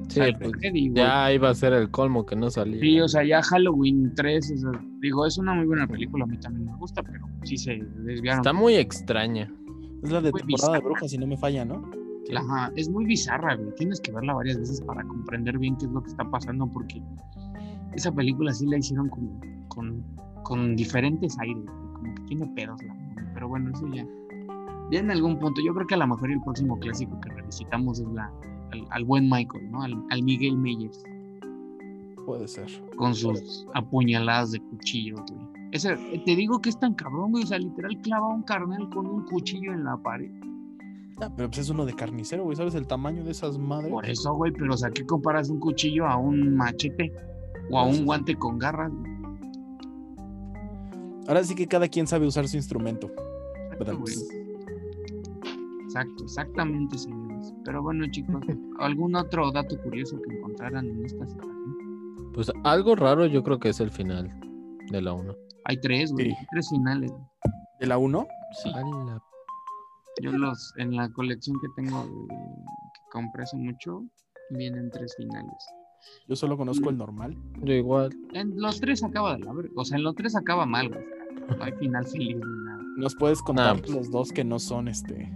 Sí, 0.07 0.19
sale 0.19 0.33
pues, 0.39 0.51
Freddy, 0.59 0.91
ya 0.93 1.31
iba 1.31 1.49
a 1.49 1.55
ser 1.55 1.73
el 1.73 1.91
colmo 1.91 2.25
que 2.25 2.35
no 2.35 2.49
salía. 2.49 2.79
Sí, 2.79 2.99
o 2.99 3.07
sea, 3.07 3.23
ya 3.23 3.41
Halloween 3.43 4.13
3, 4.15 4.51
o 4.51 4.57
sea, 4.57 4.81
digo, 4.99 5.27
es 5.27 5.37
una 5.37 5.53
muy 5.53 5.67
buena 5.67 5.87
película, 5.87 6.23
a 6.23 6.27
mí 6.27 6.39
también 6.39 6.65
me 6.65 6.75
gusta, 6.77 7.03
pero 7.03 7.23
sí 7.43 7.55
se 7.57 7.79
desviaron. 7.97 8.39
Está 8.39 8.53
muy 8.53 8.75
extraña. 8.75 9.51
Es 10.01 10.11
la 10.11 10.21
de 10.21 10.31
muy 10.31 10.41
temporada 10.41 10.73
de 10.73 10.79
brujas, 10.79 11.11
si 11.11 11.17
no 11.19 11.27
me 11.27 11.37
falla, 11.37 11.65
¿no? 11.65 11.87
Ajá, 12.35 12.71
es 12.75 12.89
muy 12.89 13.05
bizarra, 13.05 13.55
güey. 13.55 13.73
Tienes 13.75 13.99
que 14.01 14.11
verla 14.11 14.33
varias 14.33 14.57
veces 14.57 14.81
para 14.81 15.03
comprender 15.03 15.57
bien 15.57 15.75
qué 15.77 15.85
es 15.85 15.91
lo 15.91 16.01
que 16.01 16.09
está 16.09 16.29
pasando, 16.29 16.67
porque 16.71 17.01
esa 17.93 18.11
película 18.11 18.53
sí 18.53 18.65
la 18.65 18.77
hicieron 18.77 19.09
como 19.09 19.39
con, 19.67 20.03
con 20.43 20.75
diferentes 20.75 21.37
aires, 21.39 21.63
como 21.93 22.15
que 22.15 22.21
tiene 22.23 22.47
pedos 22.55 22.81
la 22.83 22.95
pero 23.33 23.47
bueno, 23.47 23.71
eso 23.71 23.87
ya. 23.93 24.05
Ya 24.91 24.99
en 24.99 25.11
algún 25.11 25.37
punto, 25.39 25.61
yo 25.63 25.73
creo 25.73 25.85
que 25.87 25.93
a 25.95 25.97
lo 25.97 26.07
mejor 26.07 26.31
el 26.31 26.41
próximo 26.41 26.79
clásico 26.79 27.19
que 27.21 27.29
revisitamos 27.29 27.99
es 27.99 28.07
la, 28.07 28.31
al, 28.71 28.85
al 28.89 29.05
buen 29.05 29.29
Michael, 29.29 29.71
¿no? 29.71 29.83
Al, 29.83 30.03
al 30.09 30.23
Miguel 30.23 30.57
Meyers, 30.57 31.03
Puede 32.25 32.47
ser. 32.47 32.67
con 32.95 33.13
sus 33.15 33.67
apuñaladas 33.73 34.51
de 34.51 34.59
cuchillo, 34.59 35.15
güey. 35.29 35.47
Ese, 35.71 35.95
te 36.25 36.35
digo 36.35 36.59
que 36.59 36.69
es 36.69 36.79
tan 36.79 36.95
cabrón, 36.95 37.31
güey, 37.31 37.43
o 37.43 37.47
sea, 37.47 37.59
literal 37.59 37.95
clava 38.01 38.27
un 38.27 38.41
carnal 38.41 38.89
con 38.89 39.05
un 39.05 39.25
cuchillo 39.25 39.71
en 39.71 39.83
la 39.83 39.97
pared. 39.97 40.31
Ah, 41.21 41.29
pero 41.35 41.49
pues 41.49 41.59
es 41.59 41.69
uno 41.69 41.85
de 41.85 41.93
carnicero, 41.93 42.43
güey. 42.45 42.55
¿Sabes 42.55 42.73
el 42.75 42.87
tamaño 42.87 43.23
de 43.23 43.31
esas 43.31 43.57
madres? 43.59 43.91
Por 43.91 44.09
eso, 44.09 44.33
güey, 44.33 44.51
pero 44.51 44.73
o 44.73 44.77
sea, 44.77 44.89
¿qué 44.89 45.05
comparas 45.05 45.49
un 45.49 45.59
cuchillo 45.59 46.07
a 46.07 46.15
un 46.17 46.55
machete 46.55 47.11
o 47.69 47.77
a 47.77 47.85
un 47.85 48.05
guante 48.05 48.35
con 48.35 48.57
garras? 48.57 48.91
Ahora 51.27 51.43
sí 51.43 51.53
que 51.53 51.67
cada 51.67 51.87
quien 51.87 52.07
sabe 52.07 52.25
usar 52.25 52.47
su 52.47 52.57
instrumento. 52.57 53.11
Exacto. 53.71 54.03
Exacto, 55.89 56.23
exactamente, 56.23 56.97
señores. 56.99 57.51
Pero 57.65 57.81
bueno, 57.81 58.05
chicos, 58.11 58.43
¿algún 58.79 59.15
otro 59.15 59.51
dato 59.51 59.75
curioso 59.81 60.21
que 60.21 60.35
encontraran 60.37 60.87
en 60.87 61.03
esta 61.03 61.25
situación? 61.25 62.31
Pues 62.33 62.51
algo 62.63 62.95
raro 62.95 63.25
yo 63.25 63.43
creo 63.43 63.59
que 63.59 63.69
es 63.69 63.79
el 63.79 63.89
final 63.89 64.29
de 64.91 65.01
la 65.01 65.13
1. 65.13 65.33
Hay 65.65 65.77
tres, 65.81 66.11
güey, 66.11 66.27
Sí. 66.27 66.31
hay 66.39 66.45
tres 66.51 66.69
finales. 66.69 67.11
¿De 67.79 67.87
la 67.87 67.97
1? 67.97 68.27
Sí. 68.63 68.71
Yo 70.21 70.31
los, 70.31 70.73
en 70.77 70.95
la 70.95 71.09
colección 71.11 71.57
que 71.59 71.67
tengo, 71.81 72.05
que 72.27 73.01
compré 73.11 73.43
hace 73.43 73.57
mucho, 73.57 74.03
vienen 74.51 74.89
tres 74.91 75.15
finales. 75.17 75.53
Yo 76.27 76.35
solo 76.35 76.55
conozco 76.57 76.89
el 76.91 76.97
normal. 76.97 77.35
Yo 77.63 77.73
igual. 77.73 78.09
En 78.33 78.53
los 78.61 78.79
tres 78.79 79.03
acaba 79.03 79.33
de 79.33 79.39
la 79.43 79.53
verga, 79.53 79.71
o 79.75 79.83
sea, 79.85 79.97
en 79.97 80.03
los 80.03 80.13
tres 80.15 80.35
acaba 80.35 80.65
mal, 80.67 80.89
güey. 80.89 81.03
No 81.57 81.63
hay 81.63 81.71
final 81.73 82.05
feliz 82.05 82.35
ni 82.37 82.65
nada. 82.65 82.83
¿Nos 82.97 83.15
puedes 83.15 83.41
contar 83.41 83.75
Nah, 83.75 83.81
pues. 83.81 83.91
los 83.95 84.11
dos 84.11 84.31
que 84.31 84.43
no 84.43 84.59
son 84.59 84.87
este? 84.87 85.31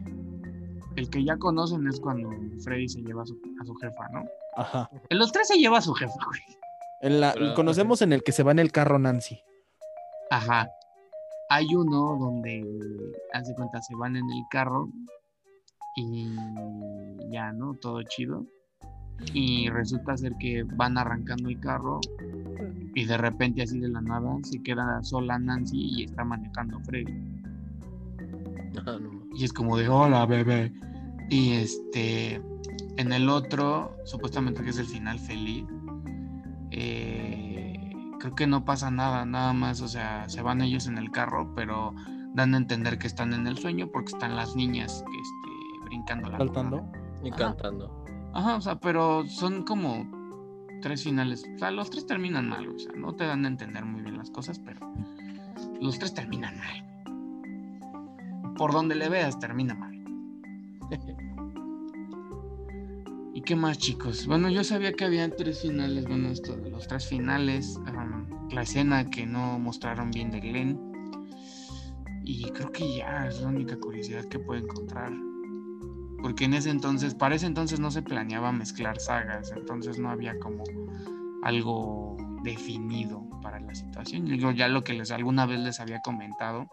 El 0.95 1.09
que 1.09 1.23
ya 1.23 1.37
conocen 1.37 1.87
es 1.87 1.99
cuando 1.99 2.29
Freddy 2.63 2.87
se 2.87 3.01
lleva 3.01 3.23
a 3.23 3.25
su, 3.25 3.37
a 3.61 3.65
su 3.65 3.73
jefa, 3.75 4.07
¿no? 4.09 4.23
Ajá. 4.55 4.89
En 5.09 5.17
los 5.17 5.31
tres 5.31 5.47
se 5.47 5.57
lleva 5.57 5.79
a 5.79 5.81
su 5.81 5.93
jefa, 5.93 6.13
güey. 6.25 6.41
En 7.01 7.19
la, 7.19 7.33
Pero- 7.33 7.53
conocemos 7.55 8.01
en 8.01 8.13
el 8.13 8.23
que 8.23 8.31
se 8.31 8.43
va 8.43 8.51
en 8.51 8.59
el 8.59 8.71
carro 8.71 8.99
Nancy. 8.99 9.39
Ajá. 10.29 10.69
Hay 11.49 11.65
uno 11.75 12.17
donde, 12.19 12.63
haz 13.33 13.47
de 13.47 13.55
cuenta, 13.55 13.81
se 13.81 13.95
van 13.95 14.15
en 14.15 14.29
el 14.29 14.43
carro 14.49 14.89
y 15.95 16.27
ya, 17.31 17.51
¿no? 17.51 17.73
Todo 17.75 18.01
chido. 18.03 18.45
Y 19.33 19.69
resulta 19.69 20.17
ser 20.17 20.33
que 20.39 20.63
van 20.63 20.97
arrancando 20.97 21.47
el 21.47 21.59
carro 21.59 21.99
Y 22.95 23.05
de 23.05 23.15
repente, 23.17 23.61
así 23.61 23.79
de 23.79 23.87
la 23.87 24.01
nada, 24.01 24.37
se 24.43 24.61
queda 24.63 25.01
sola 25.03 25.37
Nancy 25.39 25.77
y 25.77 26.03
está 26.05 26.23
manejando 26.23 26.79
Freddy. 26.81 27.13
Ah, 28.85 28.97
no. 28.99 29.22
Y 29.35 29.45
es 29.45 29.53
como 29.53 29.77
de, 29.77 29.89
hola, 29.89 30.25
bebé. 30.25 30.73
Y 31.29 31.53
este, 31.53 32.41
en 32.97 33.13
el 33.13 33.29
otro, 33.29 33.95
supuestamente 34.05 34.63
que 34.63 34.69
es 34.69 34.77
el 34.77 34.85
final 34.85 35.19
feliz, 35.19 35.65
eh, 36.71 37.91
creo 38.19 38.35
que 38.35 38.47
no 38.47 38.65
pasa 38.65 38.91
nada, 38.91 39.25
nada 39.25 39.53
más, 39.53 39.81
o 39.81 39.87
sea, 39.87 40.27
se 40.29 40.41
van 40.41 40.61
ellos 40.61 40.87
en 40.87 40.97
el 40.97 41.11
carro, 41.11 41.53
pero 41.55 41.93
dan 42.33 42.53
a 42.53 42.57
entender 42.57 42.97
que 42.97 43.07
están 43.07 43.33
en 43.33 43.47
el 43.47 43.57
sueño 43.57 43.89
porque 43.91 44.13
están 44.13 44.35
las 44.35 44.55
niñas 44.55 45.03
que, 45.11 45.17
este, 45.19 45.85
brincando 45.85 46.29
la 46.29 46.37
Saltando. 46.37 46.79
cuerda. 46.79 46.99
Y 47.23 47.29
Ajá. 47.29 47.37
cantando. 47.37 48.05
Ajá, 48.33 48.55
o 48.55 48.61
sea, 48.61 48.79
pero 48.79 49.27
son 49.27 49.63
como 49.63 50.07
tres 50.81 51.03
finales. 51.03 51.43
O 51.55 51.59
sea, 51.59 51.71
los 51.71 51.89
tres 51.89 52.05
terminan 52.05 52.49
mal, 52.49 52.67
o 52.67 52.77
sea, 52.79 52.91
no 52.93 53.13
te 53.13 53.25
dan 53.25 53.45
a 53.45 53.47
entender 53.47 53.85
muy 53.85 54.01
bien 54.01 54.17
las 54.17 54.29
cosas, 54.31 54.59
pero 54.59 54.79
los 55.79 55.99
tres 55.99 56.13
terminan 56.13 56.57
mal. 56.57 56.92
Por 58.57 58.71
donde 58.71 58.95
le 58.95 59.09
veas, 59.09 59.39
termina 59.39 59.73
mal. 59.73 59.93
¿Y 63.33 63.41
qué 63.41 63.55
más, 63.55 63.79
chicos? 63.79 64.27
Bueno, 64.27 64.49
yo 64.49 64.63
sabía 64.63 64.93
que 64.93 65.05
había 65.05 65.29
tres 65.35 65.61
finales. 65.61 66.05
Bueno, 66.05 66.29
esto 66.29 66.55
de 66.55 66.69
los 66.69 66.87
tres 66.87 67.07
finales. 67.07 67.79
am, 67.87 68.27
la 68.51 68.61
escena 68.61 69.09
que 69.09 69.25
no 69.25 69.57
mostraron 69.57 70.11
bien 70.11 70.29
de 70.29 70.39
Glenn. 70.39 70.79
Y 72.23 72.43
creo 72.51 72.71
que 72.71 72.97
ya 72.97 73.27
es 73.27 73.41
la 73.41 73.47
única 73.47 73.75
curiosidad 73.77 74.25
que 74.25 74.37
puedo 74.39 74.61
encontrar. 74.61 75.11
Porque 76.21 76.45
en 76.45 76.53
ese 76.53 76.69
entonces, 76.69 77.15
para 77.15 77.35
ese 77.35 77.47
entonces 77.47 77.79
no 77.79 77.89
se 77.91 78.01
planeaba 78.01 78.51
mezclar 78.51 78.99
sagas. 78.99 79.51
Entonces 79.55 79.97
no 79.97 80.09
había 80.09 80.37
como 80.39 80.63
algo 81.41 82.15
definido 82.43 83.27
para 83.41 83.59
la 83.59 83.73
situación. 83.73 84.27
Yo 84.27 84.51
ya 84.51 84.67
lo 84.67 84.83
que 84.83 84.93
les 84.93 85.11
alguna 85.11 85.45
vez 85.45 85.59
les 85.59 85.79
había 85.79 86.01
comentado 86.01 86.67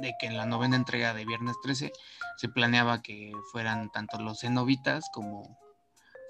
de 0.00 0.14
que 0.18 0.26
en 0.26 0.36
la 0.36 0.46
novena 0.46 0.76
entrega 0.76 1.14
de 1.14 1.24
Viernes 1.24 1.56
13 1.62 1.92
se 2.36 2.48
planeaba 2.48 3.02
que 3.02 3.32
fueran 3.52 3.90
tanto 3.90 4.20
los 4.20 4.40
cenobitas 4.40 5.04
como 5.12 5.58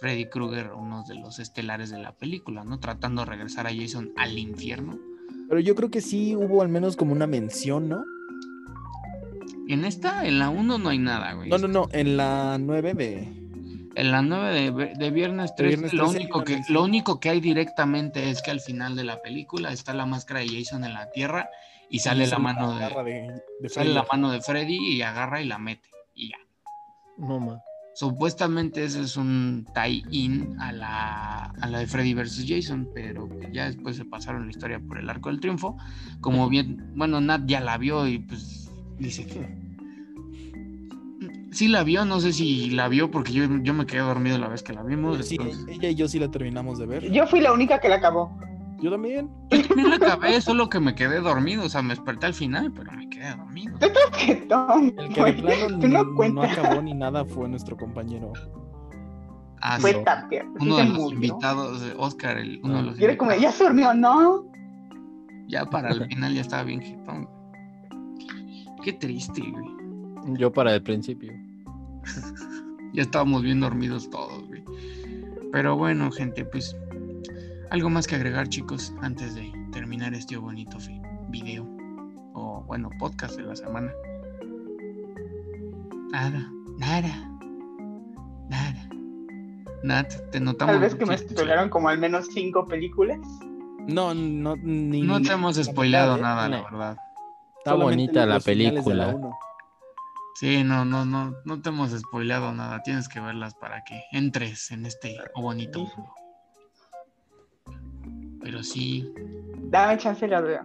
Freddy 0.01 0.27
Krueger 0.27 0.73
unos 0.73 1.07
de 1.07 1.17
los 1.17 1.39
estelares 1.39 1.91
de 1.91 1.99
la 1.99 2.13
película, 2.13 2.65
¿no? 2.65 2.79
Tratando 2.79 3.25
de 3.25 3.31
regresar 3.31 3.67
a 3.67 3.75
Jason 3.75 4.13
al 4.17 4.39
infierno. 4.39 4.99
Pero 5.49 5.61
yo 5.61 5.75
creo 5.75 5.91
que 5.91 6.01
sí 6.01 6.37
hubo 6.37 6.63
al 6.63 6.69
menos 6.69 6.97
como 6.97 7.13
una 7.13 7.27
mención, 7.27 7.89
¿no? 7.89 8.05
En 9.69 9.85
esta, 9.85 10.27
en 10.27 10.39
la 10.39 10.49
1 10.49 10.79
no 10.79 10.89
hay 10.89 10.99
nada, 10.99 11.35
güey. 11.35 11.51
No, 11.51 11.59
no, 11.59 11.69
no, 11.69 11.89
en 11.93 12.17
la 12.17 12.59
9 12.59 12.95
de... 12.95 13.39
En 13.95 14.13
la 14.13 14.23
9 14.23 14.71
de, 14.71 14.95
de 14.95 15.11
Viernes 15.11 15.55
13, 15.57 15.69
Viernes 15.69 15.93
lo, 15.93 16.05
13 16.05 16.19
hay 16.19 16.25
único 16.25 16.45
que, 16.45 16.61
lo 16.69 16.85
único 16.85 17.21
que 17.21 17.31
hay 17.31 17.41
directamente 17.41 18.31
es 18.31 18.43
que 18.43 18.51
al 18.53 18.61
final 18.61 18.95
de 18.95 19.05
la 19.05 19.21
película 19.21 19.73
está 19.73 19.93
la 19.93 20.07
máscara 20.07 20.41
de 20.41 20.49
Jason 20.49 20.85
en 20.85 20.95
la 20.95 21.11
tierra 21.11 21.51
y 21.91 21.99
sale 22.01 22.27
la 22.27 22.39
mano 22.39 22.75
de, 22.75 22.81
garra 22.81 23.03
de, 23.05 23.13
de 23.61 23.69
sale 23.69 23.87
Freddy. 23.91 23.93
la 23.95 24.05
mano 24.11 24.31
de 24.31 24.41
Freddy 24.41 24.77
y 24.97 25.03
agarra 25.03 25.41
y 25.41 25.47
la 25.47 25.59
mete. 25.59 25.89
Y 26.15 26.31
ya. 26.31 26.37
No 27.17 27.41
mames. 27.41 27.63
Supuestamente 27.95 28.85
ese 28.85 29.01
es 29.01 29.17
un 29.17 29.67
tie-in 29.75 30.57
a 30.61 30.71
la, 30.71 31.45
a 31.61 31.67
la 31.67 31.81
de 31.81 31.87
Freddy 31.89 32.15
vs. 32.15 32.45
Jason, 32.47 32.89
pero 32.95 33.29
ya 33.53 33.65
después 33.67 33.97
se 33.97 34.05
pasaron 34.05 34.45
la 34.45 34.51
historia 34.51 34.79
por 34.79 34.99
el 34.99 35.11
arco 35.11 35.31
del 35.31 35.41
triunfo. 35.41 35.77
Como 36.21 36.49
bien, 36.49 36.93
bueno, 36.95 37.21
Nat 37.21 37.43
ya 37.47 37.59
la 37.61 37.77
vio 37.77 38.07
y 38.07 38.21
pues 38.21 38.71
dice 38.99 39.27
que... 39.27 39.59
Sí 41.51 41.67
la 41.67 41.83
vio, 41.83 42.05
no 42.05 42.21
sé 42.21 42.33
si 42.33 42.71
la 42.71 42.87
vio 42.89 43.11
porque 43.11 43.33
yo, 43.33 43.45
yo 43.63 43.75
me 43.75 43.87
quedé 43.87 44.01
dormido 44.01 44.39
la 44.39 44.47
vez 44.49 44.63
que 44.63 44.73
la 44.75 44.83
vimos. 44.85 45.27
Sí, 45.27 45.37
entonces- 45.41 45.65
ella 45.69 45.89
y 45.89 45.95
yo 45.97 46.07
sí 46.07 46.21
la 46.21 46.31
terminamos 46.31 46.79
de 46.79 46.87
ver. 46.87 47.11
Yo 47.11 47.27
fui 47.27 47.41
la 47.41 47.53
única 47.53 47.81
que 47.81 47.89
la 47.89 47.97
acabó. 47.97 48.39
Yo 48.81 48.91
también. 48.91 49.29
Yo 49.51 49.67
también 49.67 49.91
la 49.91 49.97
acabé, 49.97 50.41
solo 50.41 50.69
que 50.69 50.79
me 50.81 50.95
quedé 50.95 51.21
dormido, 51.21 51.65
o 51.65 51.69
sea, 51.69 51.83
me 51.83 51.91
desperté 51.91 52.27
al 52.27 52.35
final, 52.35 52.73
pero 52.73 52.93
me 52.93 53.09
quedé 53.11 53.31
dormido. 53.37 53.75
Estás 53.81 54.11
quietón, 54.25 54.95
El 54.99 55.09
que 55.13 55.25
de 55.25 55.33
plano 55.35 55.69
no, 55.79 56.29
no 56.29 56.43
acabó 56.43 56.83
ni 56.83 56.95
nada 56.95 57.25
fue 57.25 57.49
nuestro 57.49 57.77
compañero. 57.77 58.33
Ah, 59.61 59.79
Fue 59.81 59.93
sí, 59.93 59.99
Tapia. 60.05 60.47
uno 60.61 60.77
de 60.77 60.85
los 60.85 61.13
invitados, 61.13 61.83
eh, 61.83 61.93
Oscar, 61.99 62.39
el, 62.39 62.61
uno 62.63 62.77
de 62.77 62.83
los 62.85 63.01
Y 63.01 63.05
era 63.05 63.17
como, 63.17 63.33
invitados. 63.33 63.53
ya 63.53 63.59
se 63.59 63.65
durmió, 63.65 63.93
no. 63.95 64.45
Ya 65.49 65.65
para 65.67 65.91
el 65.91 66.07
final 66.09 66.33
ya 66.35 66.43
estaba 66.43 66.63
bien 66.63 66.81
jetón. 66.81 67.29
Qué 68.85 68.93
triste, 68.93 69.43
güey. 69.43 70.39
Yo 70.39 70.53
para 70.53 70.75
el 70.75 70.83
principio. 70.83 71.33
Ya 72.95 73.03
estábamos 73.03 73.43
bien 73.43 73.61
dormidos 73.61 74.09
todos, 74.09 74.47
güey. 74.49 74.65
Pero 75.53 75.77
bueno, 75.77 76.11
gente, 76.11 76.43
pues 76.47 76.75
algo 77.71 77.91
más 77.91 78.07
que 78.07 78.17
agregar, 78.17 78.49
chicos, 78.49 78.95
antes 79.03 79.35
de 79.35 79.53
terminar 79.73 80.15
este 80.15 80.37
bonito 80.37 80.79
video 81.29 81.67
o 82.35 82.63
bueno, 82.67 82.91
podcast 82.99 83.37
de 83.37 83.43
la 83.43 83.57
semana. 83.57 83.93
Nada, 86.11 86.51
nada, 86.79 87.31
nada. 88.49 88.89
Nat, 89.83 90.13
te 90.31 90.41
notamos. 90.41 90.73
Tal 90.73 90.81
vez 90.81 90.95
que 90.95 91.07
me 91.07 91.17
spoilaron 91.19 91.69
como 91.69 91.89
al 91.89 91.99
menos 91.99 92.27
cinco 92.33 92.67
películas. 92.67 93.19
No, 93.87 94.15
no, 94.15 94.57
ni. 94.57 95.03
No 95.03 95.21
te 95.21 95.33
hemos 95.33 95.57
la 95.57 95.65
spoileado 95.65 96.17
mitad, 96.17 96.19
¿eh? 96.19 96.35
nada, 96.35 96.49
la 96.49 96.63
verdad. 96.63 96.97
Está 97.59 97.71
Solamente 97.73 97.97
bonita 97.97 98.27
la 98.27 98.41
película. 98.41 99.17
Sí, 100.35 100.63
no, 100.63 100.85
no, 100.85 101.05
no, 101.05 101.35
no 101.45 101.61
te 101.61 101.69
hemos 101.69 101.91
spoileado 101.91 102.53
nada. 102.53 102.83
Tienes 102.83 103.09
que 103.09 103.21
verlas 103.21 103.55
para 103.55 103.83
que 103.85 104.01
entres 104.13 104.71
en 104.71 104.87
este 104.87 105.17
bonito 105.35 105.81
mundo. 105.81 106.18
Pero 108.49 108.63
sí, 108.63 109.13
Dame 109.65 109.99
chance 109.99 110.25
y 110.25 110.29
las 110.31 110.43
veo. 110.43 110.65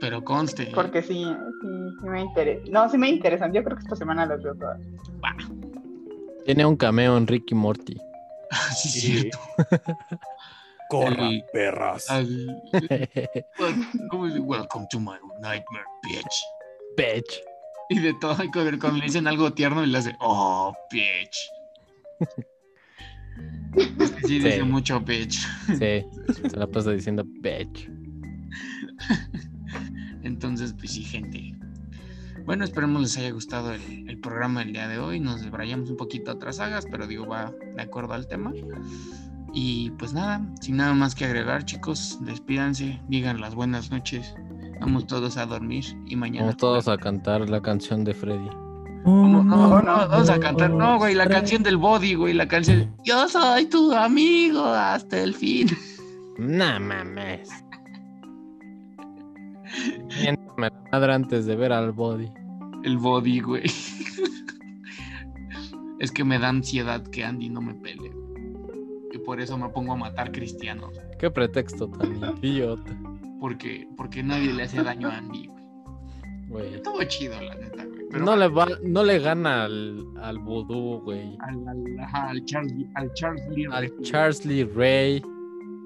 pero 0.00 0.24
conste. 0.24 0.62
¿eh? 0.62 0.72
Porque 0.74 1.02
sí, 1.02 1.26
sí, 1.60 1.68
sí 2.00 2.08
me 2.08 2.22
interesan. 2.22 2.72
No, 2.72 2.88
sí 2.88 2.96
me 2.96 3.10
interesan. 3.10 3.52
Yo 3.52 3.62
creo 3.62 3.76
que 3.76 3.82
esta 3.82 3.96
semana 3.96 4.24
las 4.24 4.42
veo 4.42 4.54
todas. 4.54 4.80
Tiene 6.46 6.64
un 6.64 6.76
cameo 6.78 7.18
en 7.18 7.26
Ricky 7.26 7.54
Morty. 7.54 7.98
sí, 8.74 8.88
es 8.88 8.92
Sí. 8.94 9.00
cierto. 9.20 9.38
Corran, 10.88 11.26
El- 11.26 11.44
perras. 11.52 12.06
¿Cómo 14.10 14.24
dice? 14.26 14.40
Welcome 14.40 14.86
to 14.90 15.00
my 15.00 15.18
nightmare, 15.42 15.84
bitch. 16.02 16.34
Bitch. 16.96 17.42
Y 17.90 17.98
de 17.98 18.14
todo, 18.22 18.36
cuando 18.80 18.96
le 19.00 19.04
dicen 19.04 19.26
algo 19.28 19.52
tierno, 19.52 19.84
y 19.84 19.86
le 19.88 19.98
hace, 19.98 20.16
oh, 20.20 20.72
bitch. 20.90 21.36
Es 23.76 24.10
que 24.12 24.26
sí, 24.28 24.34
dice 24.38 24.56
Sí. 24.58 24.62
mucho 24.62 25.00
bitch. 25.00 25.46
Sí, 25.66 26.04
se 26.48 26.56
la 26.56 26.66
pasa 26.66 26.90
diciendo 26.90 27.24
bitch. 27.26 27.90
Entonces, 30.22 30.74
pues 30.78 30.92
sí, 30.92 31.02
gente. 31.02 31.54
Bueno, 32.44 32.64
esperemos 32.64 33.02
les 33.02 33.16
haya 33.18 33.30
gustado 33.30 33.72
el, 33.72 34.08
el 34.08 34.18
programa 34.18 34.60
del 34.60 34.72
día 34.72 34.88
de 34.88 34.98
hoy. 34.98 35.20
Nos 35.20 35.40
desbrayamos 35.42 35.90
un 35.90 35.96
poquito 35.96 36.30
a 36.30 36.34
otras 36.34 36.56
sagas, 36.56 36.86
pero 36.90 37.06
digo, 37.06 37.26
va 37.26 37.52
de 37.76 37.82
acuerdo 37.82 38.14
al 38.14 38.26
tema. 38.26 38.52
Y 39.52 39.90
pues 39.92 40.12
nada, 40.12 40.44
sin 40.60 40.76
nada 40.76 40.94
más 40.94 41.14
que 41.14 41.24
agregar, 41.24 41.64
chicos, 41.64 42.18
despídanse, 42.22 43.00
digan 43.08 43.40
las 43.40 43.54
buenas 43.54 43.90
noches. 43.90 44.34
Vamos 44.80 45.06
todos 45.06 45.36
a 45.36 45.46
dormir 45.46 45.84
y 46.06 46.16
mañana. 46.16 46.46
Vamos 46.46 46.56
todos 46.56 46.88
a 46.88 46.96
cantar 46.96 47.48
la 47.48 47.60
canción 47.60 48.04
de 48.04 48.14
Freddy. 48.14 48.48
No, 49.04 49.42
no, 49.42 49.80
vamos 49.82 50.28
a 50.28 50.38
cantar. 50.38 50.70
No, 50.70 50.98
güey, 50.98 51.14
la 51.14 51.26
canción 51.26 51.62
del 51.62 51.76
body, 51.76 52.14
güey, 52.14 52.34
la 52.34 52.46
canción. 52.46 52.94
Yo 53.04 53.28
soy 53.28 53.66
tu 53.66 53.92
amigo 53.92 54.64
hasta 54.64 55.22
el 55.22 55.34
fin. 55.34 55.68
No 56.38 56.80
mames. 56.80 57.48
Miéntame 60.22 60.68
la 60.68 60.82
madre 60.92 61.14
antes 61.14 61.46
de 61.46 61.56
ver 61.56 61.72
al 61.72 61.92
body. 61.92 62.30
El 62.84 62.98
body, 62.98 63.40
güey. 63.40 63.64
Es 66.00 66.10
que 66.10 66.24
me 66.24 66.38
da 66.38 66.48
ansiedad 66.48 67.02
que 67.02 67.24
Andy 67.24 67.50
no 67.50 67.60
me 67.60 67.74
pele. 67.74 68.10
Y 69.12 69.18
por 69.18 69.38
eso 69.38 69.58
me 69.58 69.68
pongo 69.68 69.92
a 69.92 69.96
matar 69.96 70.32
cristianos. 70.32 70.98
Qué 71.18 71.30
pretexto 71.30 71.88
tan 71.88 72.38
idiota. 72.42 72.96
Porque, 73.38 73.86
porque 73.98 74.22
nadie 74.22 74.52
le 74.54 74.62
hace 74.62 74.82
daño 74.82 75.08
a 75.08 75.18
Andy, 75.18 75.50
güey. 76.48 76.74
Estuvo 76.74 77.02
chido, 77.04 77.38
la 77.40 77.54
neta. 77.54 77.86
Pero 78.10 78.24
No 78.24 78.36
le 78.36 78.48
va, 78.48 78.66
no 78.82 79.04
le 79.04 79.18
gana 79.20 79.64
al, 79.64 80.04
al 80.20 80.38
vudú, 80.38 81.00
güey. 81.04 81.36
al, 81.40 81.68
al, 82.12 82.44
Charles, 82.44 82.72
al 82.96 83.12
Charles 83.14 83.48
Lee 83.50 83.66
Al 83.70 84.00
Charles 84.02 84.44
Lee 84.44 84.64
Ray 84.64 85.22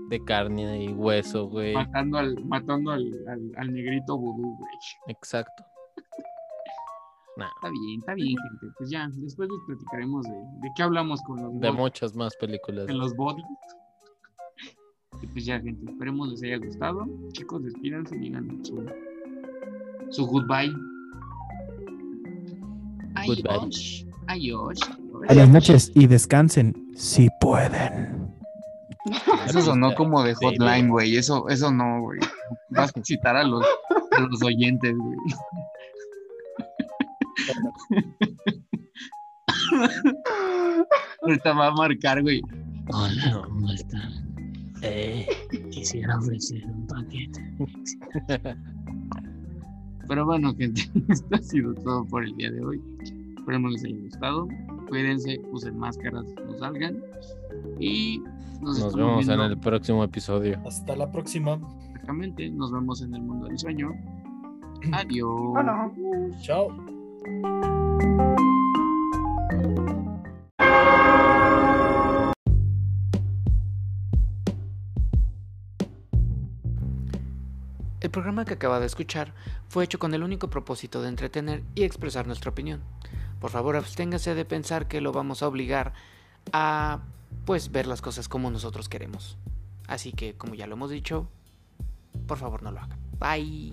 de 0.09 0.25
carne 0.25 0.85
y 0.85 0.89
hueso, 0.93 1.47
güey. 1.49 1.75
matando 1.75 2.18
al, 2.18 2.45
matando 2.45 2.91
al, 2.93 3.11
al, 3.57 3.72
negrito 3.72 4.16
vudú, 4.18 4.57
güey. 4.57 4.72
Exacto. 5.09 5.64
Nah, 7.37 7.49
Está 7.57 7.68
bien, 7.68 7.99
está 7.99 8.14
bien, 8.14 8.37
gente. 8.49 8.72
Pues 8.79 8.91
ya, 8.91 9.09
después 9.12 9.49
les 9.51 9.59
platicaremos 9.66 10.25
de, 10.25 10.31
de 10.35 10.70
qué 10.77 10.85
hablamos 10.85 11.20
con 11.22 11.43
los 11.43 11.59
de 11.61 11.72
muchas 11.72 12.14
más 12.14 12.37
películas. 12.37 12.89
en 12.89 12.99
los 12.99 13.14
bodies. 13.16 13.45
Y 15.22 15.27
pues 15.29 15.45
ya, 15.45 15.59
gente, 15.61 15.91
esperemos 15.91 16.29
les 16.29 16.43
haya 16.45 16.59
gustado. 16.59 17.07
Chicos, 17.33 17.64
despídanse, 17.64 18.16
digan 18.16 18.64
su, 18.64 18.85
su 20.11 20.27
goodbye. 20.27 20.72
Adiós. 23.25 24.07
Adiós. 24.27 24.79
Buenas 25.27 25.49
noches 25.49 25.93
y 25.95 26.07
descansen 26.07 26.75
si 26.95 27.29
pueden. 27.41 28.33
Eso 29.47 29.62
sonó 29.62 29.95
como 29.95 30.22
de 30.22 30.35
hotline, 30.35 30.89
güey. 30.89 31.16
Eso, 31.16 31.49
eso 31.49 31.72
no, 31.72 32.03
güey. 32.03 32.20
Vas 32.70 32.93
a 32.97 33.03
citar 33.03 33.37
a 33.37 33.45
los, 33.45 33.64
a 34.16 34.20
los 34.20 34.43
oyentes, 34.43 34.95
güey. 34.97 35.16
Ahorita 41.22 41.53
va 41.53 41.68
a 41.68 41.72
marcar, 41.72 42.22
güey. 42.22 42.41
Hola, 42.93 43.43
¿cómo 43.45 43.70
están? 43.70 44.35
Eh, 44.83 45.27
quisiera 45.70 46.18
ofrecer 46.18 46.64
un 46.66 46.87
paquete. 46.87 47.41
Pero 50.09 50.24
bueno, 50.24 50.55
gente, 50.59 50.82
esto 51.09 51.34
ha 51.34 51.38
sido 51.38 51.74
todo 51.74 52.05
por 52.05 52.24
el 52.24 52.34
día 52.36 52.50
de 52.50 52.64
hoy. 52.64 52.82
Esperemos 53.36 53.72
les 53.72 53.84
haya 53.84 53.96
gustado. 53.98 54.48
Cuídense, 54.88 55.40
usen 55.52 55.78
máscaras, 55.78 56.24
no 56.46 56.59
salgan. 56.59 57.02
Y 57.78 58.22
nos, 58.61 58.78
Nos 58.78 58.94
vemos 58.94 59.28
en 59.28 59.40
el 59.40 59.59
próximo 59.59 60.05
episodio. 60.05 60.59
Hasta 60.66 60.96
la 60.96 61.11
próxima. 61.11 61.59
próximamente. 61.92 62.48
Nos 62.50 62.72
vemos 62.72 63.02
en 63.02 63.14
el 63.14 63.22
mundo 63.22 63.46
del 63.46 63.59
sueño. 63.59 63.92
Adiós. 64.92 65.52
No. 65.64 65.92
Chao. 66.40 67.84
Programa 78.15 78.45
que 78.45 78.55
acaba 78.55 78.79
de 78.79 78.87
escuchar 78.87 79.35
fue 79.69 79.83
hecho 79.83 79.99
con 79.99 80.15
el 80.15 80.23
único 80.23 80.49
propósito 80.49 81.03
de 81.03 81.09
entretener 81.09 81.65
y 81.75 81.83
expresar 81.83 82.29
nuestra 82.29 82.53
opinión. 82.53 82.81
Por 83.41 83.51
favor, 83.51 83.75
absténgase 83.75 84.37
de 84.37 84.45
pensar 84.45 84.87
que 84.87 85.01
lo 85.01 85.11
vamos 85.11 85.43
a 85.43 85.49
obligar 85.49 85.93
a 86.53 87.01
pues 87.45 87.73
ver 87.73 87.89
las 87.89 88.03
cosas 88.03 88.29
como 88.29 88.53
nosotros 88.53 88.89
queremos. 88.89 89.37
Así 89.89 90.12
que, 90.12 90.35
como 90.35 90.55
ya 90.55 90.69
lo 90.69 90.75
hemos 90.75 90.91
dicho, 90.91 91.29
por 92.29 92.39
favor 92.39 92.62
no 92.62 92.71
lo 92.71 92.79
hagan. 92.79 93.01
Bye. 93.19 93.73